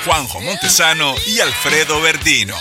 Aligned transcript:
Juanjo 0.06 0.42
Montesano 0.42 1.14
y 1.28 1.40
Alfredo 1.40 2.02
Verdino. 2.02 2.56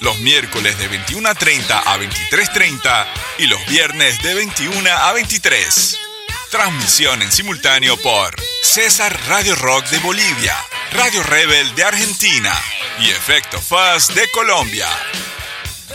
Los 0.00 0.18
miércoles 0.20 0.78
de 0.78 0.88
21 0.88 1.28
a 1.28 1.34
30 1.34 1.78
a 1.78 1.98
23.30 1.98 3.06
y 3.38 3.46
los 3.46 3.64
viernes 3.66 4.22
de 4.22 4.34
21 4.34 4.90
a 4.90 5.12
23. 5.12 6.09
Transmisión 6.50 7.22
en 7.22 7.30
simultáneo 7.30 7.96
por 7.96 8.34
César 8.64 9.16
Radio 9.28 9.54
Rock 9.54 9.86
de 9.86 9.98
Bolivia, 10.00 10.56
Radio 10.92 11.22
Rebel 11.22 11.72
de 11.76 11.84
Argentina 11.84 12.52
y 12.98 13.08
Efecto 13.10 13.60
Fuzz 13.60 14.08
de 14.16 14.28
Colombia. 14.32 14.88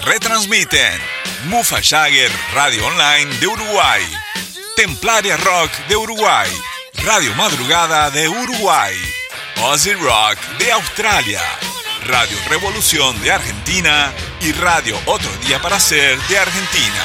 Retransmiten 0.03 1.01
Mufa 1.47 1.81
Jagger 1.81 2.31
Radio 2.53 2.87
Online 2.87 3.35
de 3.41 3.47
Uruguay, 3.47 4.01
Templaria 4.77 5.35
Rock 5.35 5.71
de 5.89 5.97
Uruguay, 5.97 6.49
Radio 7.03 7.35
Madrugada 7.35 8.09
de 8.09 8.29
Uruguay, 8.29 8.95
Ozzy 9.61 9.93
Rock 9.93 10.39
de 10.57 10.71
Australia, 10.71 11.41
Radio 12.05 12.37
Revolución 12.47 13.21
de 13.21 13.33
Argentina 13.33 14.13
y 14.39 14.53
Radio 14.53 14.97
Otro 15.05 15.29
Día 15.45 15.61
para 15.61 15.81
Ser 15.81 16.17
de 16.29 16.37
Argentina. 16.37 17.03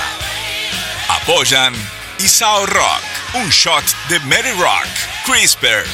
Apoyan 1.08 1.74
Isao 2.20 2.66
Rock, 2.66 3.02
un 3.32 3.48
shot 3.48 3.84
de 4.10 4.20
Mary 4.20 4.52
Rock, 4.52 4.88
CRISPR, 5.24 5.86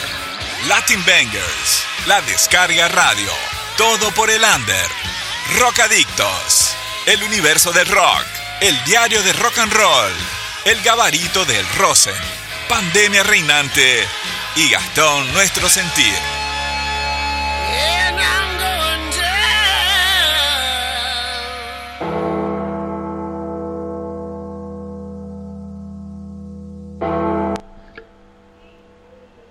Latin 0.66 1.00
Bangers, 1.06 1.84
La 2.06 2.20
Descarga 2.22 2.88
Radio, 2.88 3.30
todo 3.76 4.10
por 4.10 4.28
el 4.28 4.42
under, 4.42 4.90
Rock 5.60 5.78
Adictos, 5.78 6.74
El 7.06 7.22
Universo 7.22 7.70
del 7.70 7.86
Rock, 7.86 8.26
El 8.60 8.82
Diario 8.84 9.22
de 9.22 9.32
Rock 9.34 9.58
and 9.58 9.72
Roll, 9.72 10.12
El 10.64 10.82
Gabarito 10.82 11.44
del 11.44 11.64
Rosen, 11.76 12.14
Pandemia 12.68 13.22
Reinante 13.22 14.04
y 14.56 14.68
Gastón 14.68 15.32
Nuestro 15.32 15.68
Sentir. 15.68 16.35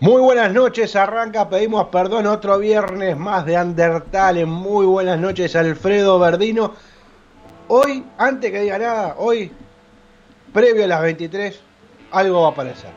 Muy 0.01 0.21
buenas 0.21 0.51
noches, 0.51 0.93
arranca, 0.97 1.49
pedimos 1.49 1.87
perdón, 1.87 2.27
otro 2.27 2.59
viernes 2.59 3.15
más 3.15 3.45
de 3.45 3.55
Undertale. 3.55 4.45
Muy 4.45 4.85
buenas 4.85 5.17
noches, 5.17 5.55
Alfredo 5.55 6.19
Verdino. 6.19 6.73
Hoy, 7.69 8.03
antes 8.17 8.51
que 8.51 8.59
diga 8.59 8.77
nada, 8.77 9.15
hoy, 9.17 9.49
previo 10.51 10.83
a 10.83 10.87
las 10.87 11.01
23, 11.01 11.61
algo 12.11 12.41
va 12.41 12.49
a 12.49 12.51
aparecer. 12.51 12.89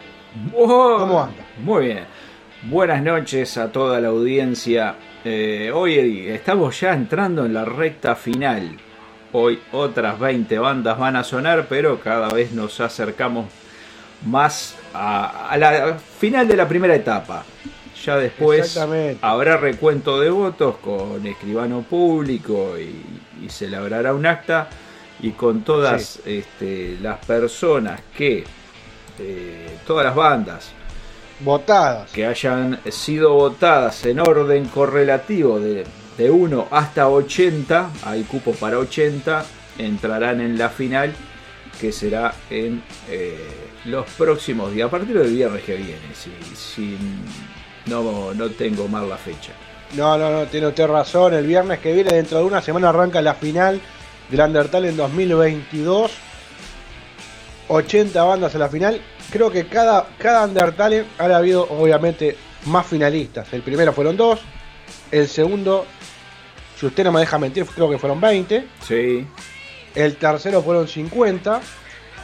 ¿Cómo 0.53 1.23
anda? 1.23 1.45
Muy 1.63 1.87
bien. 1.87 2.05
Buenas 2.65 3.01
noches 3.01 3.57
a 3.59 3.71
toda 3.71 4.01
la 4.01 4.09
audiencia. 4.09 4.97
Eh, 5.25 5.71
hoy 5.73 6.27
estamos 6.29 6.81
ya 6.81 6.95
entrando 6.95 7.47
en 7.47 7.55
la 7.55 7.65
recta 7.65 8.17
final. 8.17 8.77
Hoy 9.33 9.61
otras 9.71 10.19
20 10.19 10.59
bandas 10.59 10.99
van 10.99 11.15
a 11.15 11.23
sonar, 11.23 11.67
pero 11.69 12.01
cada 12.01 12.29
vez 12.31 12.51
nos 12.51 12.81
acercamos 12.81 13.47
más 14.27 14.77
a, 14.95 15.57
la 15.59 15.99
final 15.99 16.47
de 16.47 16.57
la 16.57 16.69
primera 16.69 16.95
etapa. 16.95 17.45
Ya 18.05 18.17
después 18.17 18.79
habrá 19.21 19.57
recuento 19.57 20.21
de 20.21 20.31
votos 20.31 20.77
con 20.77 21.27
escribano 21.27 21.83
público 21.83 22.75
y, 22.79 23.49
se 23.49 23.67
elaborará 23.67 24.13
un 24.15 24.27
acta 24.27 24.69
y 25.21 25.31
con 25.31 25.63
todas 25.63 26.21
este, 26.27 26.99
las 27.01 27.25
personas 27.25 28.01
que, 28.17 28.45
eh, 29.19 29.79
todas 29.87 30.05
las 30.05 30.15
bandas 30.15 30.73
votadas, 31.41 32.11
que 32.11 32.27
hayan 32.27 32.81
sido 32.91 33.33
votadas 33.35 34.05
en 34.07 34.21
orden 34.21 34.67
correlativo 34.67 35.61
de, 35.61 35.85
de 36.17 36.31
1 36.31 36.69
hasta 36.71 37.09
80, 37.09 37.91
hay 38.05 38.25
cupos 38.25 38.57
para 38.57 38.79
80, 38.79 39.45
entrarán 39.79 40.41
en 40.41 40.59
la 40.59 40.69
final 40.69 41.15
que 41.81 41.93
será 41.93 42.35
en... 42.51 42.83
Eh, 43.09 43.68
los 43.85 44.07
próximos 44.11 44.73
días, 44.73 44.89
a 44.89 44.91
partir 44.91 45.19
del 45.19 45.33
viernes 45.33 45.63
que 45.63 45.77
viene, 45.77 46.15
si, 46.15 46.31
si 46.55 46.99
no, 47.87 48.35
no 48.35 48.51
tengo 48.51 48.89
mal 48.89 49.09
la 49.09 49.17
fecha. 49.17 49.53
No, 49.97 50.19
no, 50.19 50.31
no, 50.31 50.47
tiene 50.47 50.67
usted 50.67 50.87
razón. 50.87 51.35
El 51.35 51.47
viernes 51.47 51.79
que 51.79 51.93
viene, 51.93 52.13
dentro 52.13 52.39
de 52.39 52.45
una 52.45 52.61
semana, 52.61 52.91
arranca 52.91 53.23
la 53.23 53.35
final 53.35 53.81
del 54.29 54.41
Undertale 54.41 54.91
en 54.91 54.97
2022. 54.97 56.11
80 57.69 58.23
bandas 58.23 58.55
en 58.55 58.61
la 58.61 58.69
final. 58.69 59.01
Creo 59.31 59.51
que 59.51 59.67
cada, 59.67 60.09
cada 60.19 60.45
Undertale 60.45 61.07
ha 61.19 61.25
habido, 61.25 61.67
obviamente, 61.71 62.37
más 62.67 62.87
finalistas. 62.87 63.53
El 63.53 63.63
primero 63.63 63.93
fueron 63.93 64.17
dos. 64.17 64.41
El 65.11 65.29
segundo, 65.29 65.87
si 66.79 66.87
usted 66.87 67.05
no 67.05 67.13
me 67.13 67.21
deja 67.21 67.39
mentir, 67.39 67.65
creo 67.67 67.89
que 67.89 67.99
fueron 67.99 68.21
20. 68.21 68.67
Sí. 68.87 69.27
El 69.95 70.17
tercero 70.17 70.63
fueron 70.63 70.87
50. 70.87 71.61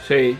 Sí 0.07 0.37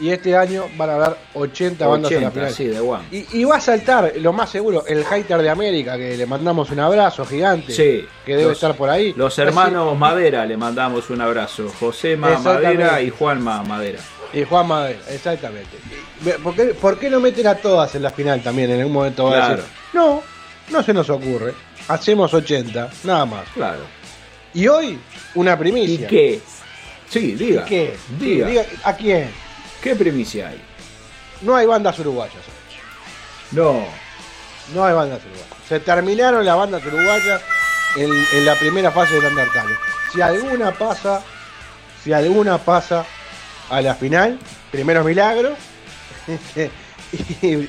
y 0.00 0.10
este 0.10 0.36
año 0.36 0.66
van 0.76 0.90
a 0.90 0.94
haber 0.94 1.16
80, 1.34 1.86
bandas 1.86 2.12
en 2.12 2.22
la 2.22 2.30
final. 2.30 2.52
Sí, 2.52 2.64
de 2.66 2.98
y, 3.10 3.40
y, 3.40 3.44
va 3.44 3.56
a 3.56 3.60
saltar, 3.60 4.12
lo 4.16 4.32
más 4.32 4.50
seguro, 4.50 4.84
el 4.86 5.04
hater 5.04 5.42
de 5.42 5.50
América, 5.50 5.96
que 5.96 6.16
le 6.16 6.26
mandamos 6.26 6.70
un 6.70 6.80
abrazo 6.80 7.24
gigante, 7.24 7.72
sí, 7.72 8.06
que 8.24 8.36
debe 8.36 8.52
estar 8.52 8.76
por 8.76 8.90
ahí. 8.90 9.12
Los 9.16 9.38
hermanos 9.38 9.96
Madera 9.98 10.46
le 10.46 10.56
mandamos 10.56 11.10
un 11.10 11.20
abrazo, 11.20 11.72
José 11.80 12.16
Madera 12.16 13.02
y 13.02 13.10
Juanma 13.10 13.62
Madera. 13.62 13.98
Y 14.32 14.44
Juan 14.44 14.68
Madera, 14.68 15.00
exactamente. 15.10 15.76
¿Por 16.42 16.54
qué, 16.54 16.64
¿Por 16.66 16.98
qué, 16.98 17.10
no 17.10 17.18
meten 17.18 17.46
a 17.46 17.54
todas 17.54 17.94
en 17.94 18.02
la 18.02 18.10
final 18.10 18.42
también 18.42 18.70
en 18.70 18.78
algún 18.80 18.92
momento? 18.92 19.24
Va 19.24 19.46
a 19.46 19.48
decir, 19.50 19.64
no, 19.94 20.22
no 20.70 20.82
se 20.82 20.92
nos 20.92 21.08
ocurre. 21.10 21.54
Hacemos 21.88 22.32
80, 22.34 22.90
nada 23.04 23.24
más. 23.24 23.48
Claro. 23.54 23.80
Y 24.52 24.68
hoy, 24.68 24.98
una 25.34 25.58
primicia. 25.58 26.06
¿Y 26.06 26.08
qué? 26.08 26.40
Sí, 27.08 27.32
diga. 27.32 27.62
¿Y 27.62 27.64
qué? 27.64 27.96
Diga. 28.18 28.46
diga. 28.46 28.64
¿A 28.84 28.94
quién? 28.94 29.30
¿Qué 29.82 29.94
primicia 29.94 30.48
hay? 30.48 30.60
No 31.42 31.54
hay 31.54 31.66
bandas 31.66 31.98
uruguayas. 31.98 32.42
No. 33.52 33.84
No 34.74 34.84
hay 34.84 34.94
bandas 34.94 35.20
uruguayas. 35.24 35.48
Se 35.68 35.80
terminaron 35.80 36.44
las 36.44 36.56
bandas 36.56 36.84
uruguayas 36.84 37.40
en, 37.96 38.44
la 38.44 38.54
primera 38.56 38.90
fase 38.90 39.14
del 39.14 39.26
Undertale. 39.26 39.74
Si 40.12 40.20
alguna 40.20 40.72
pasa, 40.72 41.22
si 42.02 42.12
alguna 42.12 42.58
pasa 42.58 43.04
a 43.70 43.80
la 43.80 43.94
final, 43.94 44.38
primero 44.70 45.04
milagro, 45.04 45.54
y, 47.42 47.68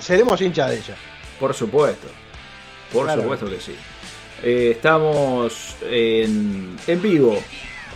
seremos 0.00 0.40
hinchas 0.40 0.70
de 0.70 0.76
ella. 0.76 0.94
Por 1.40 1.54
supuesto. 1.54 2.08
Por 2.92 3.10
supuesto 3.12 3.48
que 3.48 3.60
sí. 3.60 3.76
Eh, 4.42 4.72
estamos 4.76 5.76
en, 5.82 6.76
en 6.86 7.02
vivo 7.02 7.38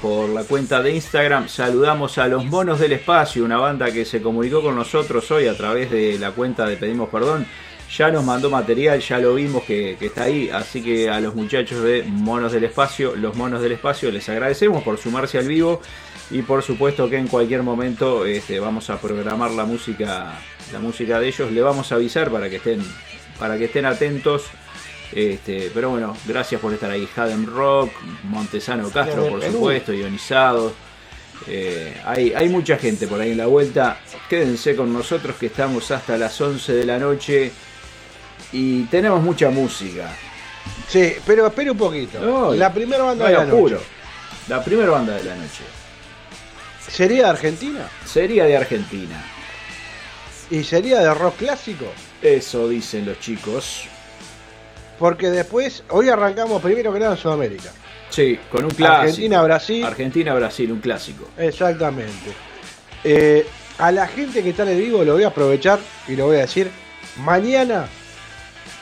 por 0.02 0.28
la 0.28 0.42
cuenta 0.42 0.82
de 0.82 0.96
Instagram. 0.96 1.48
Saludamos 1.48 2.18
a 2.18 2.26
los 2.26 2.44
Monos 2.44 2.80
del 2.80 2.92
Espacio, 2.92 3.44
una 3.44 3.58
banda 3.58 3.92
que 3.92 4.04
se 4.04 4.20
comunicó 4.20 4.60
con 4.60 4.74
nosotros 4.74 5.30
hoy 5.30 5.46
a 5.46 5.56
través 5.56 5.92
de 5.92 6.18
la 6.18 6.32
cuenta 6.32 6.66
de 6.66 6.76
Pedimos 6.76 7.08
Perdón. 7.08 7.46
Ya 7.96 8.10
nos 8.10 8.24
mandó 8.24 8.50
material, 8.50 8.98
ya 9.00 9.18
lo 9.18 9.34
vimos 9.34 9.62
que, 9.62 9.96
está 10.00 10.24
ahí. 10.24 10.50
Así 10.50 10.82
que 10.82 11.08
a 11.08 11.20
los 11.20 11.36
muchachos 11.36 11.84
de 11.84 12.02
Monos 12.02 12.50
del 12.50 12.64
Espacio, 12.64 13.14
los 13.14 13.36
Monos 13.36 13.62
del 13.62 13.72
Espacio, 13.72 14.10
les 14.10 14.28
agradecemos 14.28 14.82
por 14.82 14.98
sumarse 14.98 15.38
al 15.38 15.46
vivo. 15.46 15.80
Y 16.32 16.42
por 16.42 16.62
supuesto 16.62 17.08
que 17.08 17.18
en 17.18 17.28
cualquier 17.28 17.62
momento 17.62 18.26
este, 18.26 18.58
vamos 18.58 18.90
a 18.90 19.00
programar 19.00 19.52
la 19.52 19.64
música, 19.64 20.32
la 20.72 20.78
música 20.80 21.20
de 21.20 21.28
ellos. 21.28 21.52
Le 21.52 21.62
vamos 21.62 21.92
a 21.92 21.94
avisar 21.94 22.28
para 22.30 22.50
que 22.50 22.56
estén, 22.56 22.82
para 23.38 23.56
que 23.56 23.66
estén 23.66 23.86
atentos 23.86 24.50
este, 25.12 25.70
pero 25.74 25.90
bueno, 25.90 26.16
gracias 26.26 26.60
por 26.60 26.72
estar 26.72 26.90
ahí. 26.90 27.08
Hadem 27.14 27.46
Rock, 27.46 27.92
Montesano 28.24 28.90
Castro, 28.90 29.28
por 29.28 29.42
supuesto, 29.42 29.92
Ionizados. 29.92 30.72
Eh, 31.46 32.00
hay, 32.04 32.32
hay 32.32 32.48
mucha 32.48 32.78
gente 32.78 33.06
por 33.06 33.20
ahí 33.20 33.32
en 33.32 33.38
la 33.38 33.46
vuelta. 33.46 33.98
Quédense 34.28 34.74
con 34.74 34.92
nosotros 34.92 35.36
que 35.36 35.46
estamos 35.46 35.90
hasta 35.90 36.16
las 36.16 36.40
11 36.40 36.72
de 36.72 36.86
la 36.86 36.98
noche 36.98 37.52
y 38.52 38.84
tenemos 38.84 39.22
mucha 39.22 39.50
música. 39.50 40.10
Sí, 40.88 41.14
pero 41.26 41.46
espere 41.46 41.70
un 41.70 41.78
poquito. 41.78 42.54
la 42.54 42.72
primera 42.72 43.02
banda 43.02 43.26
de 43.26 43.32
la 43.34 43.44
noche. 43.44 43.78
La 44.48 44.64
primera 44.64 44.90
banda 44.90 45.16
de 45.16 45.24
la 45.24 45.34
noche. 45.34 45.64
¿Sería 46.88 47.24
de 47.24 47.30
Argentina? 47.30 47.88
Sería 48.04 48.44
de 48.44 48.56
Argentina. 48.56 49.24
¿Y 50.50 50.64
sería 50.64 51.00
de 51.00 51.14
rock 51.14 51.36
clásico? 51.36 51.86
Eso 52.20 52.68
dicen 52.68 53.06
los 53.06 53.18
chicos. 53.20 53.88
Porque 55.02 55.30
después, 55.30 55.82
hoy 55.88 56.10
arrancamos 56.10 56.62
primero 56.62 56.92
que 56.92 57.00
nada 57.00 57.14
en 57.14 57.18
Sudamérica. 57.18 57.72
Sí, 58.08 58.38
con 58.48 58.66
un 58.66 58.70
clásico. 58.70 59.00
Argentina-Brasil. 59.00 59.84
Argentina-Brasil, 59.84 60.70
un 60.70 60.78
clásico. 60.78 61.28
Exactamente. 61.36 62.30
Eh, 63.02 63.44
a 63.78 63.90
la 63.90 64.06
gente 64.06 64.44
que 64.44 64.50
está 64.50 64.62
en 64.62 64.68
el 64.68 64.80
vivo 64.80 65.02
lo 65.02 65.14
voy 65.14 65.24
a 65.24 65.26
aprovechar 65.26 65.80
y 66.06 66.14
lo 66.14 66.26
voy 66.26 66.36
a 66.36 66.42
decir. 66.42 66.70
Mañana, 67.16 67.88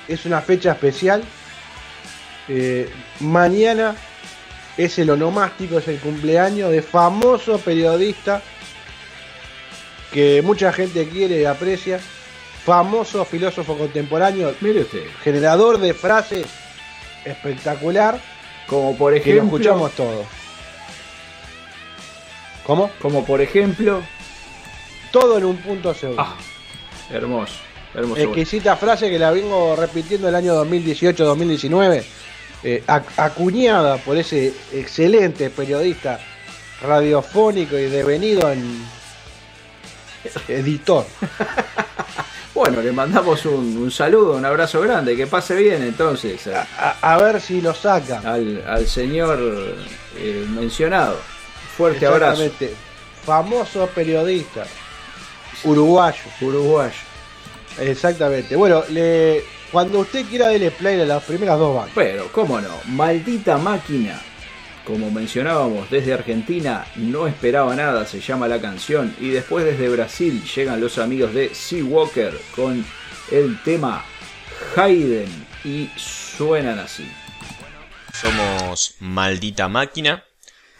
es 0.09 0.27
una 0.27 0.43
fecha 0.43 0.73
especial. 0.73 1.23
Eh, 2.49 2.91
mañana 3.21 3.97
es 4.77 4.99
el 4.99 5.09
onomástico, 5.09 5.79
es 5.79 5.89
el 5.89 6.01
cumpleaños 6.01 6.71
de 6.71 6.83
famoso 6.83 7.57
periodista 7.61 8.43
que 10.13 10.43
mucha 10.43 10.71
gente 10.71 11.09
quiere 11.09 11.41
y 11.41 11.45
aprecia. 11.47 11.99
Famoso 12.65 13.25
filósofo 13.25 13.77
contemporáneo, 13.77 14.55
Mire 14.61 14.81
usted. 14.83 15.05
generador 15.25 15.79
de 15.79 15.95
frases 15.95 16.47
espectacular, 17.25 18.21
Como 18.67 18.97
por 18.97 19.13
que 19.15 19.19
lo 19.19 19.23
ejemplo. 19.25 19.57
escuchamos 19.57 19.93
todos. 19.93 20.27
¿Cómo? 22.65 22.91
Como 23.01 23.25
por 23.25 23.41
ejemplo. 23.41 24.03
Todo 25.11 25.39
en 25.39 25.45
un 25.45 25.57
punto 25.57 25.93
seguro. 25.95 26.23
Ah, 26.23 26.37
hermoso. 27.11 27.55
Hermoso. 27.95 28.21
exquisita 28.21 28.77
frase 28.77 29.11
que 29.11 29.19
la 29.19 29.33
vengo 29.33 29.75
repitiendo 29.75 30.29
el 30.29 30.35
año 30.37 30.55
2018-2019, 30.65 32.05
eh, 32.63 32.85
ac- 32.87 33.03
acuñada 33.17 33.97
por 33.97 34.17
ese 34.17 34.55
excelente 34.73 35.51
periodista 35.51 36.21
radiofónico 36.83 37.77
y 37.77 37.87
devenido 37.87 38.49
en 38.53 38.85
editor. 40.47 41.05
Bueno, 42.61 42.83
le 42.83 42.93
mandamos 42.93 43.47
un, 43.47 43.79
un 43.79 43.91
saludo, 43.91 44.37
un 44.37 44.45
abrazo 44.45 44.83
grande. 44.83 45.17
Que 45.17 45.27
pase 45.27 45.55
bien 45.57 45.83
entonces 45.83 46.47
a- 46.49 46.67
A, 47.01 47.15
a 47.15 47.17
ver 47.23 47.41
si 47.41 47.63
lo 47.63 47.73
saca. 47.73 48.19
al, 48.23 48.63
al 48.69 48.87
señor 48.87 49.39
eh, 50.19 50.47
mencionado. 50.51 51.17
Fuerte 51.75 52.05
abrazo. 52.05 52.43
Exactamente. 52.43 52.77
Famoso 53.25 53.87
periodista 53.95 54.65
uruguayo. 55.65 56.21
Uruguayo. 56.43 56.93
Exactamente. 57.79 58.55
Bueno, 58.57 58.85
le, 58.91 59.43
cuando 59.73 60.01
usted 60.01 60.27
quiera 60.27 60.49
dele 60.49 60.71
play 60.71 61.01
a 61.01 61.07
las 61.07 61.23
primeras 61.23 61.59
dos 61.59 61.75
bandas. 61.75 61.93
Pero, 61.95 62.29
cómo 62.31 62.61
no, 62.61 62.69
maldita 62.89 63.57
máquina. 63.57 64.21
Como 64.91 65.09
mencionábamos, 65.13 65.89
desde 65.89 66.13
Argentina 66.13 66.85
no 66.97 67.29
esperaba 67.29 67.77
nada, 67.77 68.05
se 68.07 68.21
llama 68.21 68.49
la 68.49 68.61
canción. 68.61 69.15
Y 69.21 69.29
después 69.29 69.65
desde 69.65 69.89
Brasil 69.89 70.43
llegan 70.43 70.81
los 70.81 70.99
amigos 70.99 71.33
de 71.33 71.55
Seawalker 71.55 72.37
con 72.57 72.85
el 73.31 73.63
tema 73.63 74.05
Hayden 74.75 75.29
y 75.63 75.89
suenan 75.97 76.81
así. 76.81 77.09
Somos 78.13 78.97
Maldita 78.99 79.69
Máquina, 79.69 80.25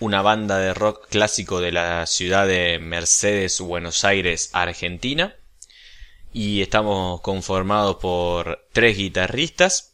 una 0.01 0.23
banda 0.23 0.59
de 0.59 0.75
rock 0.75 1.07
clásico 1.09 1.61
de 1.61 1.71
la 1.71 2.05
ciudad 2.07 2.49
de 2.49 2.81
Mercedes, 2.81 3.61
Buenos 3.61 4.05
Aires, 4.05 4.51
Argentina. 4.55 5.37
Y 6.33 6.63
estamos 6.63 7.21
conformados 7.21 7.99
por 7.99 8.67
tres 8.73 8.97
guitarristas, 8.97 9.90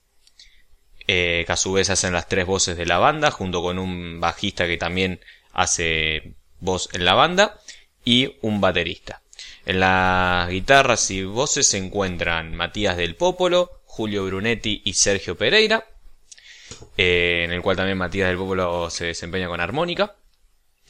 eh, 1.06 1.44
que 1.46 1.52
a 1.52 1.56
su 1.56 1.72
vez 1.72 1.90
hacen 1.90 2.12
las 2.12 2.28
tres 2.28 2.46
voces 2.46 2.76
de 2.76 2.86
la 2.86 2.98
banda, 2.98 3.30
junto 3.30 3.62
con 3.62 3.78
un 3.78 4.20
bajista 4.20 4.66
que 4.66 4.76
también 4.76 5.20
hace 5.52 6.34
voz 6.60 6.88
en 6.92 7.04
la 7.04 7.14
banda, 7.14 7.60
y 8.04 8.36
un 8.42 8.60
baterista. 8.60 9.22
En 9.64 9.80
las 9.80 10.48
guitarras 10.48 11.10
y 11.10 11.24
voces 11.24 11.66
se 11.66 11.78
encuentran 11.78 12.54
Matías 12.54 12.96
del 12.96 13.16
Popolo, 13.16 13.82
Julio 13.84 14.24
Brunetti 14.24 14.82
y 14.84 14.92
Sergio 14.92 15.36
Pereira 15.36 15.84
eh, 16.96 17.42
en 17.44 17.52
el 17.52 17.62
cual 17.62 17.76
también 17.76 17.98
Matías 17.98 18.28
del 18.28 18.38
Popolo 18.38 18.90
se 18.90 19.06
desempeña 19.06 19.48
con 19.48 19.60
armónica. 19.60 20.16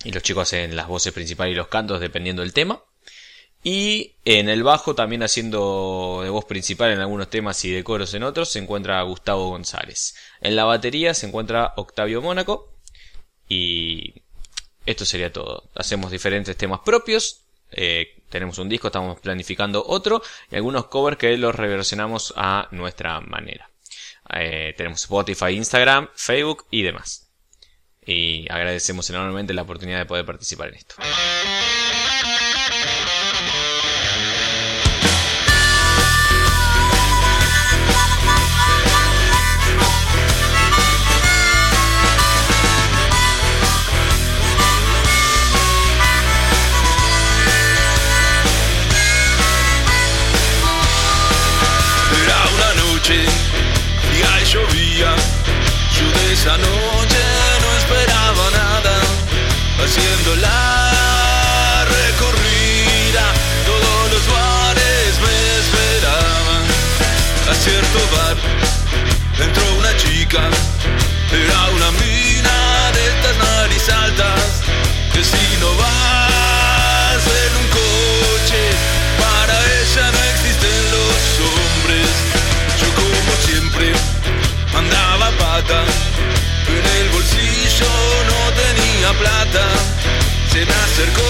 Y 0.04 0.12
los 0.12 0.22
chicos 0.22 0.42
hacen 0.42 0.76
las 0.76 0.88
voces 0.88 1.12
principales 1.12 1.52
y 1.52 1.56
los 1.56 1.68
cantos 1.68 2.00
dependiendo 2.00 2.42
del 2.42 2.52
tema. 2.52 2.82
Y 3.68 4.14
en 4.24 4.48
el 4.48 4.62
bajo, 4.62 4.94
también 4.94 5.24
haciendo 5.24 6.20
de 6.22 6.30
voz 6.30 6.44
principal 6.44 6.92
en 6.92 7.00
algunos 7.00 7.28
temas 7.28 7.64
y 7.64 7.72
de 7.72 7.82
coros 7.82 8.14
en 8.14 8.22
otros, 8.22 8.48
se 8.48 8.60
encuentra 8.60 9.02
Gustavo 9.02 9.48
González. 9.48 10.14
En 10.40 10.54
la 10.54 10.62
batería 10.62 11.14
se 11.14 11.26
encuentra 11.26 11.72
Octavio 11.74 12.22
Mónaco. 12.22 12.72
Y 13.48 14.22
esto 14.84 15.04
sería 15.04 15.32
todo. 15.32 15.68
Hacemos 15.74 16.12
diferentes 16.12 16.56
temas 16.56 16.78
propios. 16.84 17.40
eh, 17.72 18.22
tenemos 18.30 18.56
un 18.58 18.68
disco, 18.68 18.86
estamos 18.86 19.18
planificando 19.18 19.82
otro. 19.84 20.22
Y 20.48 20.54
algunos 20.54 20.86
covers 20.86 21.16
que 21.16 21.36
los 21.36 21.52
reversionamos 21.52 22.34
a 22.36 22.68
nuestra 22.70 23.20
manera. 23.20 23.68
Eh, 24.32 24.74
tenemos 24.76 25.02
Spotify, 25.02 25.56
Instagram, 25.56 26.08
Facebook 26.14 26.66
y 26.70 26.82
demás. 26.82 27.26
Y 28.06 28.46
agradecemos 28.48 29.10
enormemente 29.10 29.52
la 29.54 29.62
oportunidad 29.62 29.98
de 29.98 30.06
poder 30.06 30.24
participar 30.24 30.68
en 30.68 30.74
esto. 30.76 30.94
Yo 56.46 57.05
Se 89.16 90.64
me 90.66 90.72
acercó 90.72 91.22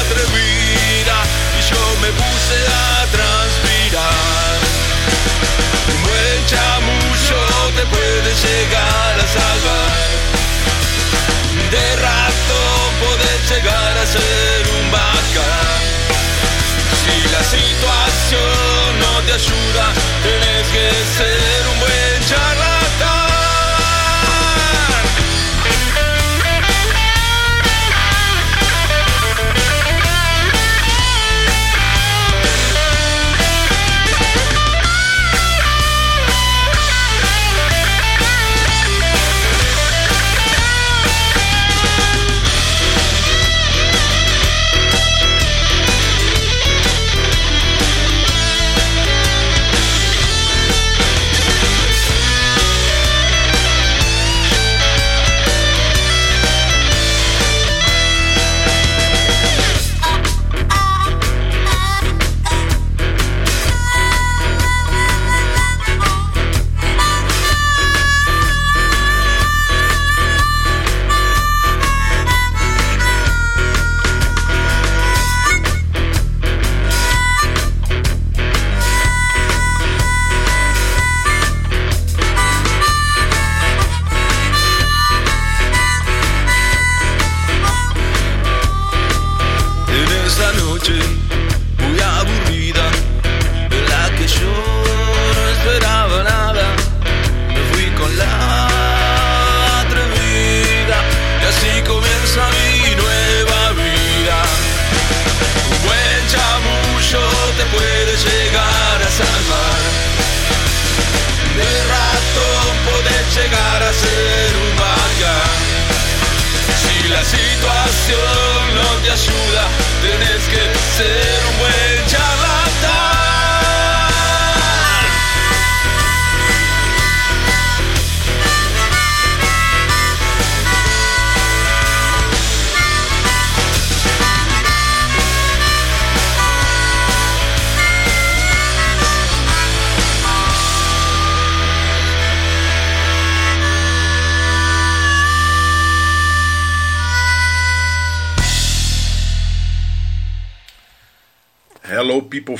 atrevida 0.00 1.16
y 1.56 1.62
yo 1.70 1.80
me 2.02 2.08
puse 2.08 2.58
a 2.68 3.06
transpirar. 3.10 4.58
Un 5.94 6.02
buen 6.02 6.46
chamullo 6.46 7.40
te 7.74 7.86
puede 7.86 8.34
llegar 8.34 9.14
a 9.18 9.26
salvar. 9.26 9.96
De 11.70 11.96
rato 11.96 12.58
podés 13.00 13.40
llegar 13.50 13.96
a 13.96 14.06
ser 14.06 14.68
un 14.78 14.90
bacán. 14.90 15.80
Si 17.02 17.16
la 17.32 17.42
situación 17.44 19.00
no 19.00 19.22
te 19.22 19.32
ayuda, 19.32 19.92
tenés 20.22 20.66
que 20.68 20.90
ser 21.16 21.68
un 21.72 21.80
buen 21.80 22.28
charlatán. 22.28 23.25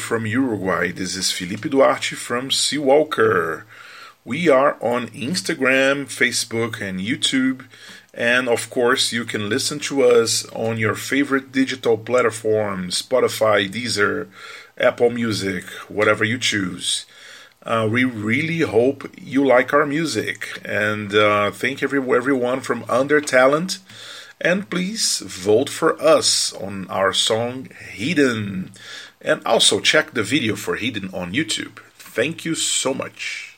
From 0.06 0.24
Uruguay. 0.24 0.92
This 0.92 1.16
is 1.16 1.32
Felipe 1.32 1.68
Duarte 1.68 2.14
from 2.14 2.48
Seawalker. 2.48 3.64
We 4.24 4.48
are 4.48 4.76
on 4.80 5.08
Instagram, 5.08 6.06
Facebook, 6.06 6.80
and 6.80 7.00
YouTube. 7.00 7.64
And 8.14 8.48
of 8.48 8.70
course, 8.70 9.12
you 9.12 9.24
can 9.24 9.48
listen 9.48 9.80
to 9.80 10.04
us 10.04 10.46
on 10.50 10.78
your 10.78 10.94
favorite 10.94 11.50
digital 11.50 11.98
platform 11.98 12.90
Spotify, 12.90 13.68
Deezer, 13.68 14.28
Apple 14.78 15.10
Music, 15.10 15.64
whatever 15.88 16.22
you 16.22 16.38
choose. 16.38 17.04
Uh, 17.64 17.88
we 17.90 18.04
really 18.04 18.60
hope 18.60 19.10
you 19.20 19.44
like 19.44 19.74
our 19.74 19.86
music. 19.86 20.60
And 20.64 21.16
uh, 21.16 21.50
thank 21.50 21.82
every, 21.82 21.98
everyone 21.98 22.60
from 22.60 22.84
Under 22.88 23.20
Talent. 23.20 23.80
And 24.40 24.68
please 24.68 25.20
vote 25.20 25.70
for 25.70 26.00
us 26.00 26.52
on 26.52 26.88
our 26.88 27.12
song 27.12 27.68
Hidden. 27.90 28.72
And 29.20 29.44
also 29.46 29.80
check 29.80 30.12
the 30.12 30.22
video 30.22 30.56
for 30.56 30.76
Hidden 30.76 31.10
on 31.14 31.32
YouTube. 31.32 31.78
Thank 31.94 32.44
you 32.44 32.54
so 32.54 32.92
much. 32.92 33.55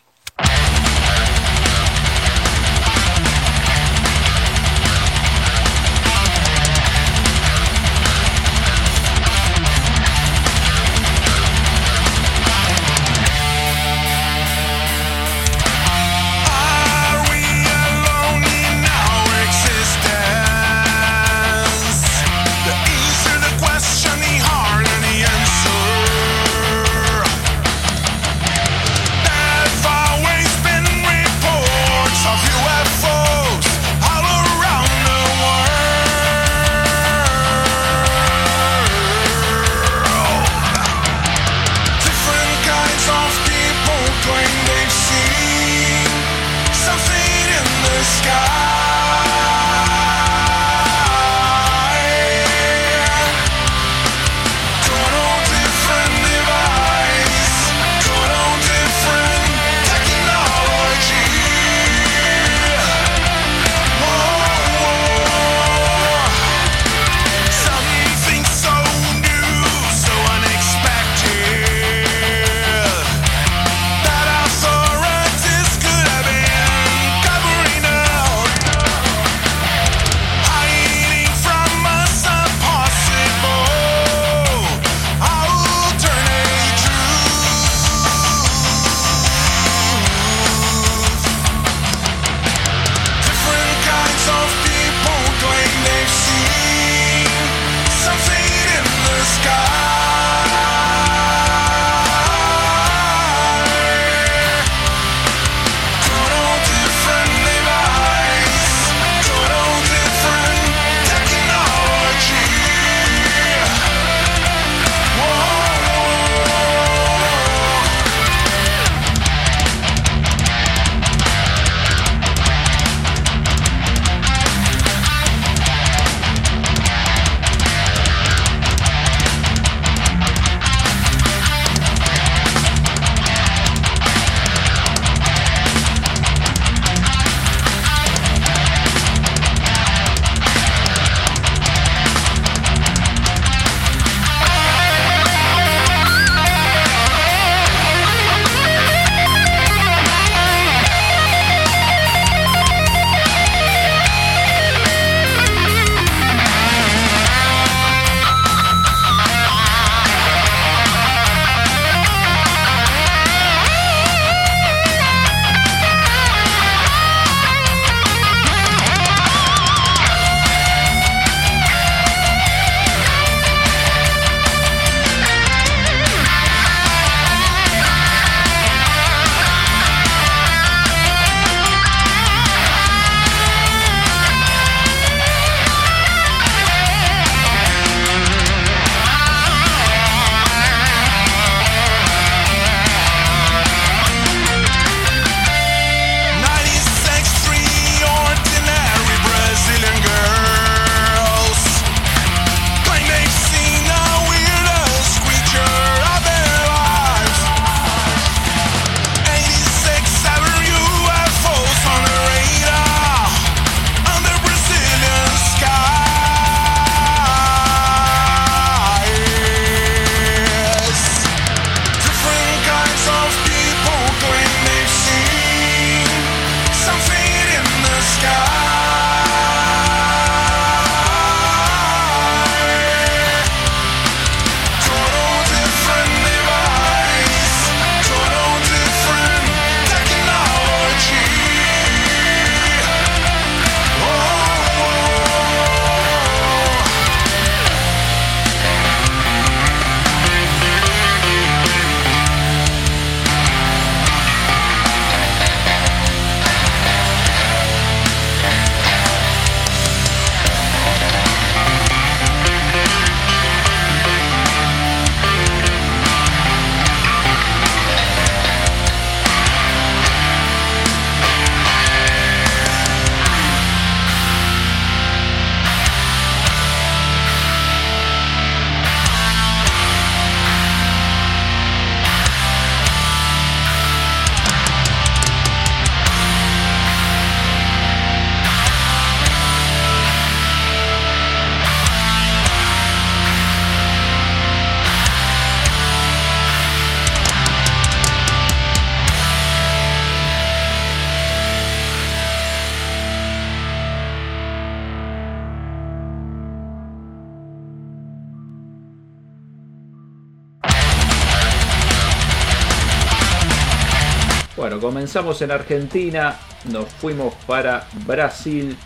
Comenzamos 315.18 315.42
en 315.42 315.50
Argentina, 315.50 316.38
nos 316.70 316.86
fuimos 316.86 317.34
para 317.44 317.88
Brasil. 318.06 318.76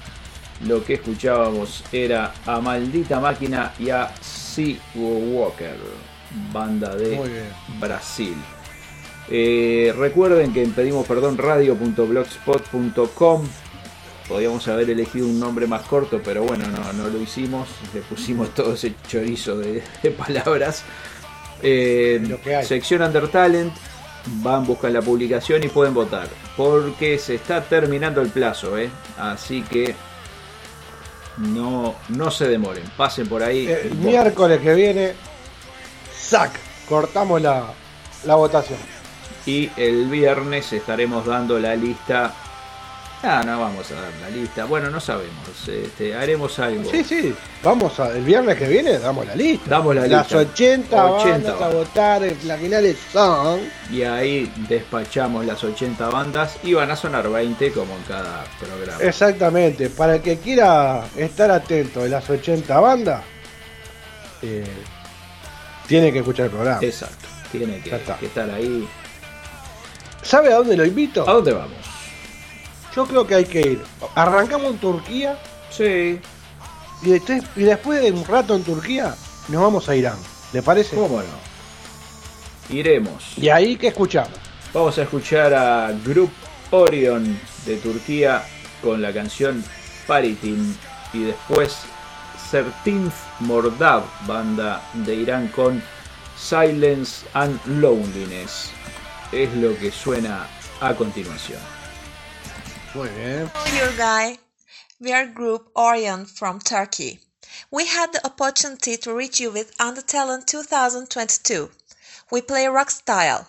Lo 0.67 0.83
que 0.83 0.95
escuchábamos 0.95 1.85
era 1.93 2.33
a 2.47 2.59
Maldita 2.59 3.21
Máquina 3.21 3.75
y 3.79 3.91
a 3.91 4.11
Sea 4.19 4.79
Walker, 4.95 5.77
banda 6.51 6.97
de 6.97 7.21
Brasil. 7.79 8.35
Eh, 9.29 9.93
recuerden 9.95 10.55
que 10.55 10.63
en 10.63 10.73
pedimos 10.73 11.07
perdón 11.07 11.37
radio.blogspot.com 11.37 13.47
podíamos 14.27 14.67
haber 14.69 14.89
elegido 14.89 15.27
un 15.27 15.39
nombre 15.39 15.67
más 15.67 15.83
corto, 15.83 16.23
pero 16.25 16.45
bueno, 16.45 16.65
no, 16.97 17.09
lo 17.11 17.21
hicimos. 17.21 17.69
Le 17.93 18.01
pusimos 18.01 18.55
todo 18.55 18.73
ese 18.73 18.95
chorizo 19.07 19.59
de, 19.59 19.83
palabras. 20.17 20.83
Eh, 21.63 22.39
sección 22.65 23.03
Under 23.03 23.29
Talent. 23.29 23.75
Van, 24.27 24.65
buscan 24.67 24.93
la 24.93 25.03
publicación 25.03 25.65
y 25.65 25.69
pueden 25.69 25.95
votar. 25.95 26.29
Porque 26.57 27.19
se 27.19 27.35
está 27.35 27.63
terminando 27.63 28.21
el 28.21 28.29
plazo, 28.29 28.79
¿eh? 28.79 28.91
Así 29.19 29.63
que 29.63 29.95
no, 31.39 31.95
no 32.09 32.31
se 32.31 32.49
demoren. 32.49 32.85
Pasen 32.97 33.29
por 33.29 33.43
ahí. 33.43 33.67
El 33.67 33.95
miércoles 33.97 34.61
que 34.61 34.75
viene, 34.75 35.15
¡sac! 36.17 36.53
Cortamos 36.89 37.41
la, 37.41 37.67
la 38.25 38.35
votación. 38.35 38.79
Y 39.47 39.71
el 39.77 40.07
viernes 40.07 40.73
estaremos 40.73 41.27
dando 41.27 41.59
la 41.59 41.75
lista 41.75 42.33
Ah, 43.25 43.43
no 43.47 43.61
vamos 43.61 43.89
a 43.93 43.95
dar 43.95 44.13
la 44.21 44.31
lista. 44.31 44.65
Bueno, 44.65 44.91
no 44.91 44.99
sabemos. 44.99 45.69
Este, 45.69 46.13
haremos 46.13 46.59
algo. 46.59 46.91
Sí, 46.91 47.05
sí. 47.05 47.33
Vamos 47.63 48.01
a, 48.01 48.11
el 48.17 48.25
viernes 48.25 48.59
que 48.59 48.67
viene 48.67 48.99
damos 48.99 49.25
la 49.27 49.37
lista. 49.37 49.71
Damos 49.71 49.95
la 49.95 50.09
Las 50.09 50.33
80, 50.33 51.07
80 51.07 51.31
bandas 51.31 51.63
a 51.63 51.69
votar, 51.69 52.23
las 52.45 52.61
finales 52.61 52.99
son. 53.13 53.61
Y 53.93 54.03
ahí 54.03 54.53
despachamos 54.69 55.47
las 55.47 55.63
80 55.63 56.09
bandas 56.09 56.57
y 56.65 56.75
van 56.75 56.91
a 56.91 56.97
sonar 56.97 57.31
20 57.31 57.71
como 57.71 57.97
en 57.97 58.03
cada 58.03 58.45
programa. 58.59 59.01
Exactamente. 59.01 59.89
Para 59.91 60.17
el 60.17 60.23
que 60.23 60.39
quiera 60.39 61.05
estar 61.17 61.49
atento 61.53 62.01
de 62.01 62.09
las 62.09 62.29
80 62.29 62.81
bandas, 62.81 63.23
eh, 64.43 64.65
tiene 65.87 66.13
que 66.13 66.19
escuchar 66.19 66.47
el 66.47 66.53
programa. 66.53 66.81
Exacto. 66.83 67.29
Tiene 67.53 67.81
que, 67.81 67.91
que 68.19 68.27
estar 68.27 68.51
ahí. 68.51 68.89
¿Sabe 70.23 70.53
a 70.53 70.57
dónde 70.57 70.77
lo 70.77 70.85
invito? 70.85 71.29
¿A 71.29 71.35
dónde 71.35 71.53
vamos? 71.53 71.92
Yo 72.95 73.07
creo 73.07 73.27
que 73.27 73.35
hay 73.35 73.45
que 73.45 73.61
ir. 73.61 73.83
Arrancamos 74.15 74.73
en 74.73 74.79
Turquía. 74.79 75.39
Sí. 75.71 76.21
Y, 77.03 77.11
después, 77.65 78.01
de 78.01 78.13
un 78.13 78.25
rato 78.25 78.55
en 78.55 78.63
Turquía, 78.63 79.15
nos 79.49 79.63
vamos 79.63 79.89
a 79.89 79.97
Irán. 79.97 80.19
¿Le 80.53 80.63
parece? 80.63 80.95
¿Cómo 80.97 81.21
no? 81.21 82.75
Iremos. 82.75 83.37
¿Y 83.37 83.49
ahí 83.49 83.77
qué 83.77 83.89
escuchamos? 83.89 84.39
Vamos 84.73 84.97
a 84.99 85.03
escuchar 85.03 85.53
a 85.55 85.93
Group 86.05 86.31
Orion 86.71 87.39
de 87.67 87.77
Turquía 87.77 88.45
con 88.83 89.03
la 89.03 89.13
canción 89.13 89.65
Paritin. 90.07 90.77
Y 91.13 91.25
después 91.25 91.79
Sertinth 92.51 93.13
Mordav, 93.41 94.05
banda 94.27 94.83
de 94.93 95.15
Irán 95.15 95.49
con 95.49 95.83
Silence 96.39 97.27
and 97.35 97.59
Loneliness. 97.67 98.71
Es 99.33 99.53
lo 99.55 99.77
que 99.79 99.91
suena 99.91 100.47
a 100.81 100.95
continuación. 100.95 101.82
Hello, 103.55 103.97
guy. 103.97 104.37
We 105.01 105.15
are 105.15 105.25
Group 105.25 105.71
Orion 105.75 106.27
from 106.27 106.61
Turkey. 106.61 107.21
We 107.71 107.87
had 107.87 108.13
the 108.13 108.27
opportunity 108.27 108.99
to 108.99 109.15
reach 109.15 109.41
you 109.41 109.51
with 109.51 109.75
Undertalent 109.79 110.45
2022. 110.47 111.71
We 112.31 112.43
play 112.43 112.67
rock 112.67 112.91
style. 112.91 113.49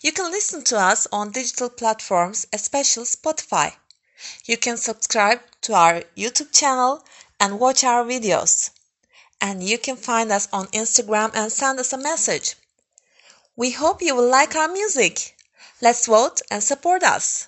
You 0.00 0.12
can 0.12 0.30
listen 0.30 0.64
to 0.64 0.78
us 0.78 1.06
on 1.12 1.30
digital 1.30 1.68
platforms, 1.68 2.46
especially 2.54 3.04
Spotify. 3.04 3.74
You 4.46 4.56
can 4.56 4.78
subscribe 4.78 5.42
to 5.60 5.74
our 5.74 6.00
YouTube 6.16 6.50
channel 6.50 7.04
and 7.38 7.60
watch 7.60 7.84
our 7.84 8.02
videos. 8.02 8.70
And 9.42 9.62
you 9.62 9.76
can 9.76 9.96
find 9.96 10.32
us 10.32 10.48
on 10.54 10.68
Instagram 10.68 11.32
and 11.34 11.52
send 11.52 11.80
us 11.80 11.92
a 11.92 11.98
message. 11.98 12.56
We 13.56 13.72
hope 13.72 14.00
you 14.00 14.14
will 14.14 14.30
like 14.30 14.56
our 14.56 14.68
music. 14.68 15.36
Let's 15.82 16.06
vote 16.06 16.40
and 16.50 16.64
support 16.64 17.02
us. 17.02 17.46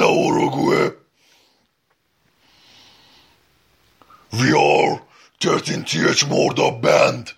Uruguay. 0.00 0.90
We 4.32 4.52
are 4.52 5.02
13 5.40 5.84
TH 5.84 6.26
Morda 6.26 6.80
Band. 6.80 7.32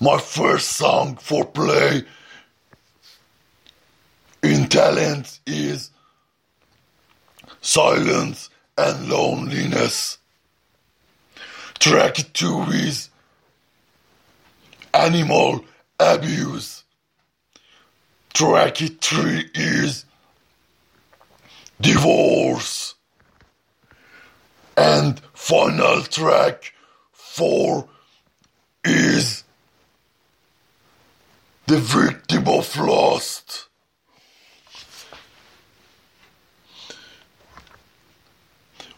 My 0.00 0.18
first 0.18 0.70
song 0.70 1.16
for 1.16 1.44
play 1.44 2.02
in 4.42 4.68
talent 4.68 5.40
is 5.46 5.90
Silence 7.60 8.50
and 8.76 9.08
Loneliness. 9.08 10.18
Track 11.78 12.16
2 12.32 12.62
is 12.70 13.10
Animal 14.94 15.64
Abuse. 16.00 16.84
Track 18.32 18.76
3 18.76 19.50
is 19.54 20.04
Divorce. 21.80 22.94
And 24.76 25.20
final 25.32 26.02
track 26.02 26.72
4 27.12 27.88
is 28.84 29.44
The 31.66 31.78
Victim 31.78 32.48
of 32.48 32.76
Lost. 32.76 33.68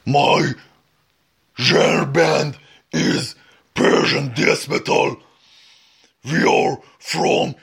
My 0.07 0.53
genre 1.59 2.07
band 2.07 2.59
is 2.93 3.35
Persian 3.75 4.33
death 4.35 4.69
metal. 4.69 5.17
We 6.25 6.45
are 6.45 6.79
from 6.99 7.55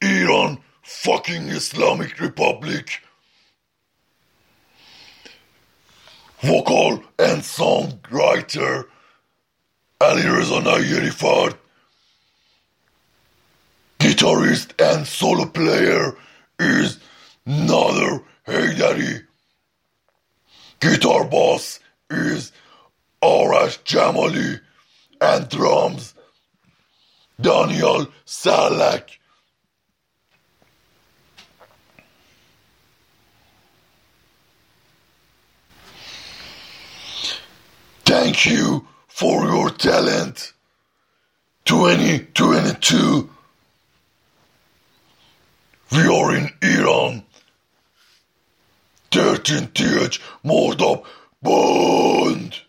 Iran, 0.00 0.58
fucking 0.82 1.48
Islamic 1.48 2.20
Republic. 2.20 3.00
Vocal 6.42 7.04
and 7.20 7.40
songwriter 7.40 8.86
Ali 10.00 10.26
Reza 10.26 10.54
Nayerifard. 10.54 11.56
Guitarist 14.00 14.72
and 14.82 15.06
solo 15.06 15.46
player 15.46 16.16
is 16.58 16.98
Nader 17.46 18.24
Haydari. 18.48 19.24
Guitar 20.80 21.24
bass 21.28 21.78
is 22.10 22.50
Arash 23.22 23.78
Jamali 23.84 24.60
and 25.20 25.48
drums 25.48 26.14
Daniel 27.40 28.08
Salak. 28.24 29.10
Thank 38.22 38.46
you 38.46 38.86
for 39.08 39.46
your 39.46 39.68
talent. 39.70 40.52
2022. 41.64 43.28
We 45.90 46.06
are 46.06 46.36
in 46.36 46.48
Iran. 46.62 47.24
13 49.10 49.72
TH 49.74 50.20
Mordop 50.44 51.04
Bond. 51.42 52.60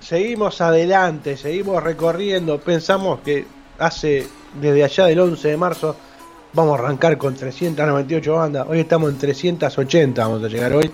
Seguimos, 0.00 0.60
adelante, 0.60 1.36
seguimos 1.36 1.82
recorriendo. 1.82 2.58
Pensamos 2.60 3.20
que 3.20 3.46
hace 3.78 4.26
desde 4.60 4.84
allá 4.84 5.06
del 5.06 5.20
11 5.20 5.48
de 5.48 5.56
marzo 5.56 5.96
vamos 6.52 6.78
a 6.78 6.82
arrancar 6.82 7.18
con 7.18 7.34
398 7.34 8.34
bandas. 8.34 8.66
Hoy 8.68 8.80
estamos 8.80 9.10
en 9.10 9.18
380, 9.18 10.22
vamos 10.22 10.44
a 10.44 10.48
llegar 10.48 10.72
hoy. 10.72 10.90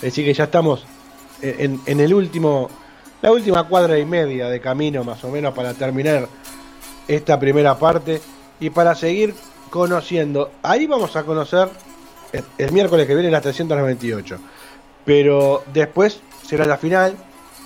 Decir 0.00 0.24
que 0.24 0.34
ya 0.34 0.44
estamos 0.44 0.84
en, 1.40 1.80
en 1.86 2.00
el 2.00 2.12
último, 2.12 2.68
la 3.22 3.32
última 3.32 3.64
cuadra 3.64 3.98
y 3.98 4.04
media 4.04 4.48
de 4.48 4.60
camino 4.60 5.04
más 5.04 5.22
o 5.24 5.30
menos 5.30 5.54
para 5.54 5.74
terminar 5.74 6.28
esta 7.08 7.38
primera 7.38 7.78
parte 7.78 8.20
y 8.60 8.70
para 8.70 8.94
seguir 8.94 9.34
conociendo. 9.70 10.52
Ahí 10.62 10.86
vamos 10.86 11.16
a 11.16 11.22
conocer 11.22 11.68
el, 12.32 12.44
el 12.58 12.72
miércoles 12.72 13.06
que 13.06 13.14
viene 13.14 13.30
las 13.30 13.42
398. 13.42 14.38
Pero 15.04 15.62
después 15.72 16.20
será 16.42 16.64
la 16.64 16.76
final, 16.76 17.16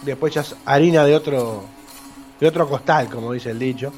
después 0.03 0.35
ya 0.35 0.41
es 0.43 0.55
harina 0.65 1.05
de 1.05 1.15
otro 1.15 1.65
de 2.41 2.49
otro 2.49 2.69
costal, 2.69 3.09
como 3.09 3.33
dice 3.33 3.51
el 3.51 3.59
dicho. 3.59 3.93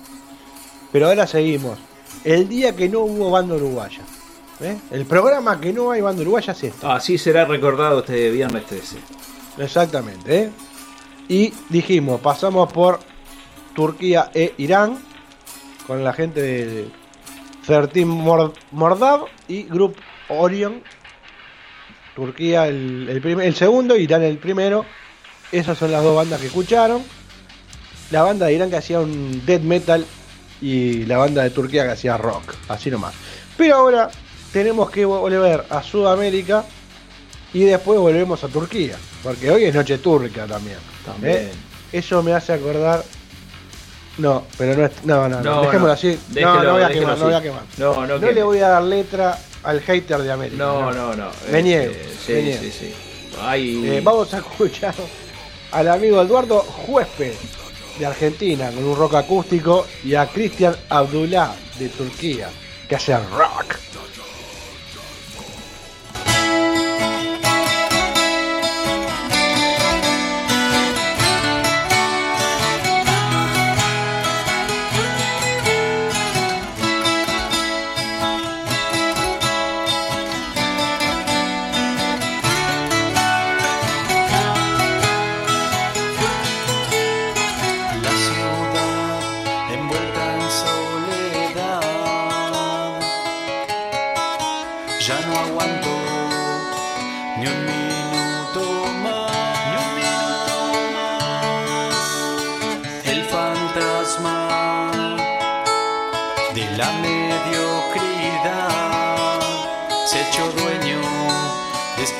Pero 0.90 1.06
ahora 1.06 1.26
seguimos. 1.26 1.78
El 2.24 2.48
día 2.48 2.76
que 2.76 2.88
no 2.88 3.00
hubo 3.00 3.30
banda 3.30 3.54
uruguaya. 3.54 4.02
¿eh? 4.60 4.76
El 4.90 5.06
programa 5.06 5.60
que 5.60 5.72
no 5.72 5.90
hay 5.90 6.00
banda 6.00 6.22
uruguaya 6.22 6.52
es 6.52 6.64
este. 6.64 6.86
Así 6.86 7.16
será 7.16 7.44
recordado 7.44 8.00
este 8.00 8.30
viernes 8.30 8.66
13. 8.66 8.98
Exactamente. 9.58 10.42
¿eh? 10.42 10.50
Y 11.28 11.54
dijimos, 11.68 12.20
pasamos 12.20 12.70
por 12.72 13.00
Turquía 13.74 14.30
e 14.34 14.54
Irán 14.58 14.98
con 15.86 16.04
la 16.04 16.12
gente 16.12 16.42
de 16.42 16.88
13 17.66 18.04
Mord 18.04 18.52
Mordav 18.72 19.24
y 19.48 19.62
Group 19.62 19.96
Orion. 20.28 20.82
Turquía 22.14 22.66
el, 22.66 23.08
el, 23.08 23.22
primer, 23.22 23.46
el 23.46 23.54
segundo, 23.54 23.96
Irán 23.96 24.22
el 24.22 24.36
primero. 24.38 24.84
Esas 25.52 25.76
son 25.78 25.92
las 25.92 26.02
dos 26.02 26.16
bandas 26.16 26.40
que 26.40 26.46
escucharon. 26.46 27.02
La 28.10 28.22
banda 28.22 28.46
de 28.46 28.54
Irán 28.54 28.70
que 28.70 28.76
hacía 28.76 29.00
un 29.00 29.42
death 29.46 29.62
metal 29.62 30.04
y 30.60 31.04
la 31.06 31.18
banda 31.18 31.42
de 31.42 31.50
Turquía 31.50 31.84
que 31.84 31.92
hacía 31.92 32.16
rock, 32.16 32.54
así 32.68 32.90
nomás. 32.90 33.14
Pero 33.56 33.76
ahora 33.76 34.10
tenemos 34.52 34.90
que 34.90 35.04
volver 35.04 35.64
a 35.70 35.82
Sudamérica 35.82 36.64
y 37.54 37.64
después 37.64 37.98
volvemos 37.98 38.42
a 38.44 38.48
Turquía, 38.48 38.96
porque 39.22 39.50
hoy 39.50 39.64
es 39.64 39.74
noche 39.74 39.98
turca 39.98 40.46
también. 40.46 40.78
También. 41.04 41.36
¿eh? 41.36 41.52
Eso 41.92 42.22
me 42.22 42.32
hace 42.32 42.52
acordar. 42.54 43.02
No, 44.18 44.44
pero 44.58 44.76
no 44.76 44.84
es. 44.86 44.92
No, 45.04 45.28
no, 45.28 45.40
no. 45.40 45.42
No, 45.42 45.60
dejémoslo 45.62 45.86
no. 45.88 45.92
así. 45.92 46.18
Déjelo, 46.28 46.54
no, 46.54 46.62
no 46.64 46.72
voy 46.74 46.82
a 46.82 46.88
quemar, 46.90 47.18
no 47.18 47.24
voy 47.24 47.34
a 47.34 47.42
quemar. 47.42 47.62
No, 47.78 48.06
no, 48.06 48.18
No 48.18 48.30
le 48.30 48.42
voy 48.42 48.58
a 48.58 48.68
dar 48.68 48.82
letra 48.82 49.38
al 49.62 49.80
hater 49.80 50.18
de 50.22 50.32
América. 50.32 50.56
No, 50.62 50.92
no, 50.92 51.14
no. 51.14 51.26
Me 51.50 51.58
este, 51.58 51.62
niego, 51.62 51.94
Sí, 52.26 52.32
me 52.32 52.42
niego. 52.42 52.60
sí, 52.62 52.72
sí. 52.72 52.94
Ay, 53.40 53.82
Eh, 53.86 54.00
vamos 54.04 54.32
a 54.34 54.38
escuchar 54.38 54.94
al 55.72 55.88
amigo 55.88 56.20
Eduardo 56.20 56.60
Juespe 56.60 57.34
de 57.98 58.06
Argentina 58.06 58.70
con 58.70 58.84
un 58.84 58.96
rock 58.96 59.14
acústico 59.14 59.86
y 60.04 60.14
a 60.14 60.26
Cristian 60.26 60.76
Abdullah 60.88 61.54
de 61.78 61.88
Turquía 61.88 62.48
que 62.88 62.96
hace 62.96 63.16
rock. 63.16 63.76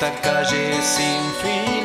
Esta 0.03 0.21
calle 0.21 0.81
sin 0.81 1.82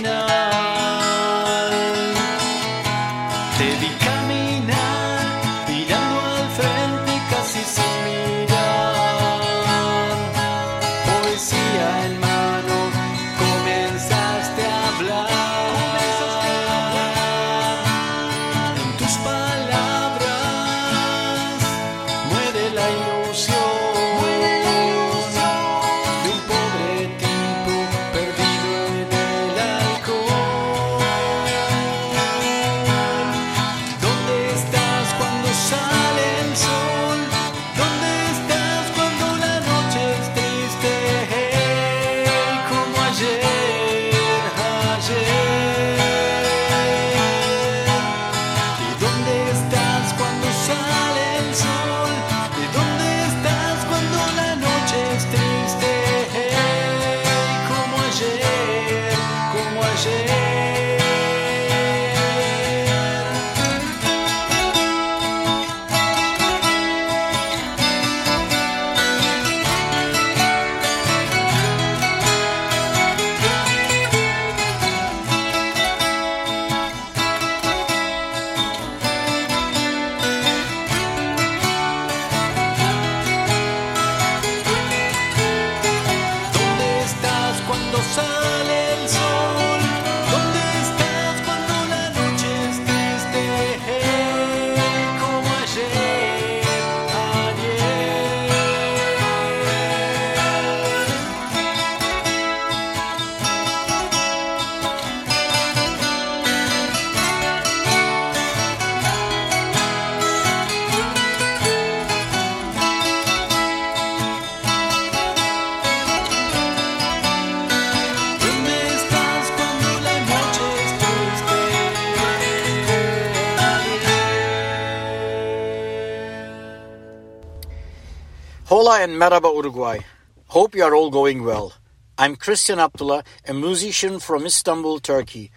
Hola 128.78 129.00
and 129.00 129.14
Merhaba 129.20 129.52
Uruguay. 129.52 129.98
Hope 130.46 130.76
you 130.76 130.84
are 130.84 130.94
all 130.94 131.10
going 131.10 131.42
well. 131.42 131.72
I'm 132.16 132.36
Christian 132.36 132.78
Abdullah, 132.78 133.24
a 133.44 133.52
musician 133.52 134.20
from 134.20 134.46
Istanbul, 134.46 135.00
Turkey. 135.00 135.50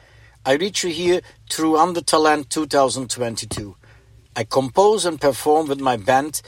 I 0.44 0.54
reach 0.54 0.84
you 0.84 0.90
here 0.90 1.22
through 1.48 1.78
Under 1.78 2.02
Talent 2.02 2.50
2022. 2.50 3.76
I 4.36 4.44
compose 4.44 5.06
and 5.06 5.22
perform 5.22 5.68
with 5.68 5.80
my 5.80 5.98
band 5.98 6.42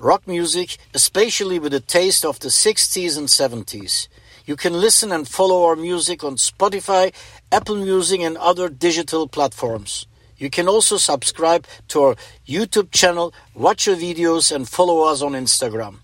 rock 0.00 0.26
music, 0.26 0.78
especially 0.94 1.60
with 1.60 1.72
a 1.72 1.78
taste 1.78 2.24
of 2.24 2.40
the 2.40 2.48
60s 2.48 3.16
and 3.16 3.28
70s. 3.28 4.08
You 4.46 4.56
can 4.56 4.72
listen 4.72 5.12
and 5.12 5.28
follow 5.28 5.64
our 5.66 5.76
music 5.76 6.24
on 6.24 6.34
Spotify, 6.34 7.14
Apple 7.52 7.76
Music, 7.76 8.20
and 8.20 8.36
other 8.38 8.68
digital 8.68 9.28
platforms. 9.28 10.08
You 10.38 10.50
can 10.50 10.66
also 10.66 10.96
subscribe 10.96 11.68
to 11.86 12.02
our 12.02 12.16
YouTube 12.48 12.90
channel, 12.90 13.32
watch 13.54 13.86
our 13.86 13.94
videos, 13.94 14.52
and 14.52 14.68
follow 14.68 15.02
us 15.02 15.22
on 15.22 15.34
Instagram. 15.34 15.98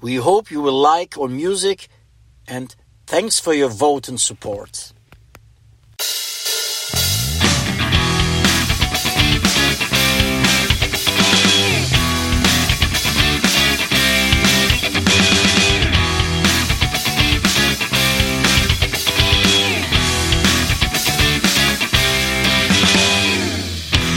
We 0.00 0.16
hope 0.16 0.50
you 0.50 0.62
will 0.62 0.80
like 0.80 1.18
our 1.18 1.28
music 1.28 1.88
and 2.48 2.74
thanks 3.06 3.38
for 3.38 3.52
your 3.52 3.68
vote 3.68 4.08
and 4.08 4.18
support. 4.18 4.92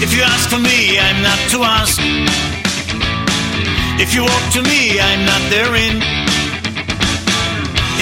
If 0.02 0.14
you 0.16 0.22
ask 0.24 0.50
for 0.50 0.60
me, 0.60 1.00
I'm 1.00 1.22
not 1.22 1.40
to 1.52 1.64
ask. 1.64 2.43
If 4.00 4.14
you 4.14 4.24
walk 4.24 4.46
to 4.54 4.62
me, 4.64 5.00
I'm 5.00 5.26
not 5.26 5.42
therein. 5.50 6.02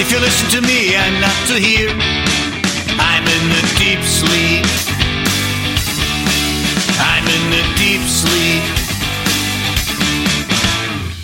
If 0.00 0.10
you 0.10 0.18
listen 0.18 0.48
to 0.56 0.60
me, 0.66 0.96
I'm 0.96 1.20
not 1.20 1.36
to 1.48 1.54
hear. 1.60 1.90
I'm 2.98 3.24
in 3.28 3.44
the 3.52 3.62
deep 3.76 4.00
sleep. 4.00 4.64
I'm 6.96 7.24
in 7.28 7.44
the 7.52 7.64
deep 7.76 8.02
sleep. 8.08 8.64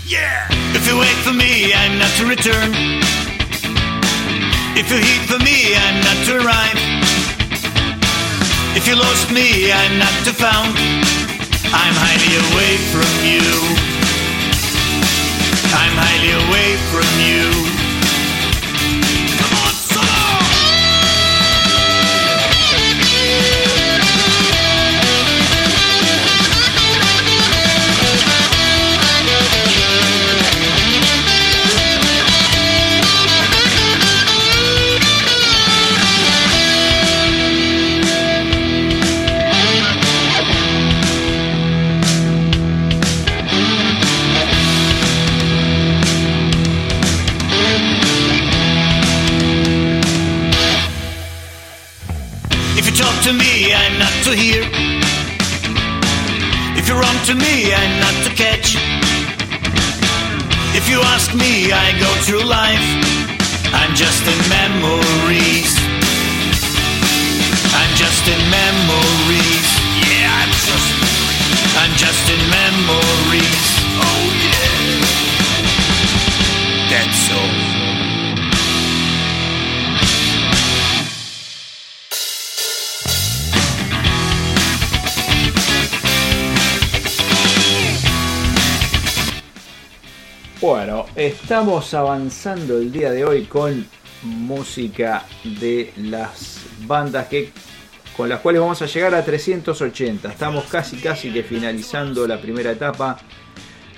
Yeah! 0.04 0.46
If 0.76 0.86
you 0.86 0.98
wait 0.98 1.16
for 1.24 1.32
me, 1.32 1.72
I'm 1.72 1.98
not 1.98 2.12
to 2.20 2.26
return. 2.26 2.70
If 4.76 4.92
you 4.92 4.98
heed 5.00 5.24
for 5.26 5.38
me, 5.42 5.74
I'm 5.74 5.98
not 6.04 6.18
to 6.26 6.32
arrive. 6.44 6.78
If 8.76 8.86
you 8.86 8.94
lost 8.96 9.32
me, 9.32 9.72
I'm 9.72 9.98
not 9.98 10.14
to 10.24 10.32
found. 10.32 10.76
I'm 11.72 11.94
hiding 11.96 12.36
away 12.52 12.76
from 12.92 13.12
you. 13.24 13.87
I'm 15.74 15.96
highly 15.96 16.32
away 16.32 16.76
from 16.90 17.52
you. 17.52 17.57
To 54.30 54.36
hear. 54.36 54.62
If 56.76 56.86
you 56.86 56.94
run 56.94 57.16
to 57.28 57.34
me, 57.34 57.72
I'm 57.72 58.00
not 58.00 58.14
to 58.26 58.30
catch. 58.36 58.76
If 60.76 60.84
you 60.90 61.00
ask 61.14 61.34
me, 61.34 61.72
I 61.72 61.96
go 61.98 62.10
through 62.26 62.44
life. 62.44 62.88
I'm 63.72 63.94
just 63.94 64.22
in 64.32 64.38
memories. 64.52 65.72
I'm 67.80 67.92
just 67.96 68.28
in 68.28 68.40
memories. 68.52 69.68
Yeah, 70.04 70.40
I'm 70.40 70.52
just. 70.68 70.90
I'm 71.80 71.94
just 71.96 72.24
in 72.34 72.42
memories. 72.60 73.68
Oh 74.08 74.24
yeah. 74.44 74.76
That's 76.90 77.30
all. 77.32 77.57
Bueno, 90.68 91.06
estamos 91.16 91.94
avanzando 91.94 92.76
el 92.76 92.92
día 92.92 93.10
de 93.10 93.24
hoy 93.24 93.44
con 93.44 93.86
música 94.22 95.24
de 95.42 95.94
las 95.96 96.60
bandas 96.80 97.26
que 97.28 97.52
con 98.14 98.28
las 98.28 98.40
cuales 98.40 98.60
vamos 98.60 98.82
a 98.82 98.84
llegar 98.84 99.14
a 99.14 99.24
380. 99.24 100.30
Estamos 100.30 100.64
casi 100.64 100.98
casi 100.98 101.32
que 101.32 101.42
finalizando 101.42 102.28
la 102.28 102.38
primera 102.38 102.72
etapa. 102.72 103.16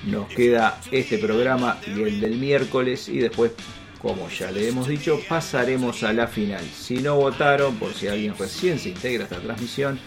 Nos 0.04 0.28
queda 0.28 0.80
este 0.92 1.18
programa 1.18 1.76
y 1.88 2.02
el 2.02 2.20
del 2.20 2.36
miércoles 2.36 3.08
y 3.08 3.18
después, 3.18 3.50
como 4.00 4.28
ya 4.28 4.52
le 4.52 4.68
hemos 4.68 4.86
dicho, 4.86 5.18
pasaremos 5.28 6.04
a 6.04 6.12
la 6.12 6.28
final. 6.28 6.62
Si 6.62 6.98
no 6.98 7.16
votaron, 7.16 7.80
por 7.80 7.94
si 7.94 8.06
alguien 8.06 8.36
recién 8.38 8.78
se 8.78 8.90
integra 8.90 9.24
a 9.24 9.26
esta 9.26 9.40
transmisión, 9.40 9.98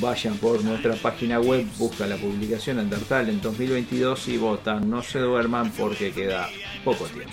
vayan 0.00 0.36
por 0.38 0.62
nuestra 0.64 0.94
página 0.94 1.40
web, 1.40 1.66
buscan 1.78 2.08
la 2.10 2.16
publicación 2.16 2.78
Undertale 2.78 3.30
en 3.30 3.40
2022 3.40 4.28
y 4.28 4.36
votan. 4.38 4.88
No 4.88 5.02
se 5.02 5.18
duerman 5.18 5.70
porque 5.72 6.12
queda 6.12 6.48
poco 6.84 7.04
tiempo. 7.06 7.32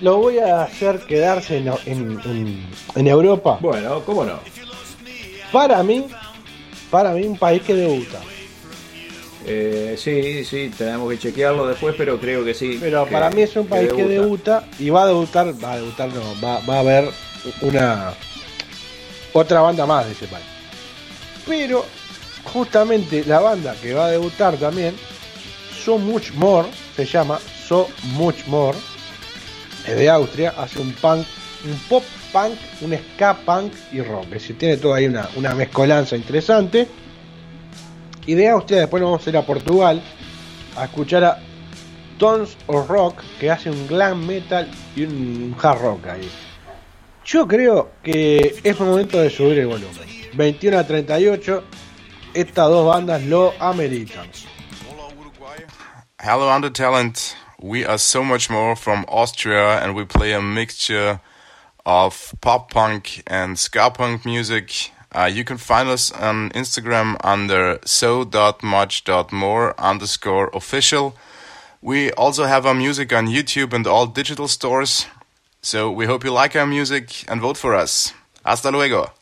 Lo 0.00 0.16
voy 0.18 0.38
a 0.38 0.62
hacer 0.64 1.00
quedarse 1.06 1.58
en, 1.58 1.68
en- 1.86 2.20
en- 2.24 2.66
en 2.96 3.06
Europa. 3.06 3.58
Bueno, 3.60 4.00
¿cómo 4.04 4.24
no? 4.24 4.40
Para 5.52 5.82
mí, 5.82 6.06
para 6.90 7.12
mí 7.12 7.24
un 7.24 7.38
país 7.38 7.62
que 7.62 7.74
debuta. 7.74 8.20
Eh, 9.46 9.94
sí, 9.98 10.44
sí, 10.44 10.72
tenemos 10.76 11.10
que 11.10 11.18
chequearlo 11.18 11.66
después, 11.66 11.94
pero 11.98 12.18
creo 12.18 12.44
que 12.44 12.54
sí. 12.54 12.78
Pero 12.80 13.04
que- 13.04 13.12
para 13.12 13.30
mí 13.30 13.42
es 13.42 13.54
un 13.56 13.66
país 13.66 13.92
que 13.92 14.04
debuta 14.04 14.66
y 14.78 14.90
va 14.90 15.02
a 15.04 15.06
debutar, 15.06 15.54
va 15.62 15.72
a 15.74 15.76
debutar 15.76 16.08
no, 16.12 16.22
va, 16.42 16.60
va 16.60 16.76
a 16.76 16.80
haber 16.80 17.08
una 17.60 18.14
otra 19.32 19.60
banda 19.60 19.84
más 19.86 20.06
de 20.06 20.12
ese 20.12 20.26
país. 20.26 20.44
Pero 21.46 21.84
justamente 22.44 23.24
la 23.24 23.40
banda 23.40 23.74
que 23.80 23.94
va 23.94 24.06
a 24.06 24.10
debutar 24.10 24.56
también, 24.56 24.94
So 25.84 25.98
Much 25.98 26.32
More, 26.34 26.68
se 26.96 27.04
llama 27.04 27.38
So 27.66 27.88
Much 28.14 28.46
More, 28.46 28.78
es 29.86 29.96
de 29.96 30.08
Austria, 30.08 30.54
hace 30.56 30.80
un 30.80 30.92
punk, 30.92 31.26
un 31.64 31.78
pop 31.88 32.04
punk, 32.32 32.54
un 32.80 32.96
ska 32.96 33.34
punk 33.44 33.72
y 33.92 34.00
rock. 34.00 34.24
Es 34.24 34.30
decir, 34.30 34.58
tiene 34.58 34.76
toda 34.76 34.96
ahí 34.96 35.06
una, 35.06 35.28
una 35.36 35.54
mezcolanza 35.54 36.16
interesante. 36.16 36.88
Y 38.26 38.34
de 38.34 38.48
Austria 38.48 38.80
después 38.80 39.02
vamos 39.02 39.26
a 39.26 39.30
ir 39.30 39.36
a 39.36 39.42
Portugal 39.42 40.02
a 40.76 40.84
escuchar 40.84 41.24
a 41.24 41.38
Tons 42.18 42.56
of 42.66 42.88
Rock, 42.88 43.22
que 43.38 43.50
hace 43.50 43.70
un 43.70 43.86
glam 43.86 44.26
metal 44.26 44.68
y 44.96 45.02
un 45.02 45.54
hard 45.60 45.80
rock 45.80 46.06
ahí. 46.06 46.28
Yo 47.24 47.46
creo 47.46 47.90
que 48.02 48.56
es 48.62 48.80
momento 48.80 49.20
de 49.20 49.30
subir 49.30 49.58
el 49.58 49.66
volumen. 49.66 50.23
21 50.34 50.74
a 50.74 50.84
38, 50.84 51.62
estas 52.34 52.68
dos 52.68 52.86
bandas 52.86 53.24
lo 53.24 53.52
ameritan. 53.60 54.28
Hello, 56.20 56.48
Under 56.48 56.70
Talent. 56.70 57.36
We 57.60 57.84
are 57.84 57.98
so 57.98 58.24
much 58.24 58.48
more 58.50 58.74
from 58.76 59.04
Austria, 59.08 59.78
and 59.82 59.94
we 59.94 60.04
play 60.04 60.32
a 60.32 60.40
mixture 60.40 61.20
of 61.84 62.34
pop 62.40 62.72
punk 62.72 63.22
and 63.26 63.58
ska 63.58 63.90
punk 63.90 64.24
music. 64.24 64.90
Uh, 65.12 65.30
you 65.32 65.44
can 65.44 65.58
find 65.58 65.88
us 65.88 66.10
on 66.10 66.50
Instagram 66.50 67.16
under 67.22 67.78
so.much.more 67.84 69.74
underscore 69.78 70.50
official. 70.52 71.14
We 71.82 72.10
also 72.12 72.44
have 72.44 72.66
our 72.66 72.74
music 72.74 73.12
on 73.12 73.26
YouTube 73.26 73.72
and 73.72 73.86
all 73.86 74.06
digital 74.06 74.48
stores. 74.48 75.06
So 75.60 75.90
we 75.90 76.06
hope 76.06 76.24
you 76.24 76.32
like 76.32 76.56
our 76.56 76.66
music 76.66 77.24
and 77.28 77.40
vote 77.40 77.58
for 77.58 77.74
us. 77.74 78.12
Hasta 78.44 78.70
luego. 78.70 79.12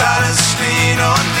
silence 0.00 0.58
lean 0.60 0.98
on 0.98 1.26
me. 1.36 1.39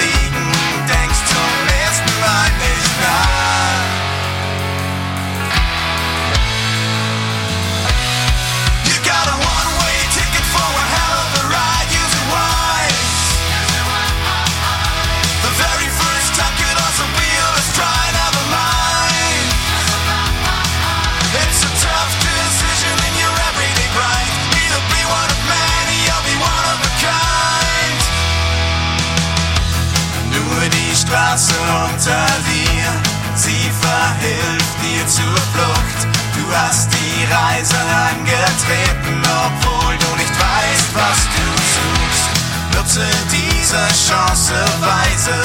Hast 36.54 36.88
die 36.92 37.24
Reise 37.24 37.76
angetreten, 38.10 39.22
obwohl 39.46 39.96
du 39.96 40.16
nicht 40.16 40.34
weißt, 40.34 40.90
was 40.94 41.18
du 41.34 41.46
suchst. 41.74 42.30
Nutze 42.74 43.06
diese 43.30 43.82
Chance 44.08 44.54
weise, 44.80 45.42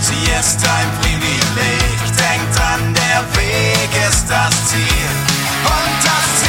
sie 0.00 0.30
ist 0.38 0.60
ein 0.64 0.88
Privileg. 1.00 1.98
Denk 2.16 2.42
dran, 2.54 2.94
der 2.94 3.20
Weg 3.36 3.90
ist 4.08 4.24
das 4.28 4.52
Ziel. 4.68 5.10
Und 5.64 6.04
das 6.04 6.40
Ziel 6.40 6.45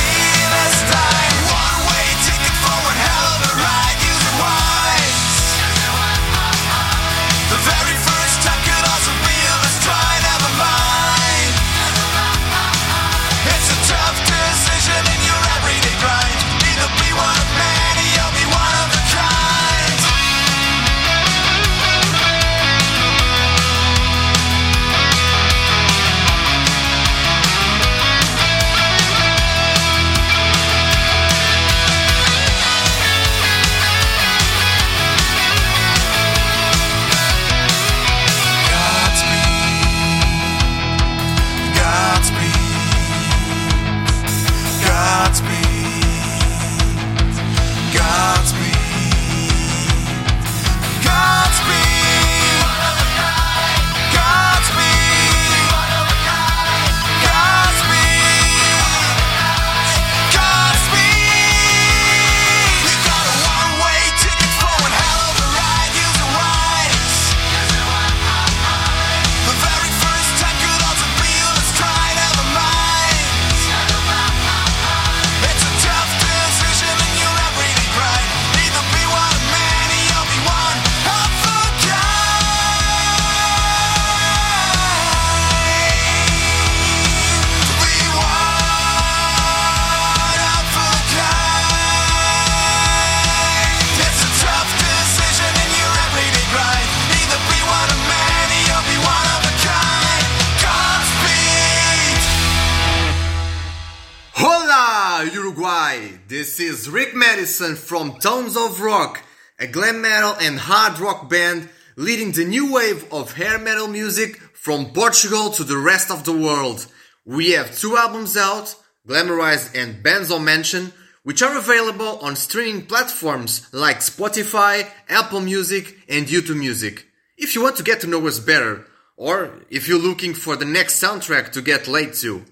This 106.28 106.60
is 106.60 106.90
Rick 106.90 107.16
Madison 107.16 107.78
from 107.78 108.20
Tones 108.20 108.58
of 108.58 108.82
Rock, 108.82 109.24
a 109.60 109.66
glam 109.66 110.02
metal 110.02 110.36
and 110.42 110.60
hard 110.60 111.00
rock 111.00 111.30
band 111.30 111.70
leading 111.96 112.34
the 112.34 112.44
new 112.44 112.74
wave 112.74 113.06
of 113.14 113.32
hair 113.32 113.58
metal 113.58 113.88
music 113.88 114.36
from 114.52 114.88
Portugal 114.88 115.52
to 115.52 115.64
the 115.64 115.78
rest 115.78 116.12
of 116.12 116.26
the 116.26 116.34
world. 116.34 116.86
We 117.24 117.52
have 117.52 117.80
two 117.80 117.96
albums 117.96 118.36
out, 118.36 118.76
Glamorize 119.08 119.74
and 119.74 120.04
Benzo 120.04 120.44
Mansion, 120.44 120.92
which 121.24 121.42
are 121.42 121.58
available 121.58 122.20
on 122.20 122.36
streaming 122.36 122.88
platforms 122.88 123.66
like 123.74 124.00
Spotify, 124.00 124.86
Apple 125.08 125.40
Music, 125.40 125.98
and 126.10 126.26
YouTube 126.26 126.60
Music. 126.60 127.08
If 127.38 127.56
you 127.56 127.64
want 127.64 127.78
to 127.78 127.84
get 127.84 128.02
to 128.02 128.08
know 128.08 128.28
us 128.28 128.40
better, 128.40 128.86
or 129.16 129.62
if 129.70 129.88
you're 129.88 129.98
looking 129.98 130.34
for 130.34 130.58
the 130.58 130.66
next 130.66 131.02
soundtrack 131.02 131.54
to 131.54 131.62
get 131.62 131.88
laid 131.88 132.16
to, 132.16 132.44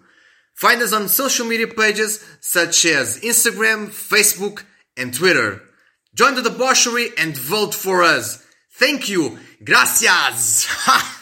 find 0.56 0.82
us 0.82 0.94
on 0.94 1.08
social 1.08 1.46
media 1.46 1.68
pages 1.68 2.24
such 2.42 2.86
as 2.86 3.20
Instagram, 3.22 3.88
Facebook, 3.88 4.64
and 4.98 5.14
Twitter. 5.14 5.62
Join 6.16 6.36
the 6.36 6.42
debauchery 6.42 7.10
and 7.18 7.38
vote 7.38 7.76
for 7.76 8.02
us. 8.02 8.44
Thank 8.72 9.10
you. 9.10 9.38
Gracias. 9.64 10.68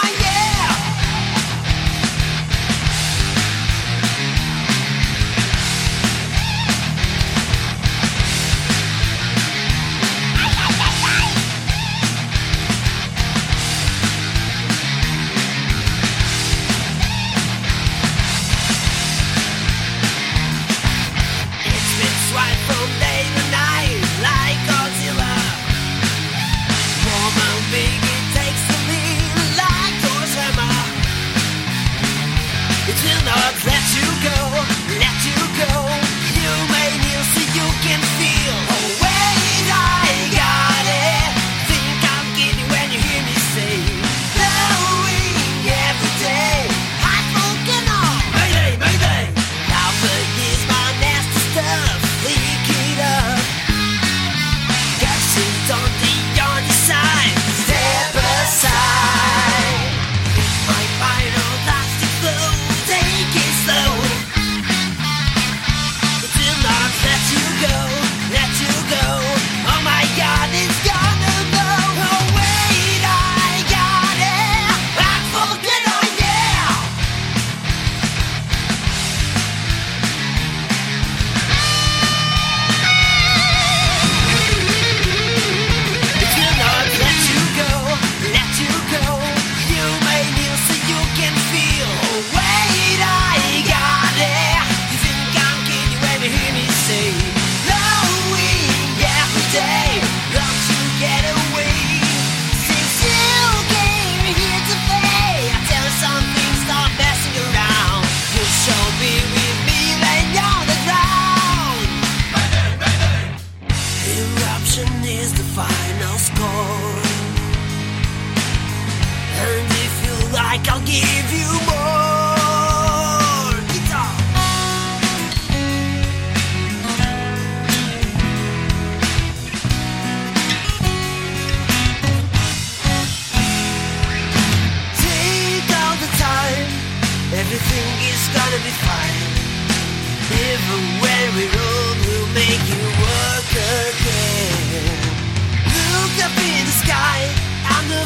It's 0.00 0.27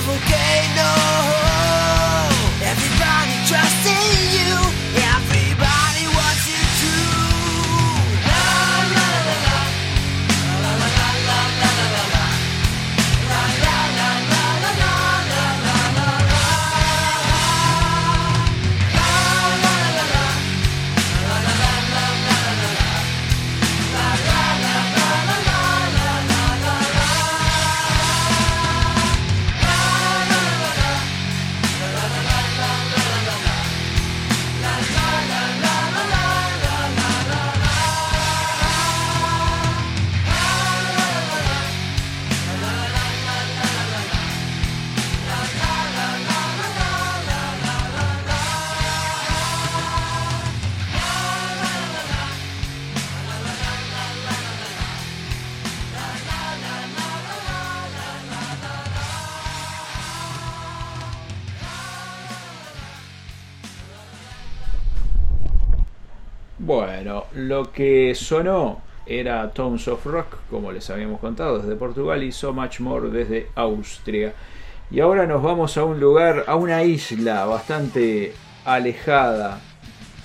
volcano. 0.04 1.41
Lo 67.48 67.72
que 67.72 68.14
sonó 68.14 68.80
era 69.06 69.50
Tones 69.50 69.88
of 69.88 70.04
Rock, 70.06 70.36
como 70.50 70.72
les 70.72 70.88
habíamos 70.90 71.20
contado, 71.20 71.58
desde 71.58 71.76
Portugal 71.76 72.22
y 72.22 72.32
So 72.32 72.52
Much 72.52 72.80
More 72.80 73.10
desde 73.10 73.48
Austria. 73.54 74.34
Y 74.90 75.00
ahora 75.00 75.26
nos 75.26 75.42
vamos 75.42 75.76
a 75.76 75.84
un 75.84 76.00
lugar, 76.00 76.44
a 76.46 76.56
una 76.56 76.84
isla 76.84 77.44
bastante 77.46 78.34
alejada, 78.64 79.60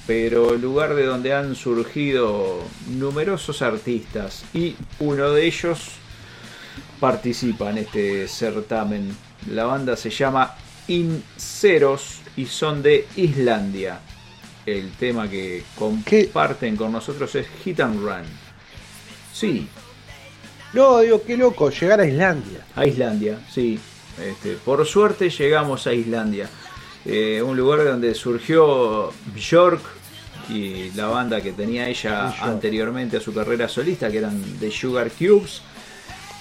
pero 0.05 0.55
lugar 0.55 0.93
de 0.93 1.05
donde 1.05 1.33
han 1.33 1.55
surgido 1.55 2.59
numerosos 2.97 3.61
artistas 3.61 4.45
y 4.53 4.75
uno 4.99 5.31
de 5.31 5.45
ellos 5.45 5.93
participa 6.99 7.69
en 7.69 7.79
este 7.79 8.27
certamen. 8.27 9.15
La 9.51 9.65
banda 9.65 9.95
se 9.95 10.09
llama 10.09 10.55
Inceros 10.87 12.21
y 12.35 12.45
son 12.45 12.83
de 12.83 13.07
Islandia. 13.15 13.99
El 14.67 14.91
tema 14.91 15.29
que 15.29 15.63
comparten 15.79 16.75
con 16.75 16.91
nosotros 16.91 17.33
es 17.35 17.47
Hit 17.63 17.79
and 17.79 18.01
Run. 18.01 18.25
Sí, 19.33 19.65
No, 20.73 20.99
digo, 20.99 21.23
qué 21.25 21.37
loco, 21.37 21.69
llegar 21.69 22.01
a 22.01 22.05
Islandia. 22.05 22.65
a 22.75 22.85
Islandia, 22.85 23.39
sí. 23.49 23.79
Este, 24.21 24.55
por 24.55 24.85
suerte 24.85 25.29
llegamos 25.29 25.87
a 25.87 25.93
Islandia. 25.93 26.49
Eh, 27.05 27.41
un 27.41 27.55
lugar 27.55 27.85
donde 27.85 28.13
surgió 28.13 29.13
Björk 29.33 29.79
y 30.49 30.91
la 30.91 31.07
banda 31.07 31.39
que 31.39 31.53
tenía 31.53 31.87
ella 31.87 32.35
anteriormente 32.41 33.15
a 33.17 33.21
su 33.21 33.33
carrera 33.33 33.69
solista, 33.69 34.11
que 34.11 34.17
eran 34.17 34.41
The 34.59 34.69
Sugar 34.69 35.09
Cubes. 35.11 35.61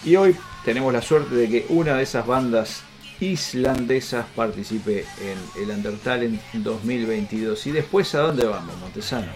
Y 0.04 0.16
hoy 0.16 0.34
tenemos 0.64 0.92
la 0.92 1.00
suerte 1.02 1.36
de 1.36 1.48
que 1.48 1.66
una 1.68 1.94
de 1.96 2.02
esas 2.02 2.26
bandas 2.26 2.82
islandesas 3.20 4.26
participe 4.34 5.04
en 5.20 5.62
el 5.62 5.70
Undertalent 5.70 6.40
2022. 6.52 7.66
¿Y 7.66 7.72
después 7.72 8.14
a 8.14 8.20
dónde 8.20 8.46
vamos, 8.46 8.76
Montesano? 8.78 9.32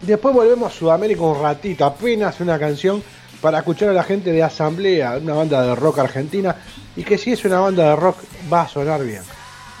Después 0.00 0.34
volvemos 0.34 0.72
a 0.72 0.76
Sudamérica 0.76 1.22
un 1.22 1.40
ratito, 1.40 1.84
apenas 1.84 2.40
una 2.40 2.58
canción 2.58 3.02
para 3.40 3.58
escuchar 3.58 3.90
a 3.90 3.92
la 3.92 4.04
gente 4.04 4.32
de 4.32 4.42
Asamblea, 4.42 5.18
una 5.18 5.34
banda 5.34 5.62
de 5.62 5.74
rock 5.74 5.98
argentina, 5.98 6.56
y 6.96 7.04
que 7.04 7.18
si 7.18 7.32
es 7.32 7.44
una 7.44 7.60
banda 7.60 7.90
de 7.90 7.96
rock 7.96 8.18
va 8.52 8.62
a 8.62 8.68
sonar 8.68 9.04
bien. 9.04 9.22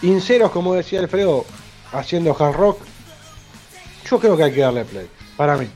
Inceros, 0.02 0.50
como 0.50 0.74
decía 0.74 1.00
Alfredo, 1.00 1.44
haciendo 1.92 2.36
hard 2.38 2.54
rock, 2.54 2.80
yo 4.08 4.18
creo 4.18 4.36
que 4.36 4.44
hay 4.44 4.52
que 4.52 4.60
darle 4.60 4.84
play, 4.84 5.08
para 5.36 5.56
mí. 5.56 5.68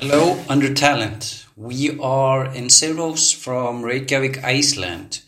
Hello, 0.00 0.36
Under 0.48 0.74
Talent. 0.74 1.41
We 1.56 1.98
are 2.00 2.46
in 2.46 2.70
Zeros 2.70 3.30
from 3.30 3.82
Reykjavik, 3.82 4.42
Iceland. 4.42 5.20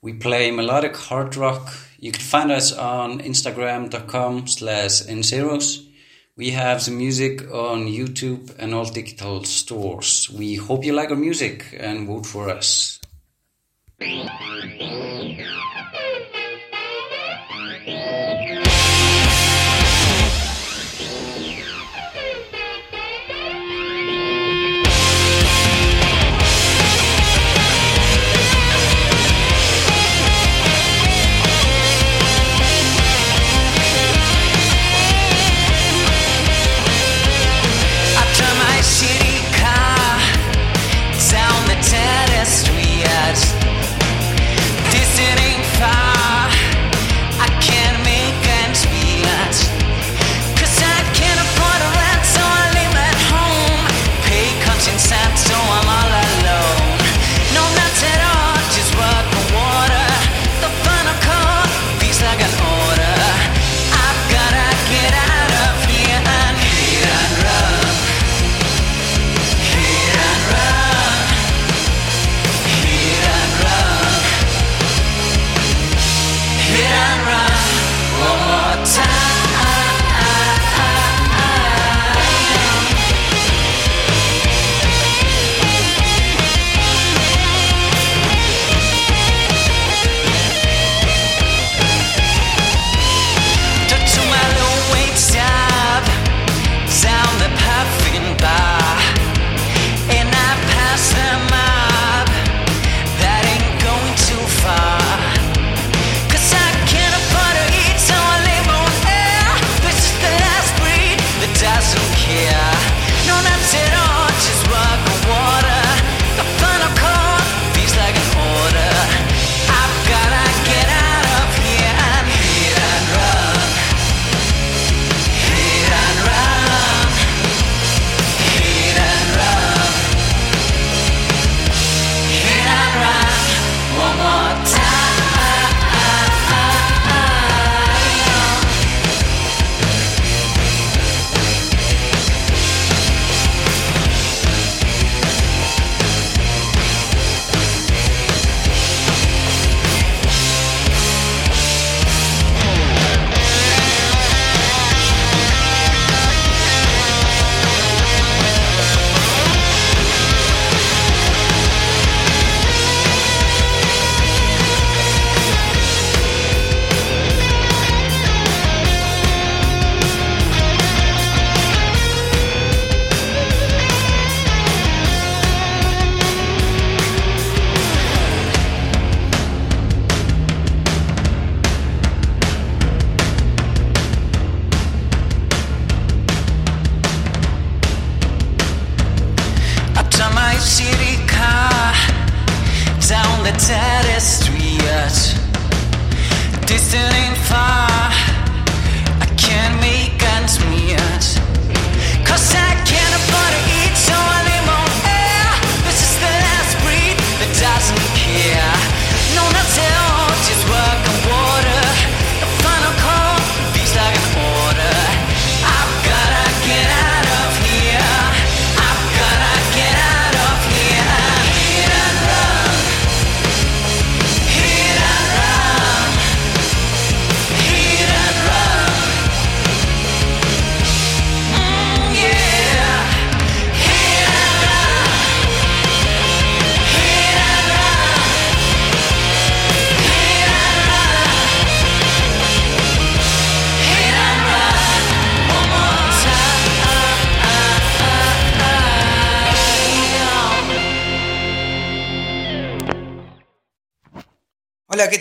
We 0.00 0.12
play 0.12 0.50
melodic 0.52 0.96
hard 0.96 1.34
rock. 1.36 1.74
You 1.98 2.12
can 2.12 2.22
find 2.22 2.52
us 2.52 2.72
on 2.72 3.20
Instagram.com 3.20 4.46
slash 4.46 5.02
Zeros. 5.22 5.88
We 6.36 6.50
have 6.50 6.84
the 6.84 6.92
music 6.92 7.42
on 7.50 7.86
YouTube 7.86 8.54
and 8.58 8.74
all 8.74 8.84
digital 8.84 9.42
stores. 9.42 10.30
We 10.30 10.54
hope 10.56 10.84
you 10.84 10.92
like 10.92 11.10
our 11.10 11.16
music 11.16 11.74
and 11.78 12.06
vote 12.06 12.26
for 12.26 12.50
us. 12.50 13.00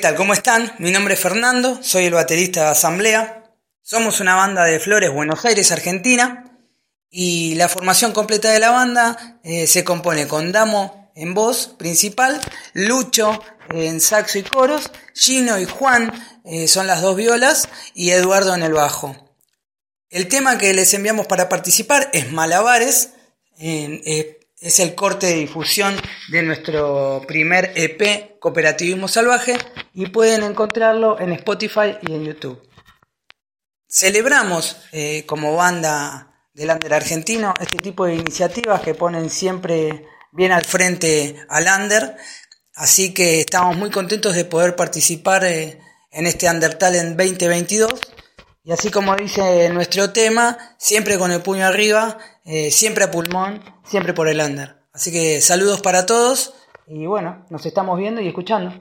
Tal? 0.06 0.14
¿Cómo 0.14 0.34
están? 0.34 0.72
Mi 0.78 0.92
nombre 0.92 1.16
es 1.16 1.20
Fernando, 1.20 1.80
soy 1.82 2.06
el 2.06 2.14
baterista 2.14 2.66
de 2.66 2.68
Asamblea. 2.68 3.44
Somos 3.82 4.20
una 4.20 4.36
banda 4.36 4.64
de 4.64 4.80
Flores, 4.80 5.12
Buenos 5.12 5.44
Aires, 5.46 5.72
Argentina. 5.72 6.60
Y 7.10 7.56
la 7.56 7.68
formación 7.68 8.12
completa 8.12 8.52
de 8.52 8.60
la 8.60 8.70
banda 8.70 9.40
eh, 9.44 9.66
se 9.66 9.84
compone 9.84 10.28
con 10.28 10.52
Damo 10.52 11.12
en 11.16 11.34
voz 11.34 11.74
principal, 11.80 12.40
Lucho 12.74 13.42
en 13.72 14.00
saxo 14.00 14.38
y 14.38 14.44
coros, 14.44 14.92
Gino 15.16 15.58
y 15.58 15.66
Juan 15.66 16.14
eh, 16.44 16.68
son 16.68 16.86
las 16.86 17.02
dos 17.02 17.16
violas 17.16 17.68
y 17.96 18.12
Eduardo 18.12 18.54
en 18.54 18.62
el 18.62 18.74
bajo. 18.74 19.16
El 20.12 20.28
tema 20.28 20.60
que 20.60 20.72
les 20.76 20.94
enviamos 20.94 21.26
para 21.26 21.50
participar 21.50 22.12
es 22.14 22.32
Malabares, 22.32 23.10
eh, 23.58 24.38
es 24.60 24.80
el 24.80 24.96
corte 24.96 25.28
de 25.28 25.36
difusión 25.36 25.96
de 26.30 26.44
nuestro 26.44 27.22
primer 27.28 27.74
EP 27.76 28.40
Cooperativismo 28.40 29.08
Salvaje 29.08 29.58
y 29.94 30.08
pueden 30.08 30.44
encontrarlo 30.44 31.20
en 31.20 31.34
Spotify 31.34 31.98
y 32.02 32.14
en 32.14 32.26
YouTube. 32.26 32.62
Celebramos 33.88 34.78
eh, 34.92 35.26
como 35.26 35.56
banda 35.56 36.32
del 36.54 36.70
under 36.70 36.94
argentino 36.94 37.54
este 37.60 37.78
tipo 37.78 38.06
de 38.06 38.16
iniciativas 38.16 38.82
que 38.82 38.96
ponen 38.96 39.30
siempre 39.30 40.06
bien 40.32 40.52
al 40.52 40.66
frente 40.66 41.36
al 41.50 41.68
under, 41.82 42.16
así 42.76 43.14
que 43.14 43.42
estamos 43.42 43.76
muy 43.78 43.90
contentos 43.90 44.36
de 44.36 44.46
poder 44.46 44.76
participar 44.76 45.46
eh, 45.46 45.80
en 46.12 46.28
este 46.28 46.50
Under 46.50 46.76
Talent 46.76 47.18
2022 47.18 47.92
y 48.66 48.72
así 48.72 48.90
como 48.90 49.16
dice 49.16 49.70
nuestro 49.70 50.12
tema, 50.12 50.58
siempre 50.78 51.20
con 51.20 51.32
el 51.32 51.42
puño 51.42 51.66
arriba, 51.66 52.18
eh, 52.44 52.72
siempre 52.72 53.04
a 53.04 53.12
pulmón, 53.12 53.64
siempre 53.84 54.14
por 54.14 54.28
el 54.28 54.40
under. 54.40 54.78
Así 54.92 55.12
que 55.12 55.40
saludos 55.40 55.82
para 55.82 56.08
todos 56.08 56.56
y 56.88 57.06
bueno, 57.06 57.46
nos 57.50 57.66
estamos 57.66 57.98
viendo 57.98 58.22
y 58.22 58.28
escuchando. 58.28 58.74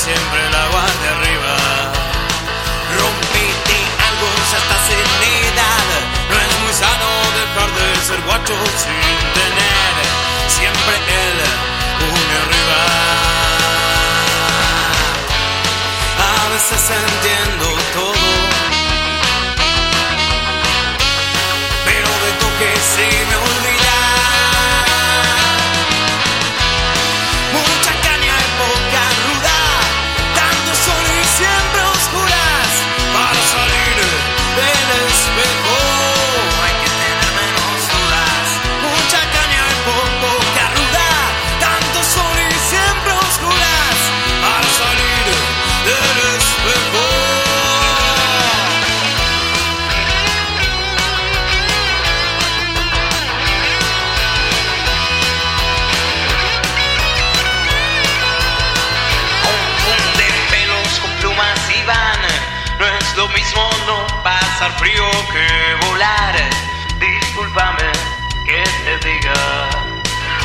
Siempre 0.00 0.40
la 0.50 0.64
guardia 0.72 1.10
arriba. 1.16 1.54
Rompiste 2.96 3.78
algo, 4.08 4.28
ya 4.50 4.58
estás 4.64 4.86
en 4.96 5.08
edad. 5.44 5.88
No 6.30 6.36
es 6.40 6.52
muy 6.62 6.72
sano 6.72 7.08
dejar 7.40 7.68
de 7.78 7.86
ser 8.08 8.20
guacho 8.22 8.54
pasar 64.60 64.78
frío 64.78 65.08
que 65.32 65.86
volar. 65.86 66.34
Discúlpame 66.98 67.92
que 68.44 68.62
te 68.84 69.08
diga. 69.08 69.32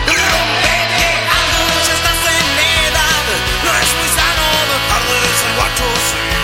Rompete 0.08 1.12
ya 1.86 1.94
estás 1.94 2.22
en 2.38 2.48
edad. 2.88 3.26
No 3.66 3.72
es 3.78 3.94
muy 4.00 4.10
sano 4.18 4.46
dejar 4.72 5.04
de 5.04 5.20
ser 5.40 5.52
guacho 5.58 6.35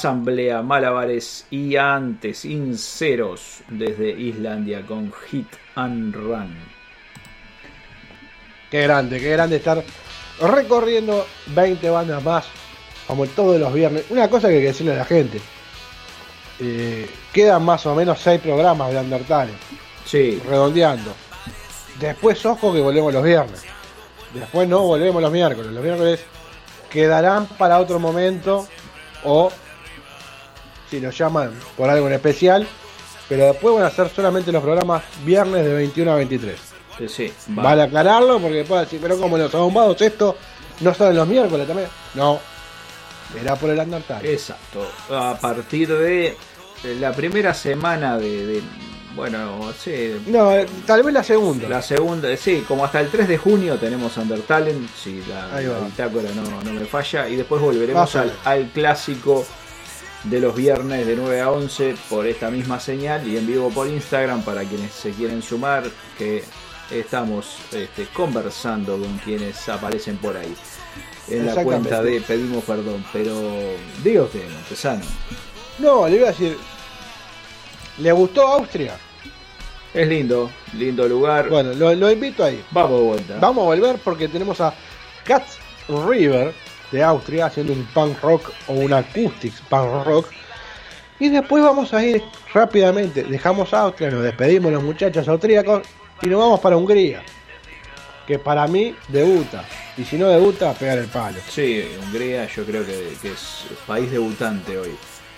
Asamblea, 0.00 0.62
Malabares 0.62 1.44
y 1.50 1.76
antes 1.76 2.38
Sinceros 2.38 3.58
desde 3.68 4.08
Islandia 4.08 4.80
con 4.86 5.12
Hit 5.12 5.46
and 5.74 6.14
Run. 6.14 6.56
Qué 8.70 8.80
grande, 8.84 9.20
qué 9.20 9.30
grande 9.32 9.56
estar 9.56 9.84
recorriendo 10.40 11.26
20 11.48 11.90
bandas 11.90 12.24
más, 12.24 12.46
como 13.06 13.26
todos 13.26 13.60
los 13.60 13.74
viernes. 13.74 14.06
Una 14.08 14.30
cosa 14.30 14.48
que 14.48 14.54
hay 14.54 14.60
que 14.62 14.66
decirle 14.68 14.94
a 14.94 14.96
la 14.96 15.04
gente. 15.04 15.38
eh, 16.60 17.06
quedan 17.30 17.62
más 17.62 17.84
o 17.84 17.94
menos 17.94 18.18
6 18.20 18.40
programas 18.40 18.90
de 18.92 19.00
Undertale. 19.00 19.52
Sí. 20.06 20.40
Redondeando. 20.48 21.12
Después, 21.98 22.44
ojo 22.46 22.72
que 22.72 22.80
volvemos 22.80 23.12
los 23.12 23.22
viernes. 23.22 23.64
Después 24.32 24.66
no 24.66 24.80
volvemos 24.80 25.20
los 25.20 25.30
miércoles. 25.30 25.70
Los 25.72 25.84
miércoles 25.84 26.20
quedarán 26.88 27.44
para 27.58 27.78
otro 27.78 27.98
momento 27.98 28.66
o 29.24 29.50
si 30.90 31.00
nos 31.00 31.16
llaman 31.16 31.52
por 31.76 31.88
algo 31.88 32.06
en 32.08 32.14
especial. 32.14 32.66
Pero 33.28 33.44
después 33.46 33.74
van 33.76 33.84
a 33.84 33.90
ser 33.90 34.08
solamente 34.10 34.50
los 34.50 34.60
programas 34.62 35.04
viernes 35.24 35.64
de 35.64 35.72
21 35.72 36.10
a 36.10 36.16
23. 36.16 36.56
Sí, 36.98 37.08
sí, 37.08 37.32
va. 37.56 37.62
Vale 37.62 37.82
aclararlo 37.82 38.40
porque 38.40 38.56
después 38.58 38.80
decir, 38.82 38.98
pero 39.00 39.16
como 39.18 39.38
los 39.38 39.54
abombados 39.54 40.00
esto 40.02 40.36
no 40.80 40.92
salen 40.92 41.16
los 41.16 41.28
miércoles 41.28 41.66
también. 41.66 41.88
No, 42.14 42.40
era 43.40 43.54
por 43.54 43.70
el 43.70 43.78
Undertale. 43.78 44.32
Exacto. 44.32 44.84
A 45.10 45.38
partir 45.40 45.88
de 45.88 46.36
la 46.98 47.12
primera 47.12 47.54
semana 47.54 48.18
de. 48.18 48.46
de- 48.46 48.62
bueno, 49.14 49.72
sí. 49.78 50.20
No, 50.28 50.52
eh, 50.52 50.66
tal 50.86 51.02
vez 51.02 51.12
la 51.14 51.22
segunda. 51.24 51.68
La 51.68 51.82
segunda, 51.82 52.36
sí, 52.36 52.64
como 52.66 52.84
hasta 52.84 53.00
el 53.00 53.08
3 53.10 53.28
de 53.28 53.38
junio 53.38 53.76
tenemos 53.76 54.16
Undertale, 54.16 54.74
si 55.00 55.20
va. 55.30 55.60
la 55.60 55.78
bitácora 55.86 56.28
no, 56.34 56.62
no 56.62 56.72
me 56.80 56.84
falla, 56.86 57.28
y 57.28 57.36
después 57.36 57.60
volveremos 57.62 58.14
al, 58.16 58.32
al 58.44 58.68
clásico 58.70 59.44
de 60.24 60.40
los 60.40 60.54
viernes 60.54 61.06
de 61.06 61.16
9 61.16 61.40
a 61.40 61.50
11 61.50 61.94
por 62.08 62.26
esta 62.26 62.50
misma 62.50 62.78
señal 62.78 63.26
y 63.26 63.36
en 63.36 63.46
vivo 63.46 63.70
por 63.70 63.88
Instagram 63.88 64.42
para 64.42 64.64
quienes 64.64 64.92
se 64.92 65.10
quieren 65.12 65.42
sumar, 65.42 65.84
que 66.18 66.44
estamos 66.90 67.56
este, 67.72 68.06
conversando 68.12 68.98
con 68.98 69.18
quienes 69.18 69.68
aparecen 69.68 70.18
por 70.18 70.36
ahí. 70.36 70.54
En 71.28 71.46
la 71.46 71.62
cuenta 71.62 72.02
de 72.02 72.20
Pedimos 72.20 72.64
Perdón, 72.64 73.04
pero 73.12 73.32
diga 74.02 74.22
usted, 74.22 74.48
Montesano. 74.50 75.02
No, 75.78 76.08
le 76.08 76.16
iba 76.16 76.28
a 76.28 76.32
decir. 76.32 76.56
¿Le 77.98 78.12
gustó 78.12 78.46
Austria? 78.46 78.98
Es 79.94 80.08
lindo, 80.08 80.50
lindo 80.74 81.08
lugar. 81.08 81.48
Bueno, 81.48 81.72
lo, 81.74 81.94
lo 81.94 82.10
invito 82.10 82.44
ahí. 82.44 82.62
Vamos 82.70 83.00
de 83.00 83.06
vuelta. 83.06 83.38
Vamos 83.40 83.62
a 83.62 83.66
volver 83.66 83.98
porque 84.02 84.28
tenemos 84.28 84.60
a 84.60 84.74
Cats 85.24 85.58
River 85.88 86.52
de 86.90 87.02
Austria 87.02 87.46
haciendo 87.46 87.72
un 87.72 87.84
punk 87.86 88.20
rock 88.20 88.50
o 88.68 88.72
un 88.72 88.92
acoustics 88.92 89.60
punk 89.68 90.04
rock. 90.04 90.28
Y 91.18 91.28
después 91.28 91.62
vamos 91.62 91.92
a 91.92 92.04
ir 92.04 92.22
rápidamente. 92.54 93.22
Dejamos 93.24 93.72
Austria, 93.74 94.10
nos 94.10 94.22
despedimos 94.22 94.72
los 94.72 94.82
muchachos 94.82 95.28
austríacos 95.28 95.82
y 96.22 96.28
nos 96.28 96.40
vamos 96.40 96.60
para 96.60 96.76
Hungría. 96.76 97.22
Que 98.26 98.38
para 98.38 98.66
mí 98.66 98.94
debuta. 99.08 99.64
Y 99.96 100.04
si 100.04 100.16
no 100.16 100.28
debuta, 100.28 100.72
pegar 100.72 100.98
el 100.98 101.06
palo. 101.06 101.38
Sí, 101.48 101.84
Hungría 102.02 102.46
yo 102.46 102.64
creo 102.64 102.86
que, 102.86 103.14
que 103.20 103.32
es 103.32 103.64
país 103.86 104.10
debutante 104.10 104.78
hoy. 104.78 104.96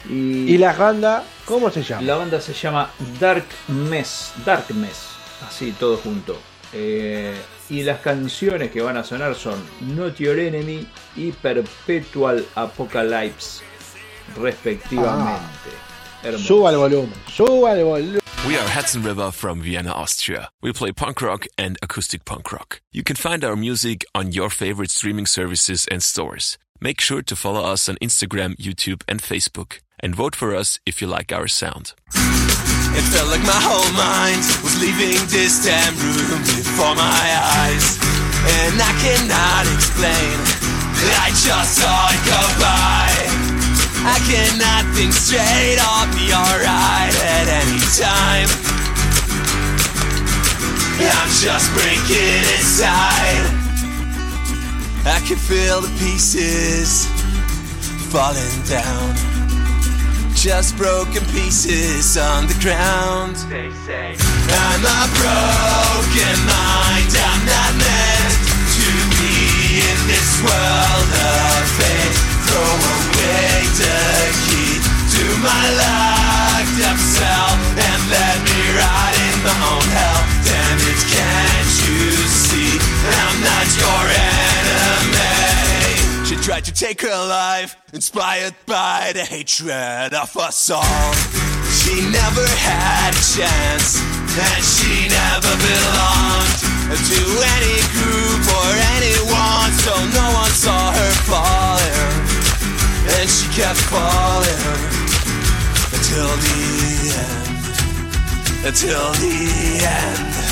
Y, 0.08 0.54
¿Y 0.54 0.58
la 0.58 0.72
banda 0.72 1.24
cómo 1.44 1.70
se 1.70 1.82
llama? 1.82 2.02
La 2.02 2.16
banda 2.16 2.40
se 2.40 2.52
llama 2.52 2.90
Dark 3.20 3.46
Mess, 3.68 4.32
Dark 4.44 4.66
Mess, 4.74 5.10
así 5.46 5.72
todo 5.72 5.96
junto. 5.96 6.38
Eh, 6.72 7.34
y 7.72 7.82
las 7.84 8.00
canciones 8.00 8.70
que 8.70 8.82
van 8.82 8.98
a 8.98 9.02
sonar 9.02 9.34
son 9.34 9.58
Not 9.80 10.18
Your 10.18 10.38
Enemy 10.38 10.86
y 11.16 11.32
Perpetual 11.32 12.44
Apocalypse, 12.54 13.62
respectivamente. 14.36 15.70
Suba 16.36 16.70
el 16.70 16.76
volumen, 16.76 17.12
suba 17.34 17.72
el 17.72 17.84
volumen. 17.84 18.20
We 18.46 18.58
are 18.58 18.68
Hudson 18.68 19.02
River 19.02 19.30
from 19.32 19.62
Vienna, 19.62 19.90
Austria. 19.92 20.50
We 20.60 20.72
play 20.72 20.92
punk 20.92 21.22
rock 21.22 21.46
and 21.56 21.78
acoustic 21.82 22.26
punk 22.26 22.52
rock. 22.52 22.82
You 22.92 23.02
can 23.02 23.16
find 23.16 23.42
our 23.42 23.56
music 23.56 24.04
on 24.14 24.32
your 24.32 24.50
favorite 24.50 24.90
streaming 24.90 25.26
services 25.26 25.86
and 25.90 26.02
stores. 26.02 26.58
Make 26.78 27.00
sure 27.00 27.22
to 27.22 27.34
follow 27.34 27.62
us 27.62 27.88
on 27.88 27.96
Instagram, 28.02 28.56
YouTube, 28.56 29.02
and 29.08 29.22
Facebook. 29.22 29.78
And 29.98 30.14
vote 30.14 30.36
for 30.36 30.54
us 30.54 30.78
if 30.84 31.00
you 31.00 31.06
like 31.06 31.32
our 31.32 31.48
sound. 31.48 31.94
It 32.92 33.04
felt 33.08 33.28
like 33.32 33.44
my 33.48 33.56
whole 33.56 33.92
mind 33.96 34.44
was 34.60 34.76
leaving 34.76 35.16
this 35.32 35.64
damn 35.64 35.96
room 35.96 36.40
before 36.44 36.94
my 36.94 37.24
eyes. 37.64 37.96
And 38.44 38.76
I 38.76 38.92
cannot 39.00 39.64
explain. 39.72 40.36
I 41.24 41.32
just 41.32 41.80
saw 41.80 42.12
it 42.12 42.22
go 42.28 42.42
by. 42.60 43.08
I 44.04 44.18
cannot 44.28 44.84
think 44.94 45.12
straight 45.12 45.78
or 45.80 46.04
be 46.12 46.32
alright 46.34 47.14
at 47.16 47.46
any 47.48 47.80
time. 47.96 48.50
I'm 51.02 51.30
just 51.40 51.72
breaking 51.72 52.44
inside. 52.60 53.46
I 55.04 55.18
can 55.26 55.36
feel 55.36 55.80
the 55.80 55.90
pieces 55.98 57.06
falling 58.12 58.62
down. 58.68 59.14
Just 60.42 60.76
broken 60.76 61.22
pieces 61.26 62.18
on 62.18 62.48
the 62.48 62.58
ground. 62.58 63.36
They 63.46 63.70
say 63.86 64.18
I'm 64.18 64.82
a 64.82 65.02
broken 65.14 66.36
mind. 66.50 67.14
I'm 67.14 67.42
not 67.46 67.72
meant 67.78 68.42
to 68.74 68.90
be 69.22 69.86
in 69.86 69.98
this 70.10 70.42
world 70.42 71.10
of 71.14 71.62
fate. 71.78 72.18
Throw 72.50 72.58
away 72.58 73.70
the 73.70 74.02
key 74.50 74.82
to 74.82 75.24
my 75.46 75.62
locked 75.78 76.90
up 76.90 76.98
cell 76.98 77.54
and 77.78 78.02
let 78.10 78.42
me 78.42 78.58
rot 78.74 79.14
in 79.14 79.36
my 79.46 79.54
own 79.70 79.86
hell. 79.94 80.26
Damn 80.42 80.82
it, 80.90 81.02
can't 81.06 81.70
you 81.86 82.18
see? 82.26 82.82
I'm 82.82 83.38
not 83.46 83.68
your 83.78 84.02
enemy. 84.10 84.61
Tried 86.42 86.64
to 86.64 86.72
take 86.72 87.00
her 87.02 87.28
life, 87.28 87.76
inspired 87.92 88.54
by 88.66 89.12
the 89.14 89.20
hatred 89.20 90.12
of 90.12 90.36
us 90.36 90.70
all. 90.70 91.14
She 91.70 92.02
never 92.10 92.46
had 92.58 93.14
a 93.14 93.22
chance, 93.22 94.02
and 94.02 94.62
she 94.64 95.06
never 95.06 95.54
belonged 95.54 96.58
to 96.98 97.22
any 97.46 97.78
group 97.94 98.42
or 98.58 98.70
anyone, 98.98 99.70
so 99.86 99.94
no 100.18 100.26
one 100.34 100.50
saw 100.50 100.90
her 100.90 101.12
falling. 101.30 102.10
And 103.06 103.30
she 103.30 103.46
kept 103.54 103.78
falling 103.86 104.66
until 105.94 106.26
the 106.42 106.58
end. 107.22 108.66
Until 108.66 109.12
the 109.22 109.78
end. 109.86 110.42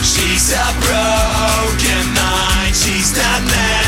She's 0.00 0.52
a 0.52 0.68
broken 0.80 2.04
mind. 2.14 2.74
She's 2.74 3.16
not 3.16 3.42
meant 3.44 3.87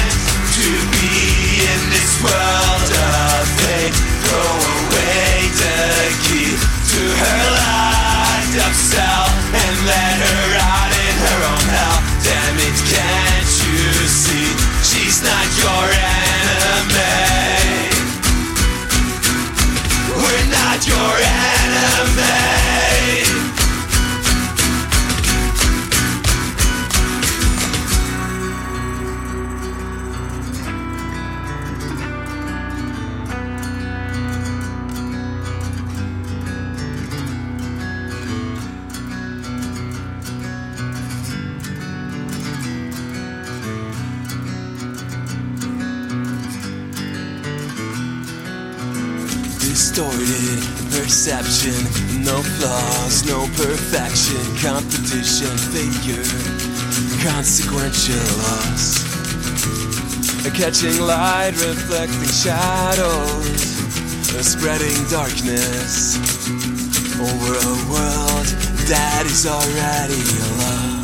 world 2.22 2.90
of 2.92 3.44
fate. 3.60 3.96
Throw 4.24 4.52
away 4.80 5.48
the 5.60 5.80
key 6.24 6.52
to 6.52 7.02
her 7.20 7.40
locked 7.56 8.56
up 8.60 8.74
cell 8.74 9.26
and 9.52 9.74
let 9.86 10.16
her 10.24 10.48
out 10.60 10.92
in 10.92 11.14
her 11.24 11.40
own 11.52 11.66
hell. 11.74 11.98
Damn 12.24 12.58
it, 12.58 12.76
can't 12.92 13.19
loss. 57.72 59.04
Catching 60.54 61.00
light, 61.00 61.52
reflecting 61.52 62.28
shadows, 62.28 63.60
spreading 64.44 64.96
darkness 65.08 66.16
over 67.18 67.52
a 67.54 67.90
world 67.90 68.46
that 68.88 69.22
is 69.26 69.46
already 69.46 70.20
lost. 70.58 70.99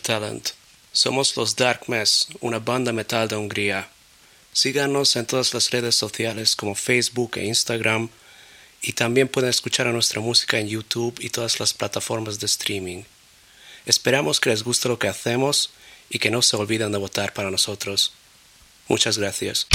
Undertalent. 0.00 0.50
Somos 0.92 1.36
los 1.36 1.54
Dark 1.54 1.82
Mess, 1.88 2.28
una 2.40 2.58
banda 2.58 2.92
metal 2.92 3.28
de 3.28 3.36
Hungría. 3.36 3.88
Síganos 4.52 5.14
en 5.16 5.26
todas 5.26 5.54
las 5.54 5.70
redes 5.70 5.94
sociales 5.94 6.56
como 6.56 6.74
Facebook 6.74 7.36
e 7.36 7.44
Instagram 7.44 8.08
y 8.82 8.94
también 8.94 9.28
pueden 9.28 9.50
escuchar 9.50 9.86
a 9.86 9.92
nuestra 9.92 10.20
música 10.20 10.58
en 10.58 10.68
YouTube 10.68 11.20
y 11.20 11.30
todas 11.30 11.60
las 11.60 11.74
plataformas 11.74 12.40
de 12.40 12.46
streaming. 12.46 13.02
Esperamos 13.86 14.40
que 14.40 14.50
les 14.50 14.64
guste 14.64 14.88
lo 14.88 14.98
que 14.98 15.08
hacemos 15.08 15.70
y 16.08 16.18
que 16.18 16.30
no 16.30 16.42
se 16.42 16.56
olviden 16.56 16.90
de 16.92 16.98
votar 16.98 17.32
para 17.32 17.50
nosotros. 17.50 18.12
Muchas 18.88 19.18
gracias. 19.18 19.66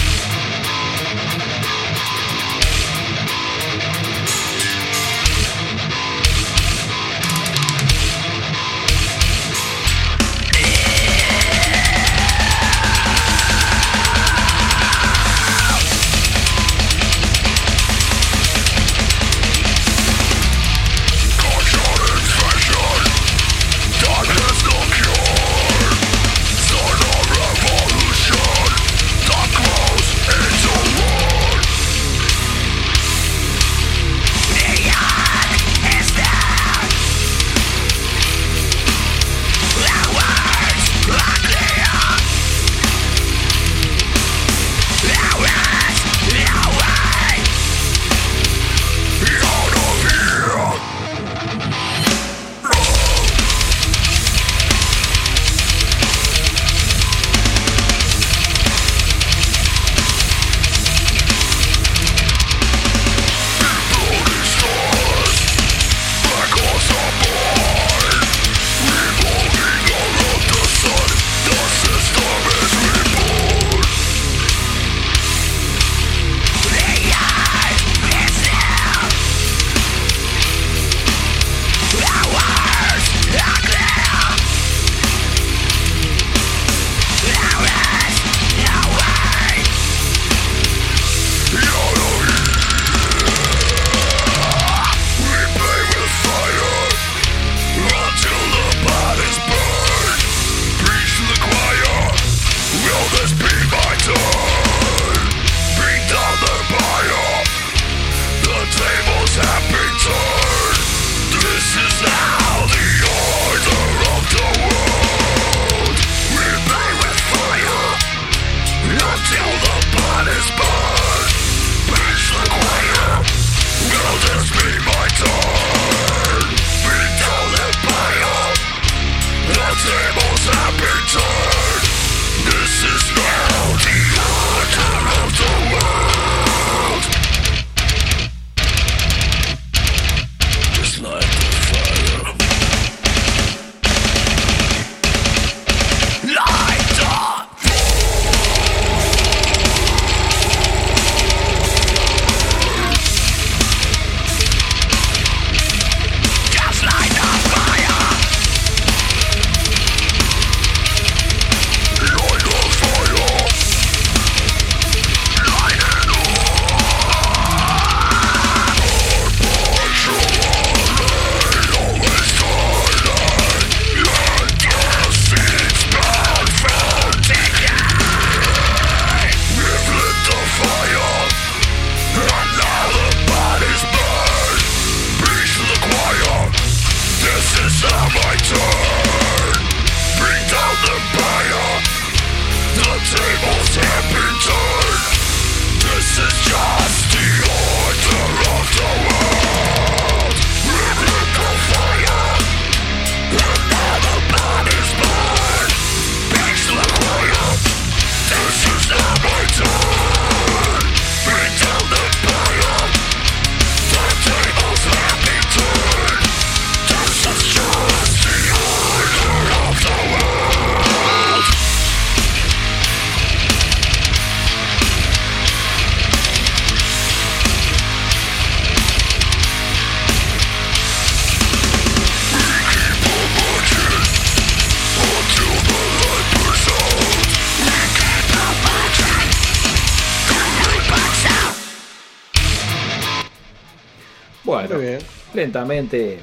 Lentamente 245.50 246.20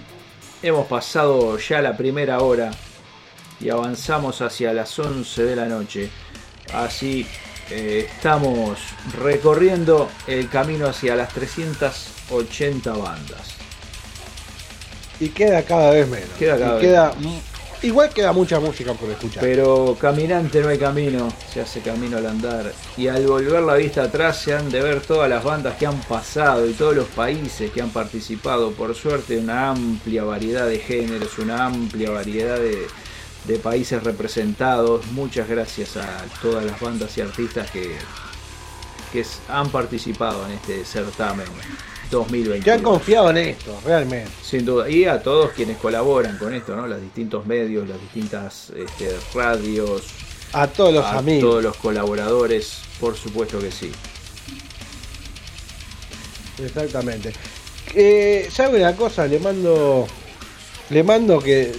hemos 0.63 0.87
pasado 0.89 1.57
ya 1.59 1.81
la 1.81 1.97
primera 1.97 2.41
hora 2.41 2.71
y 3.61 3.71
avanzamos 3.71 4.41
hacia 4.43 4.73
las 4.73 4.99
11 4.99 5.45
de 5.45 5.57
la 5.57 5.67
noche. 5.67 6.11
Así 6.75 7.25
eh, 7.71 8.09
estamos 8.13 8.79
recorriendo 9.23 10.09
el 10.27 10.49
camino 10.49 10.89
hacia 10.89 11.15
las 11.15 11.29
380 11.33 12.93
bandas. 12.95 13.53
Y 15.21 15.29
queda 15.29 15.63
cada 15.63 15.91
vez 15.93 16.09
menos. 16.09 16.29
Queda 16.37 16.59
cada 16.59 16.71
Y 16.71 16.75
vez 16.75 16.83
queda- 16.83 17.13
Igual 17.83 18.11
queda 18.11 18.33
mucha 18.33 18.61
música 18.61 18.95
por 18.95 19.11
escuchar. 19.11 19.43
Pero 19.43 19.97
caminante 20.01 20.61
no 20.61 20.69
hay 20.69 20.79
camino, 20.79 21.29
se 21.53 21.61
hace 21.61 21.81
camino 21.81 22.17
al 22.17 22.27
andar. 22.27 22.73
Y 22.97 23.09
al 23.09 23.27
volver 23.27 23.61
la 23.61 23.75
vista 23.75 24.05
atrás 24.05 24.39
se 24.41 24.55
han 24.55 24.71
de 24.71 24.81
ver 24.81 25.01
todas 25.01 25.29
las 25.29 25.43
bandas 25.43 25.77
que 25.77 25.87
han 25.87 26.01
pasado 26.03 26.69
y 26.69 26.75
todos 26.75 26.95
los 26.95 27.09
países 27.09 27.73
que 27.73 27.83
han 27.83 27.91
participado. 27.91 28.71
Por 28.71 28.95
suerte 28.95 29.37
una 29.37 29.71
amplia 29.71 30.23
variedad 30.23 30.67
de 30.67 30.79
géneros, 30.79 31.37
una 31.39 31.67
amplia 31.67 32.11
variedad 32.11 32.59
de, 32.59 32.89
países 33.59 34.01
representados. 34.05 35.05
Muchas 35.09 35.49
gracias 35.49 35.97
a 35.97 36.25
todas 36.41 36.65
las 36.65 36.81
bandas 36.81 37.19
y 37.19 37.21
artistas 37.21 37.69
que, 37.73 37.97
que 39.13 39.27
han 39.49 39.71
participado 39.71 40.47
en 40.47 40.53
este 40.53 40.85
certamen 40.85 41.47
2020. 42.19 42.65
Que 42.65 42.71
han 42.71 42.83
confiado 42.83 43.31
en 43.31 43.39
esto, 43.39 43.77
realmente. 43.85 44.31
Sin 44.43 44.65
duda. 44.65 44.89
Y 44.89 45.05
a 45.05 45.21
todos 45.21 45.51
quienes 45.51 45.79
colaboran 45.79 46.39
con 46.39 46.55
esto, 46.55 46.77
¿no? 46.77 46.87
Los 46.87 47.01
distintos 47.01 47.45
medios, 47.47 47.89
las 47.89 48.01
distintas 48.01 48.71
este, 48.71 49.17
radios. 49.35 50.05
A 50.53 50.69
todos 50.69 50.95
los 50.95 51.05
a 51.05 51.19
amigos. 51.19 51.51
todos 51.51 51.63
los 51.65 51.77
colaboradores, 51.77 52.83
por 53.01 53.17
supuesto 53.17 53.59
que 53.59 53.73
sí. 53.73 53.91
Exactamente. 56.63 57.33
Eh, 57.95 58.49
¿Sabe 58.53 58.81
una 58.81 58.95
cosa? 58.95 59.27
Le 59.27 59.41
mando. 59.41 60.07
Le 60.91 61.03
mando 61.03 61.41
que 61.41 61.73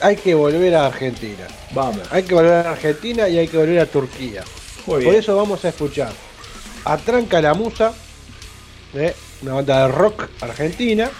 hay 0.00 0.16
que 0.16 0.34
volver 0.34 0.74
a 0.76 0.86
Argentina. 0.86 1.46
Vamos. 1.72 2.02
Hay 2.10 2.22
que 2.22 2.34
volver 2.34 2.66
a 2.66 2.70
Argentina 2.72 3.28
y 3.28 3.38
hay 3.38 3.48
que 3.48 3.56
volver 3.56 3.80
a 3.80 3.86
Turquía. 3.86 4.44
Muy 4.86 5.04
Por 5.04 5.14
eso 5.14 5.36
vamos 5.36 5.64
a 5.64 5.68
escuchar 5.68 6.12
a 6.84 6.96
Tranca 6.96 7.40
la 7.40 7.54
Musa, 7.54 7.92
eh, 8.94 9.14
una 9.42 9.54
banda 9.54 9.86
de 9.86 9.92
rock 9.92 10.28
argentina, 10.40 11.10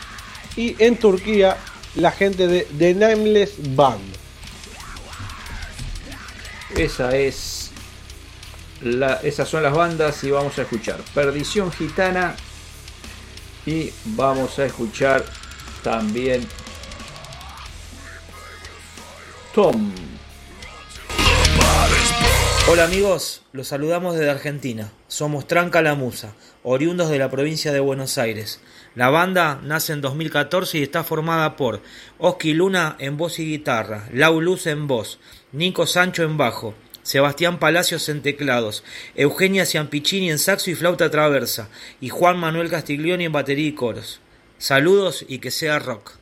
y 0.57 0.77
en 0.79 0.97
Turquía 0.97 1.57
la 1.95 2.11
gente 2.11 2.47
de 2.47 2.67
The 2.79 2.95
Nameless 2.95 3.75
Band. 3.75 4.15
Esa 6.77 7.17
es. 7.17 7.71
Esas 9.23 9.49
son 9.49 9.63
las 9.63 9.75
bandas 9.75 10.25
y 10.25 10.31
vamos 10.31 10.59
a 10.59 10.63
escuchar 10.63 10.99
Perdición 11.15 11.71
Gitana 11.71 12.35
y 13.67 13.93
vamos 14.05 14.59
a 14.59 14.65
escuchar 14.65 15.23
también 15.83 16.47
Tom. 19.55 19.93
Hola 22.73 22.85
amigos, 22.85 23.43
los 23.53 23.67
saludamos 23.67 24.15
desde 24.15 24.31
Argentina. 24.31 24.93
Somos 25.09 25.49
Tranca 25.49 25.83
la 25.83 25.97
Musa, 25.97 26.37
oriundos 26.63 27.11
de 27.11 27.19
la 27.19 27.29
provincia 27.29 27.73
de 27.73 27.81
Buenos 27.81 28.17
Aires. 28.17 28.61
La 28.95 29.11
banda 29.11 29.61
nace 29.65 29.93
en 29.93 30.01
2014 30.01 30.79
y 30.79 30.83
está 30.85 31.03
formada 31.03 31.57
por 31.57 31.83
Oski 32.19 32.55
Luna 32.55 32.95
en 33.01 33.17
voz 33.17 33.41
y 33.41 33.45
guitarra, 33.45 34.09
Lau 34.13 34.41
Luz 34.41 34.69
en 34.69 34.87
voz, 34.87 35.19
Nico 35.51 35.85
Sancho 35.85 36.23
en 36.23 36.37
bajo, 36.37 36.75
Sebastián 37.03 37.59
Palacios 37.59 38.09
en 38.09 38.23
teclados, 38.23 38.85
Eugenia 39.17 39.67
Ciampiccini 39.67 40.31
en 40.31 40.39
saxo 40.39 40.71
y 40.71 40.77
flauta 40.77 41.11
traversa, 41.11 41.71
y 42.01 42.09
Juan 42.09 42.39
Manuel 42.39 42.71
Castiglioni 42.71 43.25
en 43.25 43.33
batería 43.33 43.67
y 43.67 43.75
coros. 43.75 44.21
Saludos 44.59 45.25
y 45.27 45.41
que 45.41 45.51
sea 45.51 45.81
rock. 45.81 46.13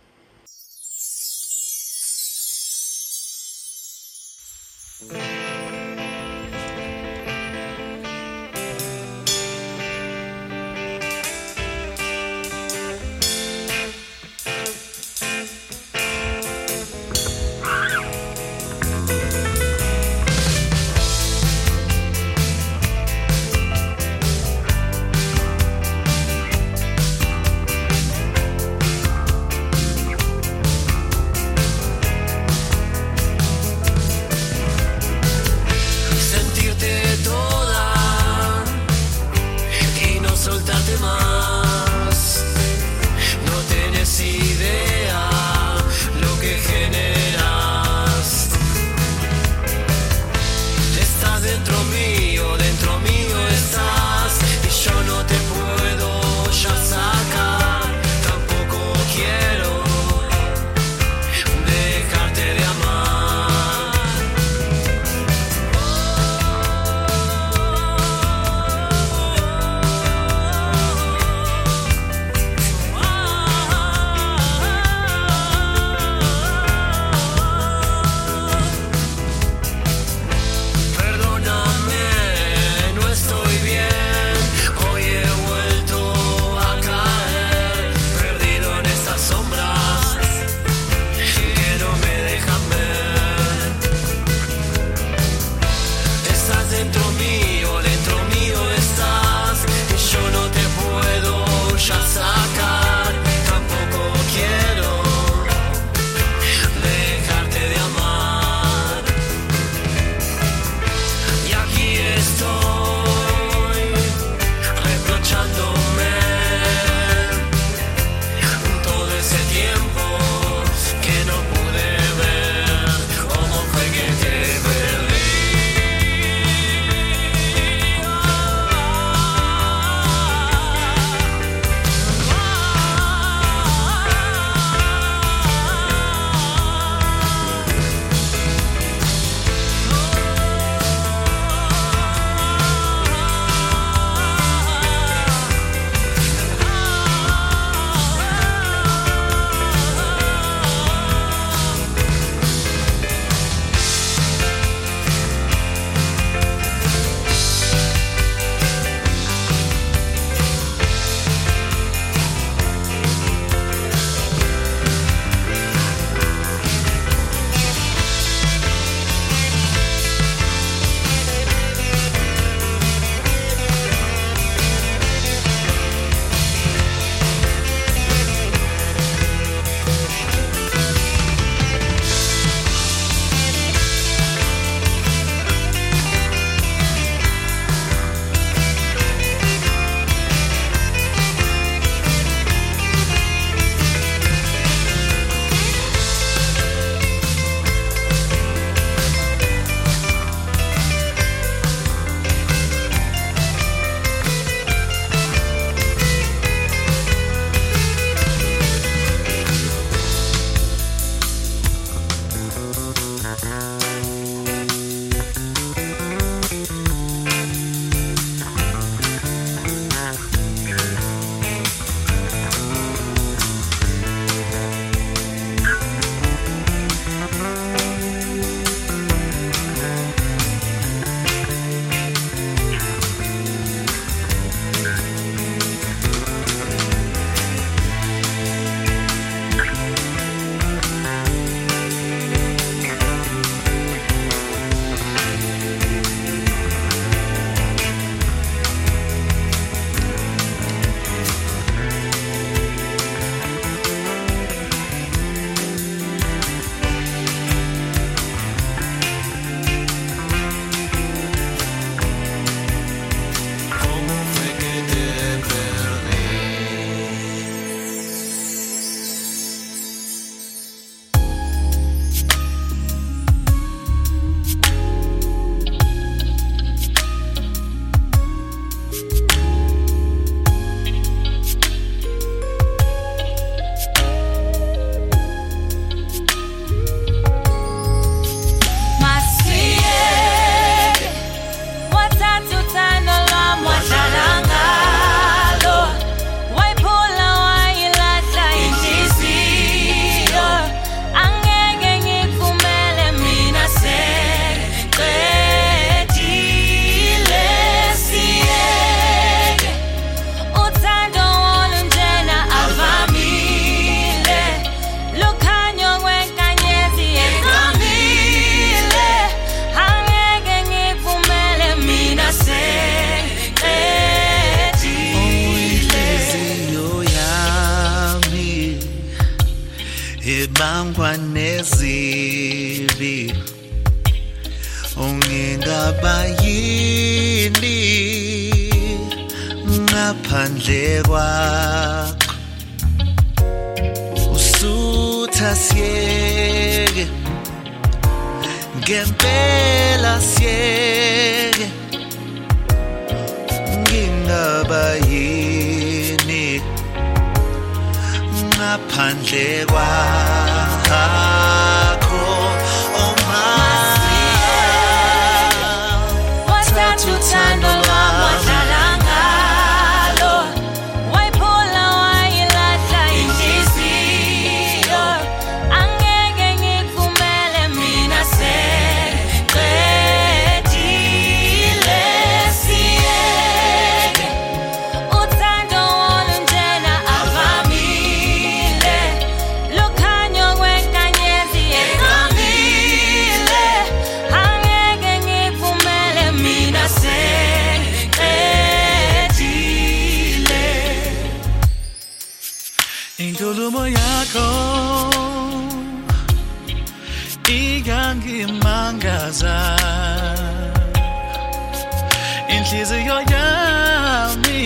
kiss 412.69 412.91
your 412.93 413.23
yummy. 413.33 414.61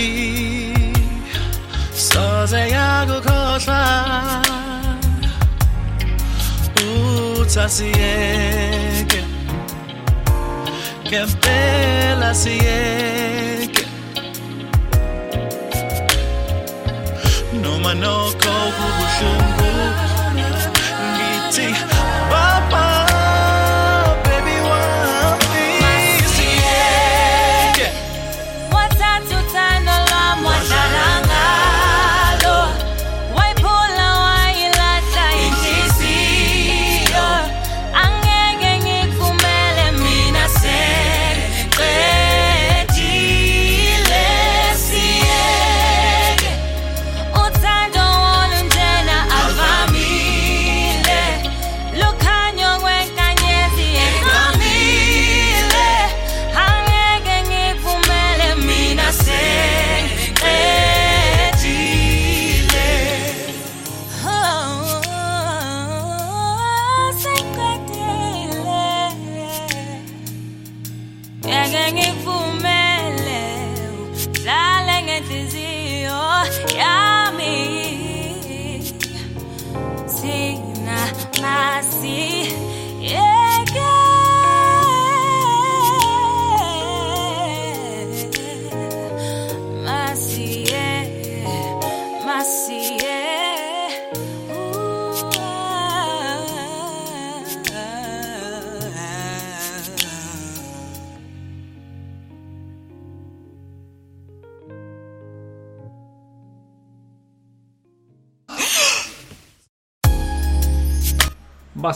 So 1.92 2.46
they 2.46 2.74
are 2.74 3.06
good. 3.06 3.22
Ooh, 6.82 7.44
Tassie, 7.52 7.94
yeah. 7.94 9.04
Can't 11.04 11.42
tell 11.42 12.22
us, 12.24 12.46
No, 17.62 17.78
my 17.78 17.94
no, 17.94 18.32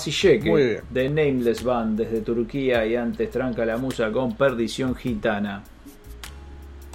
Masilleke, 0.07 0.83
de 0.89 1.09
Nameless 1.09 1.63
Band 1.63 1.99
desde 1.99 2.21
Turquía 2.21 2.87
y 2.87 2.95
antes 2.95 3.31
Tranca 3.31 3.65
la 3.65 3.77
Musa 3.77 4.11
con 4.13 4.37
Perdición 4.37 4.95
Gitana. 4.95 5.65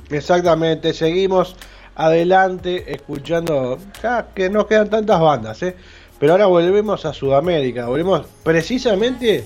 Exactamente, 0.09 0.93
seguimos 0.93 1.55
adelante 1.95 2.91
escuchando, 2.91 3.77
ya 4.01 4.29
que 4.33 4.49
nos 4.49 4.65
quedan 4.65 4.89
tantas 4.89 5.19
bandas, 5.19 5.61
¿eh? 5.63 5.75
pero 6.19 6.33
ahora 6.33 6.45
volvemos 6.45 7.05
a 7.05 7.13
Sudamérica, 7.13 7.88
volvemos 7.88 8.25
precisamente, 8.43 9.43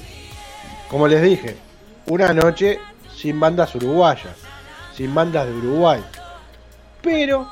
como 0.89 1.07
les 1.07 1.21
dije, 1.21 1.55
una 2.07 2.33
noche 2.33 2.79
sin 3.15 3.39
bandas 3.39 3.73
uruguayas, 3.75 4.35
sin 4.93 5.13
bandas 5.13 5.47
de 5.47 5.53
Uruguay, 5.53 6.01
pero, 7.01 7.47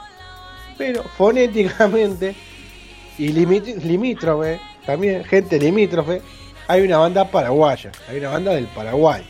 pero 0.78 1.04
fonéticamente 1.04 2.36
y 3.18 3.30
limítrofe, 3.30 4.60
también 4.86 5.24
gente 5.24 5.60
limítrofe, 5.60 6.22
hay 6.68 6.82
una 6.82 6.98
banda 6.98 7.30
paraguaya, 7.30 7.92
hay 8.08 8.18
una 8.20 8.30
banda 8.30 8.54
del 8.54 8.68
Paraguay, 8.68 9.24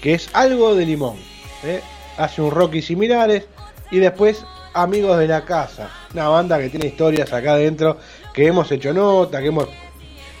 que 0.00 0.14
es 0.14 0.28
algo 0.32 0.74
de 0.74 0.86
limón. 0.86 1.16
¿eh? 1.64 1.80
Hace 2.16 2.42
un 2.42 2.50
rock 2.50 2.74
y 2.76 2.82
similares. 2.82 3.46
Y 3.90 3.98
después 3.98 4.44
Amigos 4.72 5.18
de 5.18 5.28
la 5.28 5.44
Casa, 5.44 5.88
una 6.12 6.28
banda 6.28 6.58
que 6.58 6.68
tiene 6.68 6.86
historias 6.86 7.32
acá 7.32 7.52
adentro, 7.52 7.98
que 8.32 8.46
hemos 8.46 8.70
hecho 8.72 8.92
nota, 8.92 9.40
que 9.40 9.48
hemos 9.48 9.68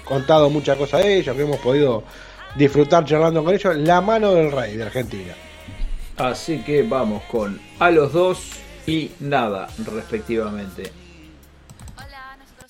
contado 0.04 0.50
muchas 0.50 0.76
cosas 0.76 1.04
de 1.04 1.18
ellos, 1.18 1.36
que 1.36 1.42
hemos 1.42 1.58
podido 1.58 2.02
disfrutar 2.56 3.04
charlando 3.04 3.44
con 3.44 3.54
ellos. 3.54 3.76
La 3.76 4.00
mano 4.00 4.32
del 4.32 4.50
rey 4.50 4.76
de 4.76 4.84
Argentina. 4.84 5.34
Así 6.16 6.58
que 6.62 6.82
vamos 6.82 7.22
con 7.24 7.60
A 7.78 7.90
los 7.90 8.12
dos 8.12 8.50
y 8.86 9.10
Nada, 9.20 9.68
respectivamente. 9.84 11.03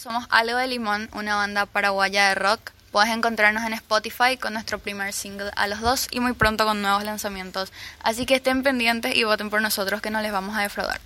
Somos 0.05 0.27
Algo 0.29 0.59
de 0.59 0.67
Limón, 0.67 1.09
una 1.15 1.37
banda 1.37 1.65
paraguaya 1.65 2.29
de 2.29 2.35
rock. 2.35 2.73
Puedes 2.93 3.11
encontrarnos 3.11 3.65
en 3.65 3.73
Spotify 3.73 4.37
con 4.37 4.53
nuestro 4.53 4.79
primer 4.79 5.15
single 5.15 5.51
a 5.57 5.67
los 5.67 5.81
dos 5.81 6.09
y 6.11 6.21
muy 6.21 6.35
pronto 6.35 6.67
con 6.67 6.83
nuevos 6.83 7.05
lanzamientos. 7.05 7.73
Así 8.03 8.27
que 8.27 8.35
estén 8.35 8.63
pendientes 8.63 9.17
y 9.17 9.25
voten 9.25 9.49
por 9.49 9.63
nosotros 9.63 10.03
que 10.03 10.11
no 10.11 10.21
les 10.21 10.31
vamos 10.31 10.59
a 10.59 10.61
defraudar. 10.61 11.01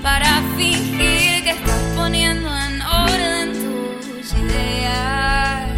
Para 0.00 0.42
fingir 0.56 1.42
que 1.42 1.50
estás 1.50 1.82
poniendo 1.96 2.48
en 2.56 2.82
orden 2.82 3.52
tus 3.52 4.32
ideas. 4.32 5.68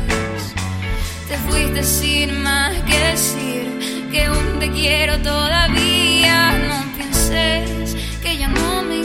Te 1.26 1.38
fuiste 1.38 1.82
sin 1.82 2.42
más 2.42 2.74
que 2.82 2.98
decir 2.98 4.08
que 4.12 4.26
aún 4.26 4.58
te 4.58 4.70
quiero 4.72 5.18
todavía. 5.22 6.52
No 6.68 6.84
pienses 6.96 7.96
que 8.22 8.36
ya 8.36 8.48
no 8.48 8.82
me 8.82 8.95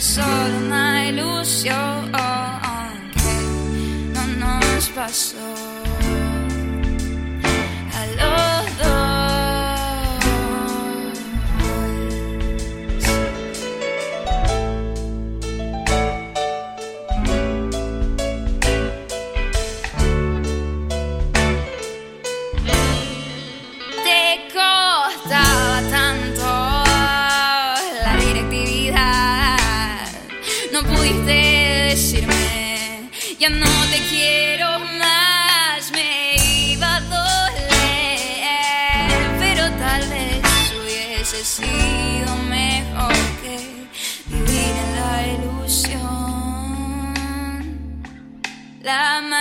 solo 0.00 0.58
una 0.66 1.06
ilusión. 1.08 2.10
Que 3.12 4.16
no 4.16 4.26
nos 4.58 4.88
pasó 4.90 5.59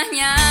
mañana 0.08 0.49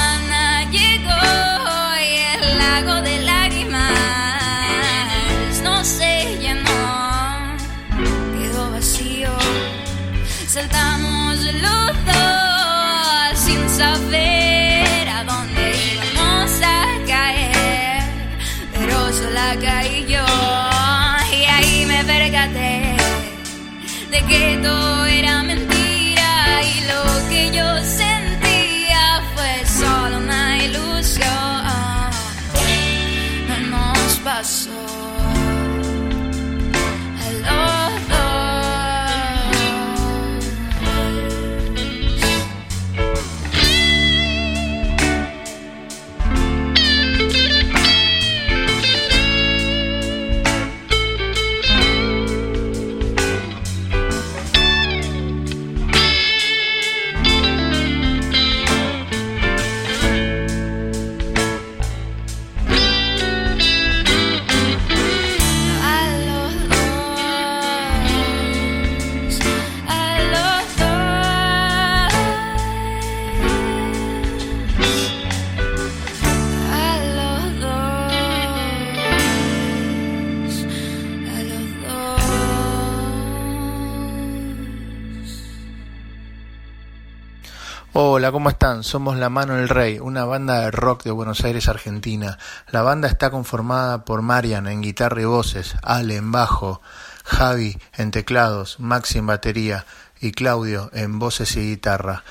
Hola, 88.00 88.30
¿cómo 88.30 88.48
están? 88.48 88.84
Somos 88.84 89.16
La 89.16 89.28
Mano 89.28 89.56
del 89.56 89.68
Rey, 89.68 89.98
una 89.98 90.24
banda 90.24 90.60
de 90.60 90.70
rock 90.70 91.02
de 91.02 91.10
Buenos 91.10 91.42
Aires, 91.42 91.66
Argentina. 91.66 92.38
La 92.70 92.82
banda 92.82 93.08
está 93.08 93.28
conformada 93.28 94.04
por 94.04 94.22
Marian 94.22 94.68
en 94.68 94.82
guitarra 94.82 95.20
y 95.20 95.24
voces, 95.24 95.74
Ale 95.82 96.14
en 96.14 96.30
bajo, 96.30 96.80
Javi 97.24 97.76
en 97.96 98.12
teclados, 98.12 98.78
Maxi 98.78 99.18
en 99.18 99.26
batería 99.26 99.84
y 100.20 100.30
Claudio 100.30 100.90
en 100.92 101.18
voces 101.18 101.56
y 101.56 101.70
guitarra. 101.70 102.22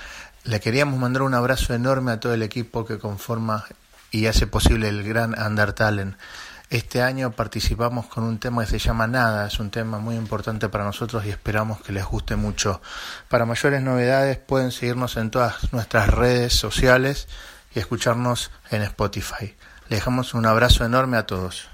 Le 0.45 0.61
queríamos 0.61 1.01
mandar 1.01 1.23
un 1.23 1.33
abrazo 1.33 1.73
enorme 1.73 2.13
a 2.13 2.21
todo 2.21 2.33
el 2.33 2.43
equipo 2.43 2.85
que 2.85 2.97
conforma 2.97 3.65
y 4.09 4.27
hace 4.27 4.47
posible 4.47 4.87
el 4.87 5.03
gran 5.03 5.35
Undertalen. 5.37 6.15
Este 6.69 7.01
año 7.01 7.31
participamos 7.31 8.07
con 8.07 8.25
un 8.25 8.39
tema 8.39 8.65
que 8.65 8.71
se 8.71 8.79
llama 8.79 9.07
Nada, 9.07 9.47
es 9.47 9.57
un 9.59 9.69
tema 9.69 9.99
muy 9.99 10.15
importante 10.15 10.67
para 10.67 10.83
nosotros 10.83 11.25
y 11.25 11.29
esperamos 11.29 11.79
que 11.81 11.93
les 11.93 12.03
guste 12.03 12.35
mucho. 12.35 12.81
Para 13.29 13.45
mayores 13.45 13.81
novedades 13.81 14.37
pueden 14.37 14.73
seguirnos 14.73 15.15
en 15.15 15.31
todas 15.31 15.71
nuestras 15.71 16.09
redes 16.09 16.53
sociales 16.53 17.29
y 17.73 17.79
escucharnos 17.79 18.51
en 18.69 18.81
Spotify. 18.81 19.55
Les 19.87 19.99
dejamos 19.99 20.33
un 20.33 20.45
abrazo 20.45 20.83
enorme 20.83 21.15
a 21.15 21.25
todos. 21.25 21.69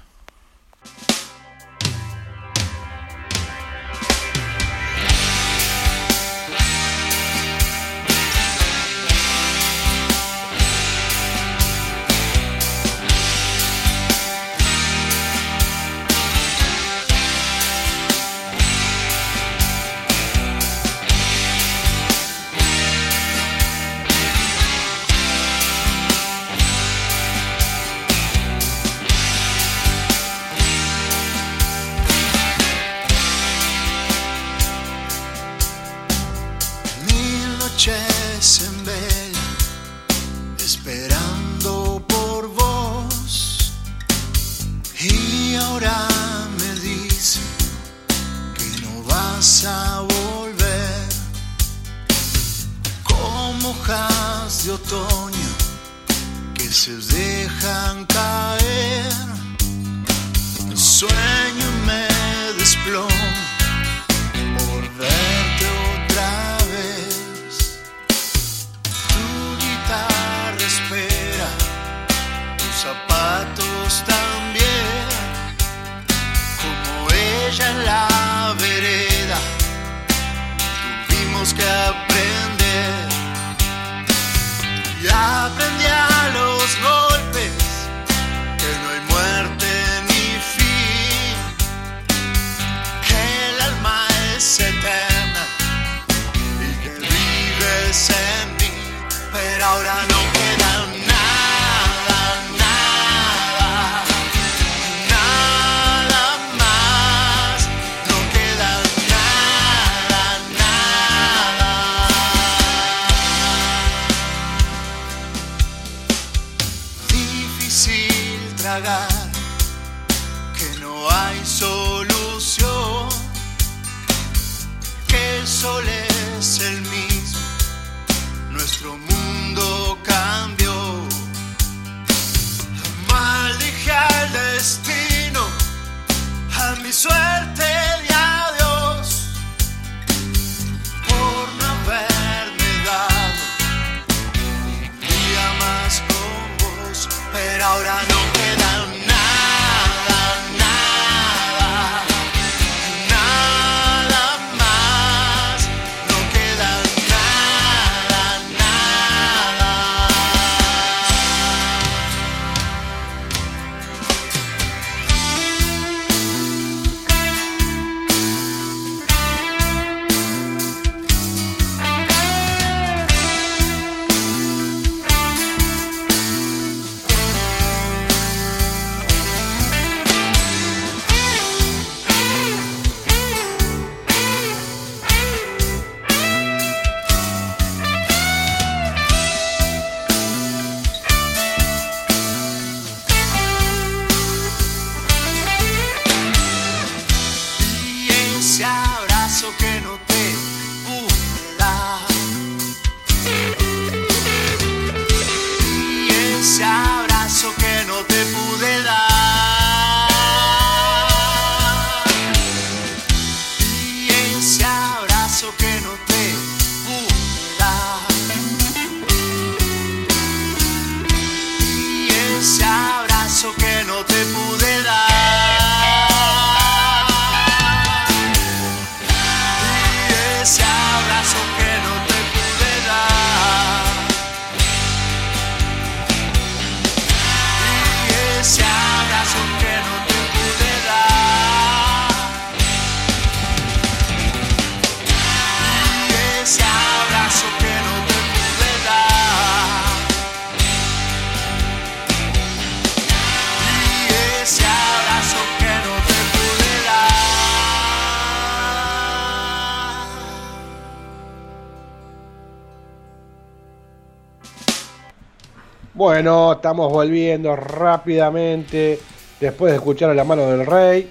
Bueno, 265.94 266.52
estamos 266.54 266.90
volviendo 266.92 267.54
rápidamente 267.54 268.98
después 269.40 269.70
de 269.72 269.76
escuchar 269.76 270.10
a 270.10 270.14
la 270.14 270.24
mano 270.24 270.46
del 270.50 270.66
rey. 270.66 271.08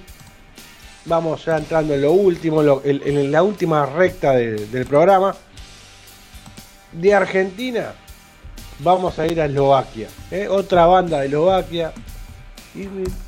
Vamos 1.05 1.47
entrando 1.47 1.93
en 1.93 2.01
lo 2.01 2.11
último, 2.13 2.61
en, 2.83 3.31
la 3.31 3.43
última 3.43 3.85
recta 3.85 4.33
de- 4.33 4.65
del 4.67 4.85
programa. 4.85 5.35
De 6.91 7.13
Argentina 7.13 7.93
vamos 8.79 9.17
a 9.19 9.25
ir 9.25 9.39
a 9.39 9.45
Eslovaquia. 9.45 10.07
¿eh? 10.31 10.47
Otra 10.49 10.85
banda 10.85 11.19
de 11.21 11.27
Eslovaquia. 11.27 11.93
Y 12.75 12.87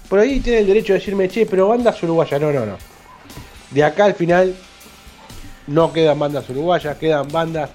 por 0.09 0.19
ahí 0.19 0.39
tiene 0.41 0.59
el 0.59 0.67
derecho 0.67 0.93
de 0.93 0.99
decirme, 0.99 1.29
che, 1.29 1.45
pero 1.45 1.69
bandas 1.69 2.01
uruguayas. 2.03 2.41
No, 2.41 2.51
no, 2.51 2.65
no. 2.65 2.77
De 3.71 3.83
acá 3.83 4.05
al 4.05 4.13
final 4.15 4.55
no 5.67 5.91
quedan 5.93 6.19
bandas 6.19 6.49
uruguayas, 6.49 6.97
quedan 6.97 7.27
bandas 7.31 7.69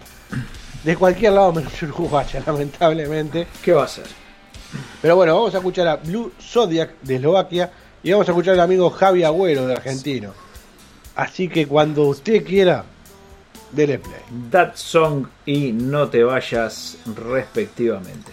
de 0.85 0.97
cualquier 0.97 1.33
lado 1.33 1.53
menos 1.53 1.83
uruguaya, 1.83 2.43
lamentablemente. 2.47 3.47
¿Qué 3.63 3.73
va 3.73 3.85
a 3.85 3.89
ser? 3.89 4.07
Pero 5.03 5.17
bueno, 5.17 5.35
vamos 5.35 5.55
a 5.55 5.59
escuchar 5.59 5.89
a 5.89 5.97
Blue 5.97 6.33
Zodiac 6.41 7.01
de 7.03 7.17
Eslovaquia 7.17 7.71
y 8.03 8.13
vamos 8.13 8.29
a 8.29 8.33
escuchar 8.33 8.55
al 8.55 8.61
amigo 8.61 8.91
Javi 8.91 9.25
Agüero 9.25 9.67
de 9.67 9.75
Argentino. 9.75 10.33
Así 11.17 11.49
que 11.49 11.67
cuando 11.67 12.05
usted 12.05 12.45
quiera, 12.45 12.85
dele 13.73 13.99
play. 13.99 14.21
That 14.51 14.73
Song 14.75 15.27
y 15.45 15.73
No 15.73 16.09
te 16.09 16.23
vayas 16.23 16.99
respectivamente. 17.17 18.33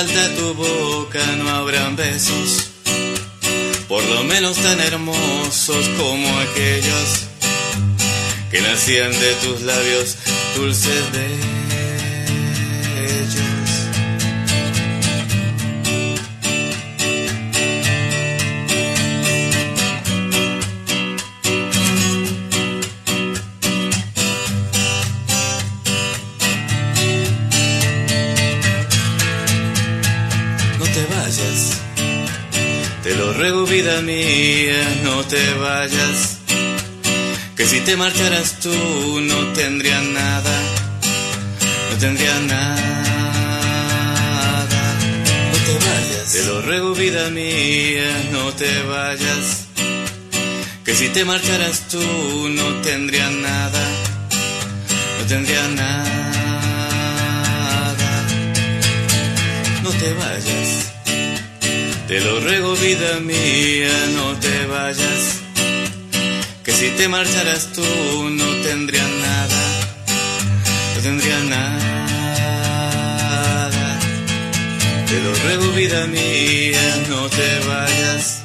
Falta 0.00 0.34
tu 0.34 0.54
boca 0.54 1.20
no 1.36 1.50
habrán 1.50 1.94
besos, 1.94 2.70
por 3.86 4.02
lo 4.04 4.24
menos 4.24 4.56
tan 4.56 4.80
hermosos 4.80 5.88
como 5.98 6.26
aquellos 6.38 7.08
que 8.50 8.62
nacían 8.62 9.12
de 9.12 9.34
tus 9.42 9.60
labios 9.60 10.16
dulces 10.56 11.12
bellos. 11.12 11.59
Vida 33.90 34.02
mía, 34.02 34.82
no 35.02 35.24
te 35.24 35.54
vayas. 35.54 36.38
Que 37.56 37.66
si 37.66 37.80
te 37.80 37.96
marcharas 37.96 38.60
tú 38.60 38.72
no 39.20 39.52
tendría 39.52 40.00
nada, 40.00 40.56
no 41.90 41.96
tendría 41.98 42.38
nada. 42.40 42.76
No 45.52 45.58
te 45.66 45.74
vayas, 45.86 46.32
te 46.32 46.44
lo 46.44 46.62
ruego 46.62 46.94
vida 46.94 47.30
mía, 47.30 48.10
no 48.32 48.52
te 48.52 48.82
vayas. 48.82 49.66
Que 50.84 50.94
si 50.94 51.08
te 51.08 51.24
marcharas 51.24 51.88
tú 51.88 52.48
no 52.48 52.66
tendría 52.82 53.28
nada, 53.30 53.84
no 55.18 55.26
tendría 55.26 55.62
nada. 55.62 55.69
Te 62.10 62.20
lo 62.20 62.40
ruego 62.40 62.74
vida 62.74 63.20
mía, 63.20 63.92
no 64.16 64.34
te 64.40 64.66
vayas. 64.66 65.42
Que 66.64 66.72
si 66.72 66.90
te 66.98 67.06
marcharas 67.06 67.70
tú 67.72 67.84
no 68.30 68.46
tendría 68.66 69.06
nada, 69.06 69.62
no 70.96 71.02
tendría 71.02 71.38
nada. 71.44 72.00
Te 75.08 75.20
lo 75.22 75.32
ruego 75.44 75.72
vida 75.76 76.08
mía, 76.08 76.82
no 77.08 77.28
te 77.28 77.60
vayas. 77.68 78.39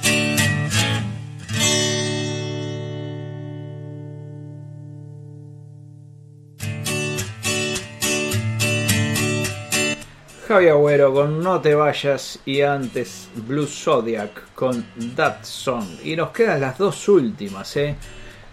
Javi 10.56 10.70
Agüero 10.70 11.14
con 11.14 11.44
No 11.44 11.60
te 11.60 11.76
vayas 11.76 12.40
y 12.46 12.62
antes 12.62 13.28
Blue 13.46 13.68
Zodiac 13.68 14.54
con 14.54 14.86
That 15.14 15.44
Song. 15.44 15.86
Y 16.02 16.16
nos 16.16 16.30
quedan 16.30 16.62
las 16.62 16.78
dos 16.78 17.10
últimas, 17.10 17.76
¿eh? 17.76 17.98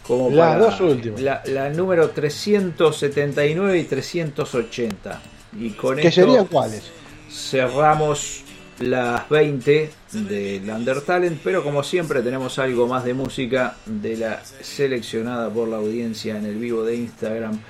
Como 0.05 0.29
Las 0.29 0.57
para 0.57 0.65
dos 0.65 0.81
últimas. 0.81 1.21
La, 1.21 1.43
la 1.47 1.69
número 1.69 2.11
379 2.11 3.79
y 3.79 3.85
380. 3.85 5.23
Y 5.61 5.71
con 5.71 5.95
¿Qué 5.95 6.09
esto 6.09 6.23
serían 6.23 6.47
cuáles? 6.47 6.91
cerramos 7.31 8.43
las 8.81 9.29
20 9.29 9.91
del 10.11 10.69
Undertalent, 10.69 11.41
pero 11.45 11.63
como 11.63 11.85
siempre 11.85 12.21
tenemos 12.21 12.59
algo 12.59 12.89
más 12.89 13.05
de 13.05 13.15
música 13.15 13.77
de 13.87 14.17
la 14.17 14.43
seleccionada 14.45 15.49
por 15.51 15.69
la 15.69 15.77
audiencia 15.77 16.37
en 16.37 16.47
el 16.47 16.57
vivo 16.57 16.83
de 16.83 16.97
Instagram. 16.97 17.61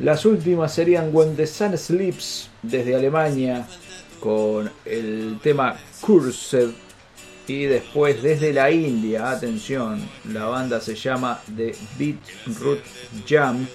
Las 0.00 0.24
últimas 0.24 0.72
serían 0.72 1.10
When 1.12 1.36
the 1.36 1.46
Sun 1.46 1.76
Sleeps 1.76 2.48
desde 2.62 2.96
Alemania 2.96 3.66
con 4.18 4.70
el 4.86 5.38
tema 5.42 5.76
Cursed 6.00 6.70
y 7.46 7.64
después 7.64 8.22
desde 8.22 8.54
la 8.54 8.70
India, 8.70 9.30
atención, 9.30 10.08
la 10.32 10.46
banda 10.46 10.80
se 10.80 10.94
llama 10.94 11.42
The 11.54 11.74
Beat 11.98 12.16
Root 12.60 12.80
Jam 13.28 13.66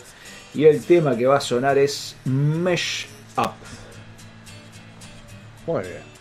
y 0.56 0.66
el 0.66 0.84
tema 0.84 1.16
que 1.16 1.28
va 1.28 1.38
a 1.38 1.42
sonar 1.42 1.78
es 1.78 2.16
Mesh 2.26 3.06
Up. 3.38 3.54
Muy 5.68 5.84
bien. 5.84 6.15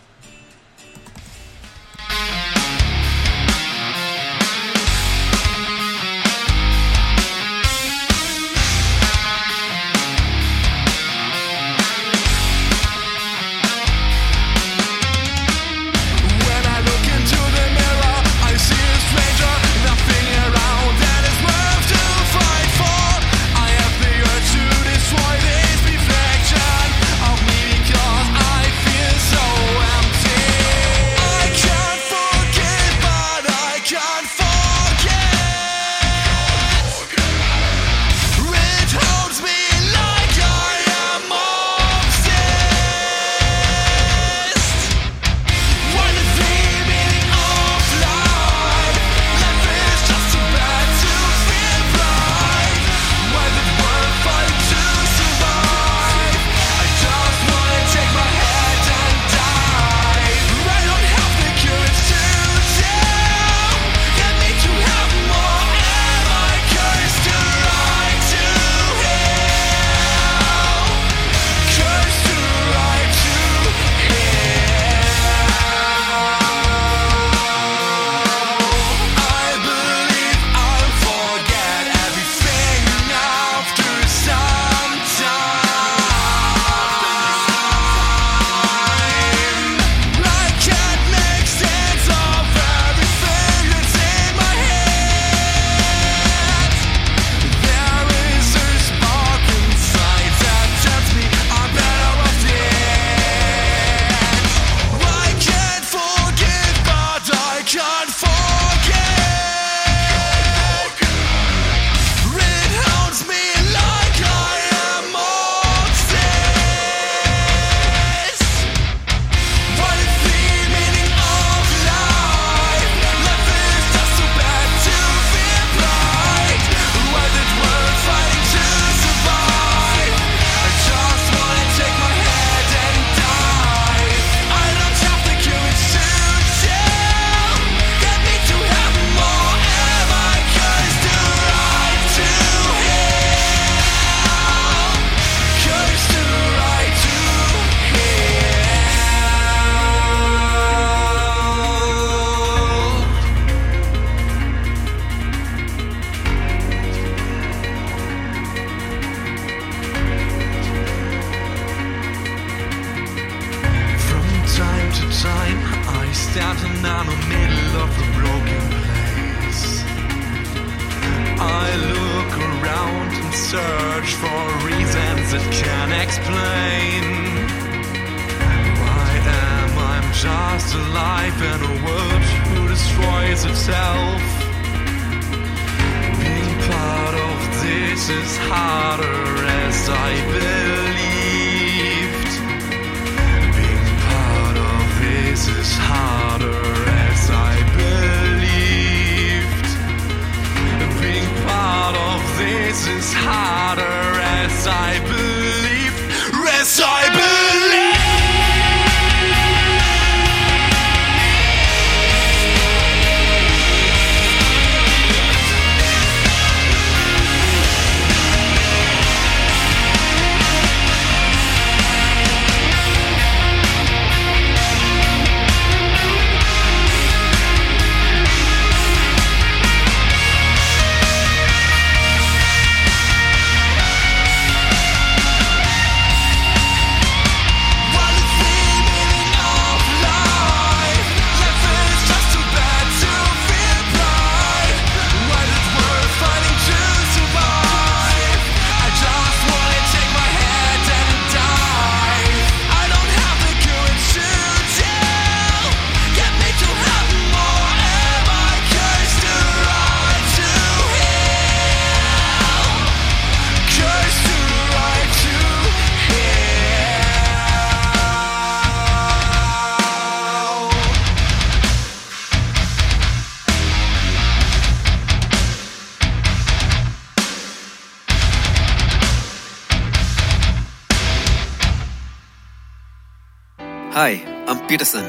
Peterson. 284.67 285.05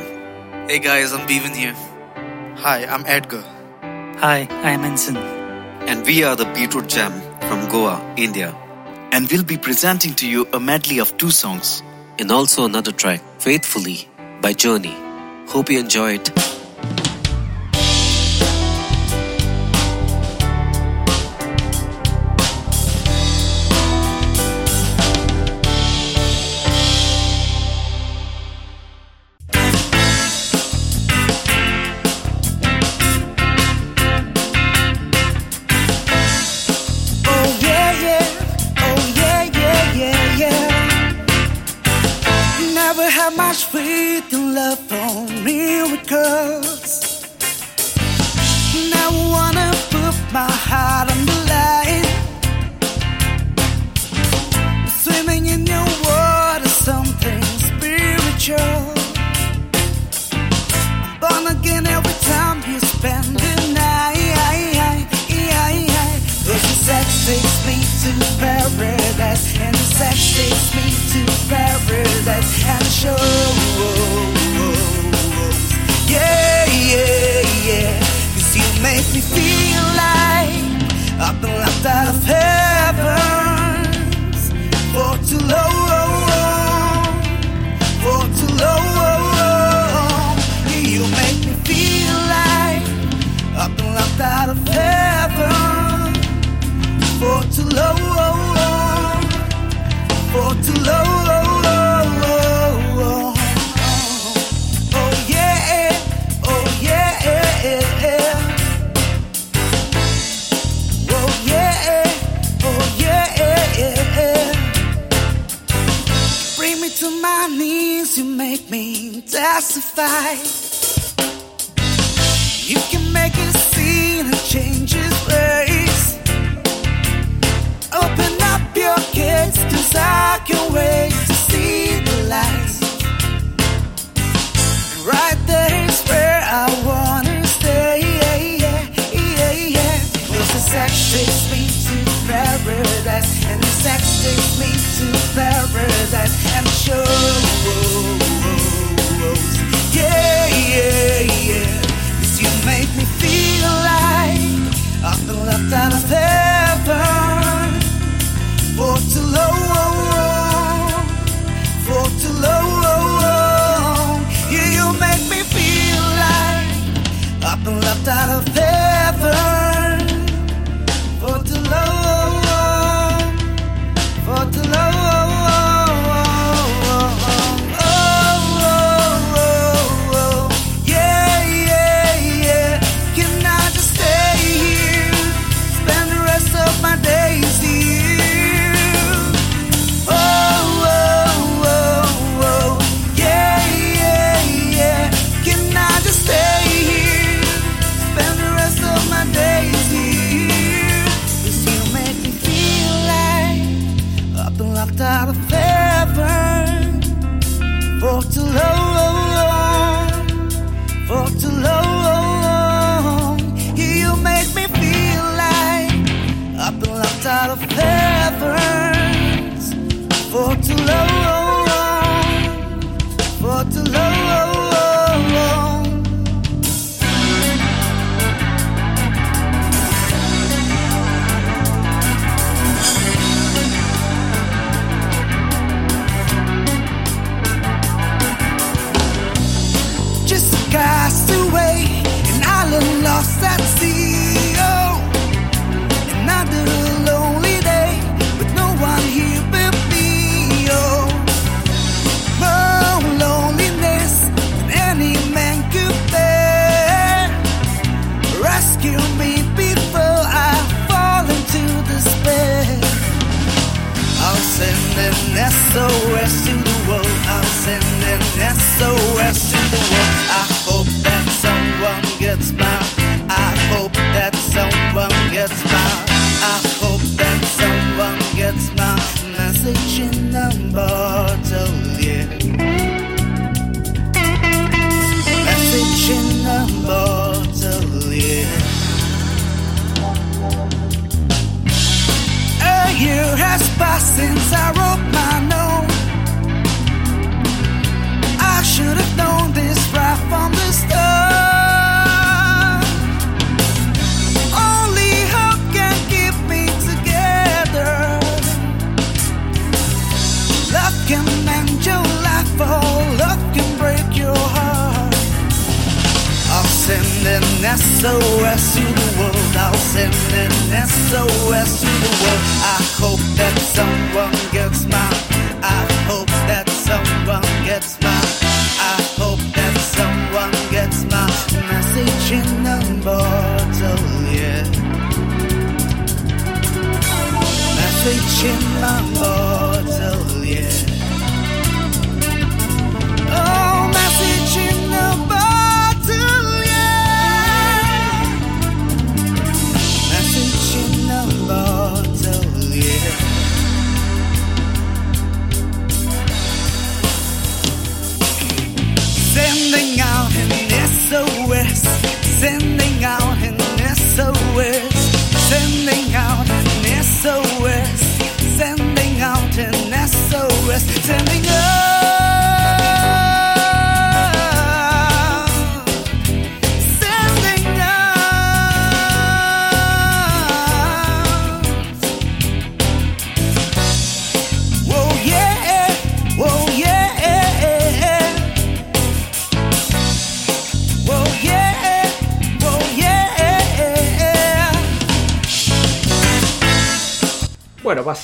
Hey 0.69 0.79
guys, 0.79 1.13
I'm 1.15 1.27
Bevan 1.27 1.55
here. 1.55 1.73
Hi, 2.59 2.85
I'm 2.85 3.05
Edgar. 3.07 3.43
Hi, 4.21 4.47
I'm 4.51 4.85
Ensign. 4.85 5.17
And 5.17 6.05
we 6.05 6.25
are 6.25 6.37
the 6.37 6.45
Beetroot 6.45 6.89
Jam 6.89 7.13
from 7.41 7.67
Goa, 7.71 8.15
India. 8.19 8.55
And 9.13 9.31
we'll 9.31 9.45
be 9.45 9.57
presenting 9.57 10.15
to 10.17 10.29
you 10.29 10.47
a 10.53 10.61
medley 10.61 10.99
of 10.99 11.17
two 11.17 11.31
songs. 11.31 11.83
And 12.19 12.31
also 12.31 12.67
another 12.67 12.93
track, 12.93 13.23
Faithfully 13.39 14.09
by 14.43 14.53
Journey. 14.53 14.95
Hope 15.49 15.71
you 15.71 15.81
enjoy 15.81 16.15
it. 16.15 16.56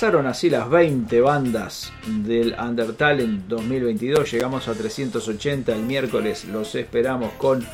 Pasaron 0.02 0.26
así 0.26 0.50
las 0.50 0.68
20 0.68 1.20
bandas 1.20 1.92
del 2.08 2.56
Undertale 2.60 3.22
en 3.22 3.46
2022. 3.46 4.32
Llegamos 4.32 4.66
a 4.66 4.72
380 4.72 5.72
el 5.72 5.82
miércoles. 5.82 6.44
Los 6.46 6.74
esperamos 6.74 7.34
con 7.34 7.64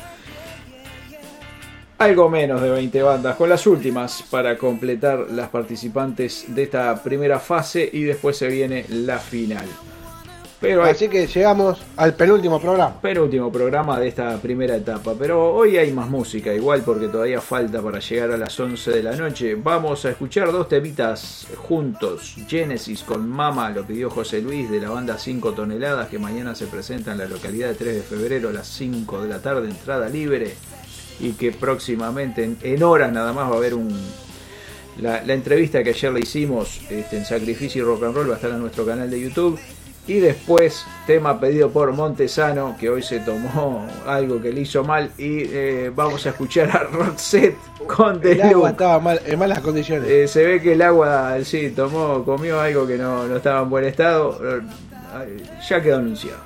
algo 1.97 2.29
menos 2.29 2.61
de 2.61 2.69
20 2.69 3.01
bandas, 3.01 3.35
con 3.35 3.49
las 3.49 3.65
últimas 3.65 4.21
para 4.29 4.59
completar 4.59 5.31
las 5.31 5.49
participantes 5.49 6.45
de 6.49 6.61
esta 6.61 7.01
primera 7.01 7.39
fase 7.39 7.89
y 7.91 8.03
después 8.03 8.37
se 8.37 8.47
viene 8.47 8.85
la 8.89 9.17
final. 9.17 9.65
Pero 10.61 10.83
Así 10.83 11.07
que 11.07 11.25
llegamos 11.25 11.81
al 11.99 12.13
penúltimo 12.13 12.61
programa. 12.61 13.01
penúltimo 13.01 13.51
programa 13.51 13.99
de 13.99 14.07
esta 14.07 14.37
primera 14.37 14.77
etapa. 14.77 15.15
Pero 15.19 15.53
hoy 15.53 15.75
hay 15.75 15.91
más 15.91 16.09
música, 16.09 16.53
igual 16.53 16.81
porque 16.81 17.09
todavía 17.09 17.41
falta 17.41 17.81
para 17.81 17.99
llegar 17.99 18.31
a 18.31 18.37
las 18.37 18.57
11 18.57 18.91
de 18.91 19.03
la 19.03 19.17
noche. 19.17 19.55
Vamos 19.55 20.05
a 20.05 20.11
escuchar 20.11 20.49
dos 20.53 20.69
temitas 20.69 21.47
juntos. 21.57 22.37
Genesis 22.47 23.03
con 23.03 23.27
Mama, 23.27 23.69
lo 23.71 23.85
pidió 23.85 24.09
José 24.09 24.41
Luis 24.41 24.71
de 24.71 24.79
la 24.79 24.89
banda 24.89 25.17
5 25.17 25.51
toneladas, 25.51 26.07
que 26.07 26.17
mañana 26.17 26.55
se 26.55 26.67
presenta 26.67 27.11
en 27.11 27.17
la 27.17 27.25
localidad 27.25 27.67
de 27.67 27.75
3 27.75 27.95
de 27.95 28.01
febrero 28.01 28.47
a 28.47 28.53
las 28.53 28.67
5 28.67 29.21
de 29.23 29.27
la 29.27 29.41
tarde, 29.41 29.69
entrada 29.69 30.07
libre. 30.07 30.53
Y 31.19 31.33
que 31.33 31.51
próximamente, 31.51 32.49
en, 32.61 32.83
horas 32.83 33.11
nada 33.11 33.33
más, 33.33 33.49
va 33.49 33.55
a 33.55 33.57
haber 33.57 33.73
un. 33.73 33.93
La, 35.01 35.21
la 35.23 35.33
entrevista 35.33 35.83
que 35.83 35.89
ayer 35.89 36.13
le 36.13 36.21
hicimos 36.21 36.79
este, 36.89 37.17
en 37.17 37.25
Sacrificio 37.25 37.81
y 37.81 37.85
Rock 37.85 38.03
and 38.03 38.15
Roll 38.15 38.29
va 38.29 38.33
a 38.33 38.35
estar 38.37 38.51
en 38.51 38.59
nuestro 38.59 38.85
canal 38.85 39.09
de 39.09 39.19
YouTube. 39.19 39.59
Y 40.09 40.19
después, 40.19 40.87
tema 41.05 41.39
pedido 41.39 41.69
por 41.69 41.91
Montesano, 41.91 42.75
que 42.79 42.89
hoy 42.89 43.03
se 43.03 43.19
tomó 43.19 43.85
algo 44.07 44.41
que 44.41 44.51
le 44.51 44.61
hizo 44.61 44.83
mal. 44.83 45.11
Y 45.19 45.43
eh, 45.43 45.91
vamos 45.93 46.25
a 46.25 46.29
escuchar 46.29 46.75
a 46.75 46.79
Roxette 46.91 47.55
con 47.85 48.19
The 48.19 48.31
El 48.31 48.41
agua 48.41 48.71
estaba 48.71 48.99
mal, 48.99 49.21
en 49.23 49.37
malas 49.37 49.59
condiciones. 49.59 50.09
Eh, 50.09 50.27
se 50.27 50.43
ve 50.43 50.59
que 50.63 50.73
el 50.73 50.81
agua, 50.81 51.35
sí, 51.43 51.69
tomó, 51.75 52.25
comió 52.25 52.59
algo 52.59 52.87
que 52.87 52.97
no, 52.97 53.27
no 53.27 53.37
estaba 53.37 53.61
en 53.61 53.69
buen 53.69 53.85
estado. 53.85 54.39
Eh, 54.43 55.43
Ya 55.69 55.79
quedó 55.79 55.97
anunciado. 55.97 56.39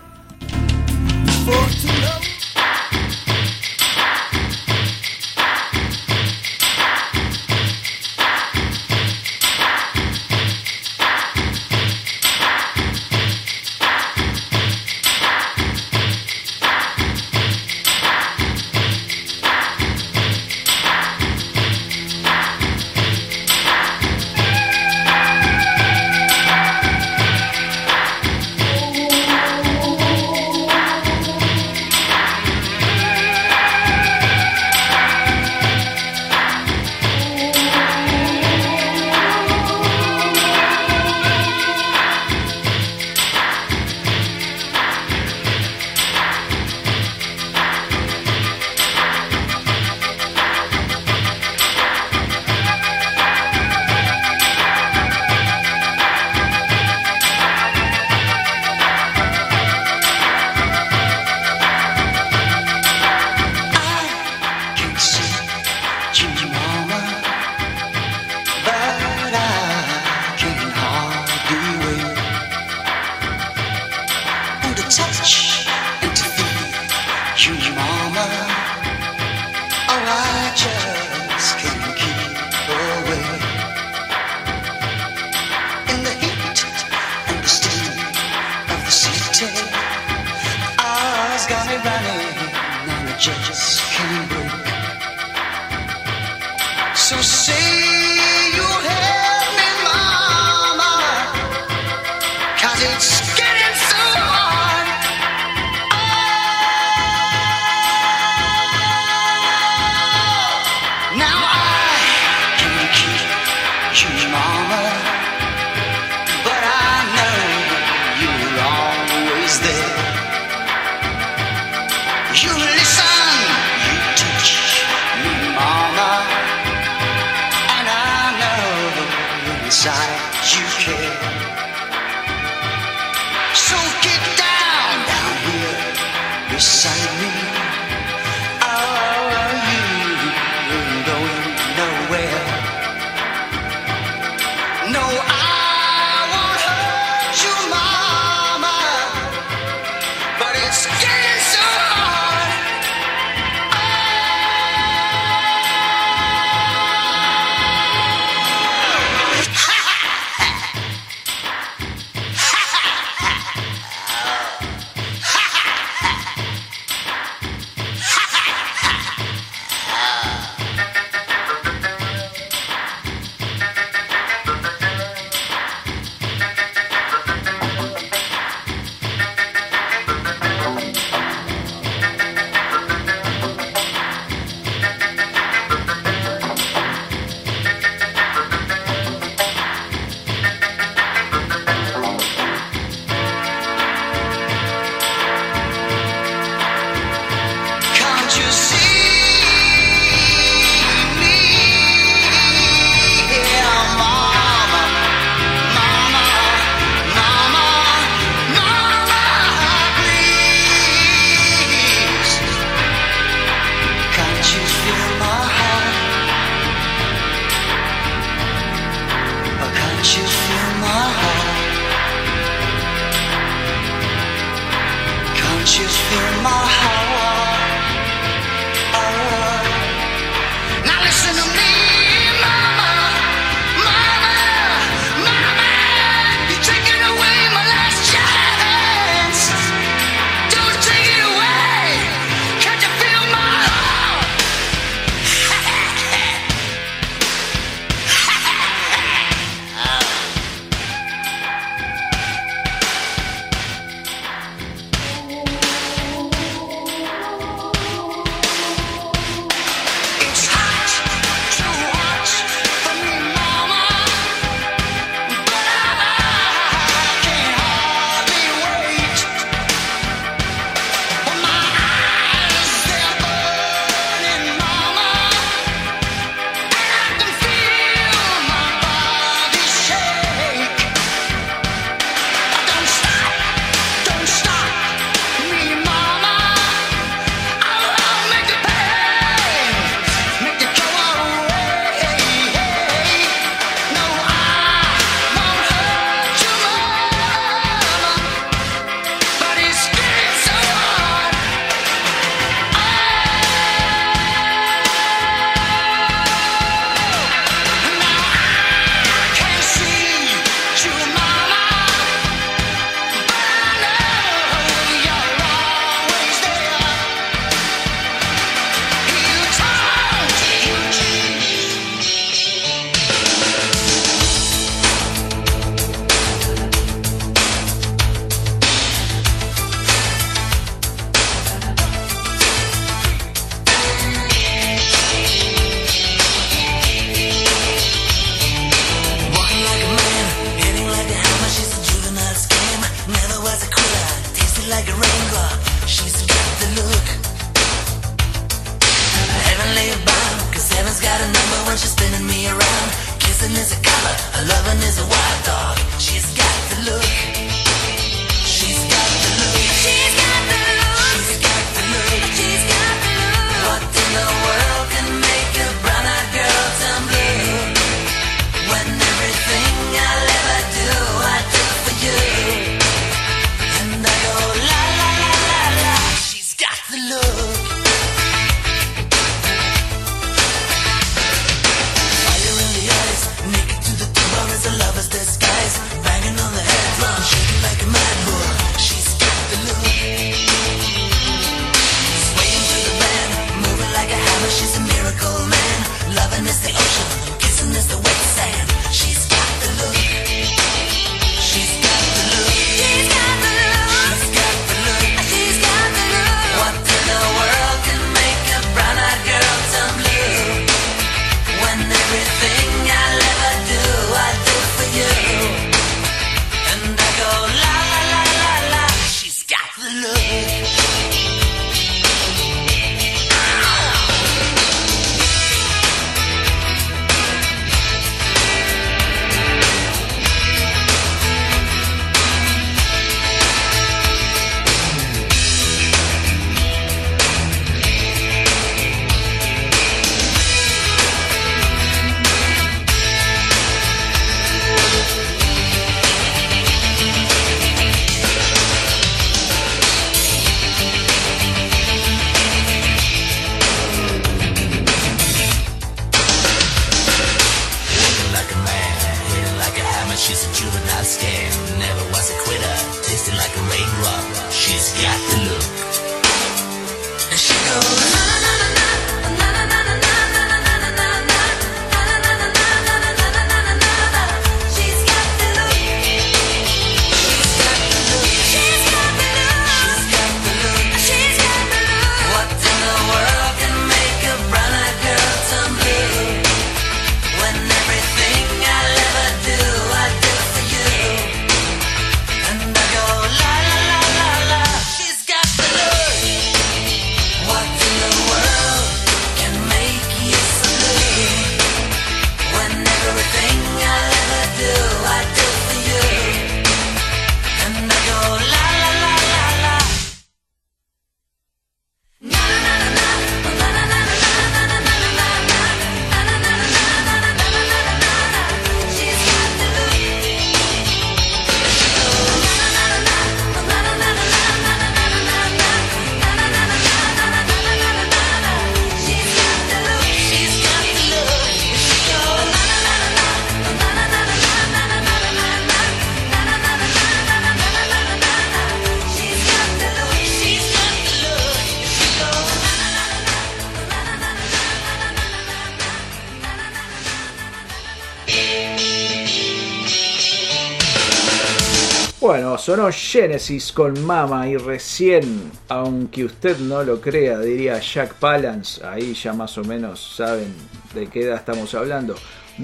Sonó 552.76 552.90
Genesis 552.92 553.72
con 553.72 554.04
Mama 554.04 554.48
y 554.50 554.58
recién, 554.58 555.52
aunque 555.70 556.24
usted 556.26 556.58
no 556.58 556.82
lo 556.84 557.00
crea, 557.00 557.38
diría 557.40 557.80
Jack 557.80 558.16
Palance, 558.16 558.84
ahí 558.84 559.14
ya 559.14 559.32
más 559.32 559.56
o 559.60 559.64
menos 559.64 560.16
saben 560.18 560.52
de 560.96 561.06
qué 561.06 561.22
edad 561.26 561.36
estamos 561.36 561.76
hablando. 561.76 562.16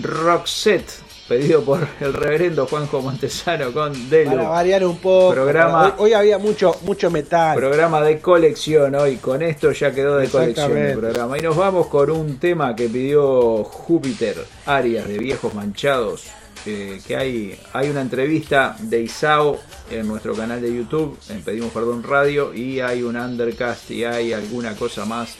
Roxette, 0.02 0.92
pedido 1.28 1.64
por 1.64 1.88
el 2.00 2.14
reverendo 2.14 2.66
Juanjo 2.66 3.02
Montesano 3.04 3.72
con 3.72 4.10
Delo. 4.10 4.32
Para 4.32 4.50
variar 4.50 4.84
un 4.84 4.98
poco. 4.98 5.32
Programa- 5.32 5.94
Hoy, 6.00 6.06
hoy 6.08 6.14
había 6.14 6.40
mucho, 6.40 6.76
mucho 6.86 7.12
metal. 7.12 7.56
Programa 7.56 8.02
de 8.02 8.20
colección 8.20 8.96
hoy, 8.96 9.18
con 9.18 9.44
esto 9.44 9.72
ya 9.74 9.92
quedó 9.94 10.18
de 10.18 10.28
colección 10.28 10.76
el 10.76 10.98
programa. 10.98 11.38
Y 11.38 11.42
nos 11.42 11.56
vamos 11.56 11.86
con 11.86 12.10
un 12.10 12.40
tema 12.40 12.76
que 12.76 12.90
pidió 12.90 13.64
Júpiter 13.64 14.38
Arias 14.66 15.08
de 15.08 15.20
Viejos 15.20 15.54
Manchados. 15.54 16.24
Eh, 16.66 17.02
que 17.06 17.16
hay, 17.16 17.60
hay 17.74 17.90
una 17.90 18.02
entrevista 18.02 18.76
de 18.80 19.02
Isao 19.02 19.60
en 19.90 20.08
nuestro 20.08 20.36
canal 20.36 20.62
de 20.62 20.76
YouTube, 20.76 21.18
en 21.30 21.42
Pedimos 21.42 21.72
Perdón 21.72 22.04
Radio, 22.04 22.54
y 22.54 22.80
hay 22.80 23.04
un 23.04 23.16
undercast 23.16 23.92
y 23.92 24.04
hay 24.04 24.34
alguna 24.34 24.76
cosa 24.76 25.06
más 25.06 25.36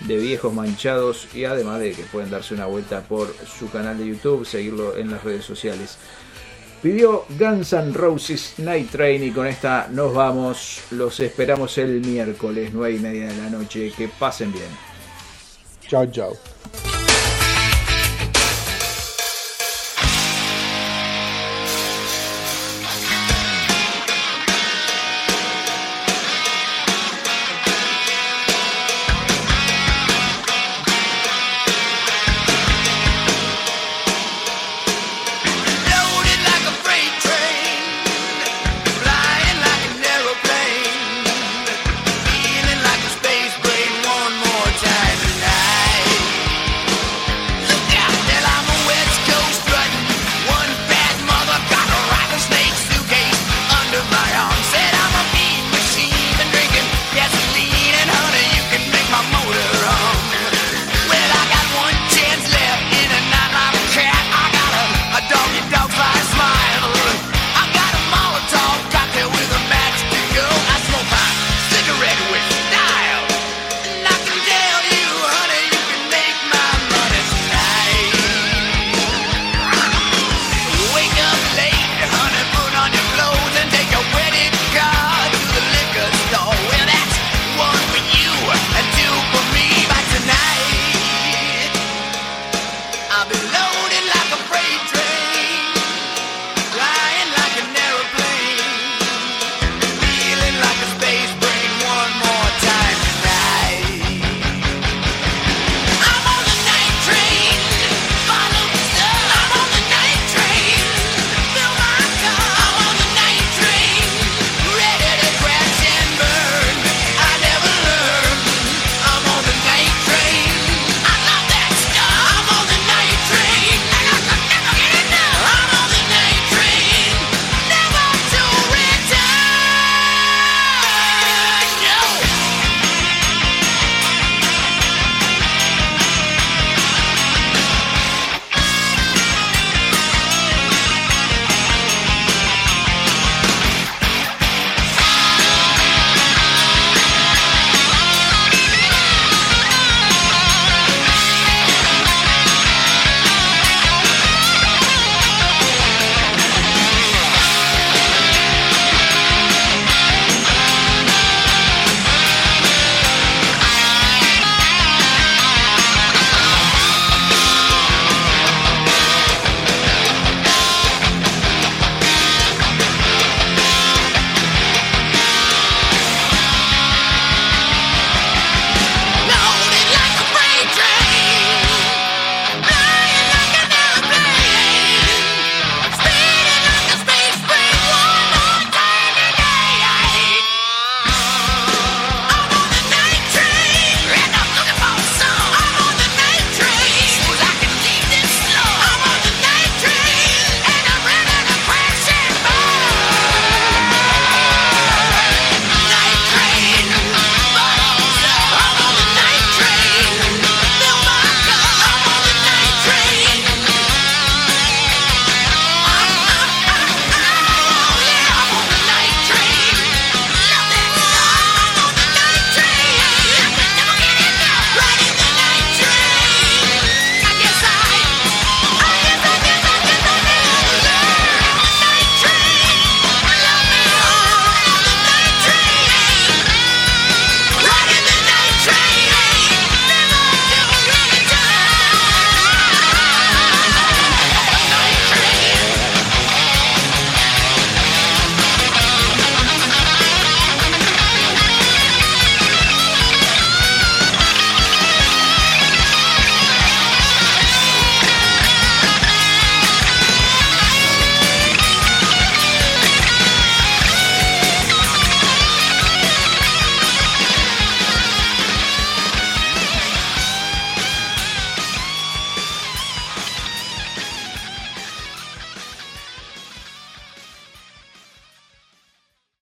de 0.00 0.16
Viejos 0.16 0.52
Manchados, 0.52 1.28
y 1.34 1.44
además 1.44 1.80
de 1.80 1.92
que 1.92 2.02
pueden 2.04 2.30
darse 2.30 2.54
una 2.54 2.66
vuelta 2.66 3.02
por 3.02 3.34
su 3.46 3.70
canal 3.70 3.98
de 3.98 4.06
YouTube, 4.06 4.46
seguirlo 4.46 4.96
en 4.96 5.10
las 5.10 5.22
redes 5.22 5.44
sociales. 5.44 5.98
Pidió 6.82 7.26
Guns 7.38 7.74
N' 7.74 7.92
Roses 7.92 8.54
Night 8.58 8.90
Train 8.90 9.22
y 9.22 9.30
con 9.32 9.46
esta 9.46 9.88
nos 9.90 10.14
vamos. 10.14 10.80
Los 10.92 11.20
esperamos 11.20 11.76
el 11.76 12.00
miércoles, 12.00 12.70
9 12.72 12.96
y 12.96 12.98
media 12.98 13.28
de 13.28 13.36
la 13.36 13.50
noche. 13.50 13.92
Que 13.94 14.08
pasen 14.08 14.50
bien. 14.50 14.70
Chao, 15.86 16.06
chao. 16.06 16.49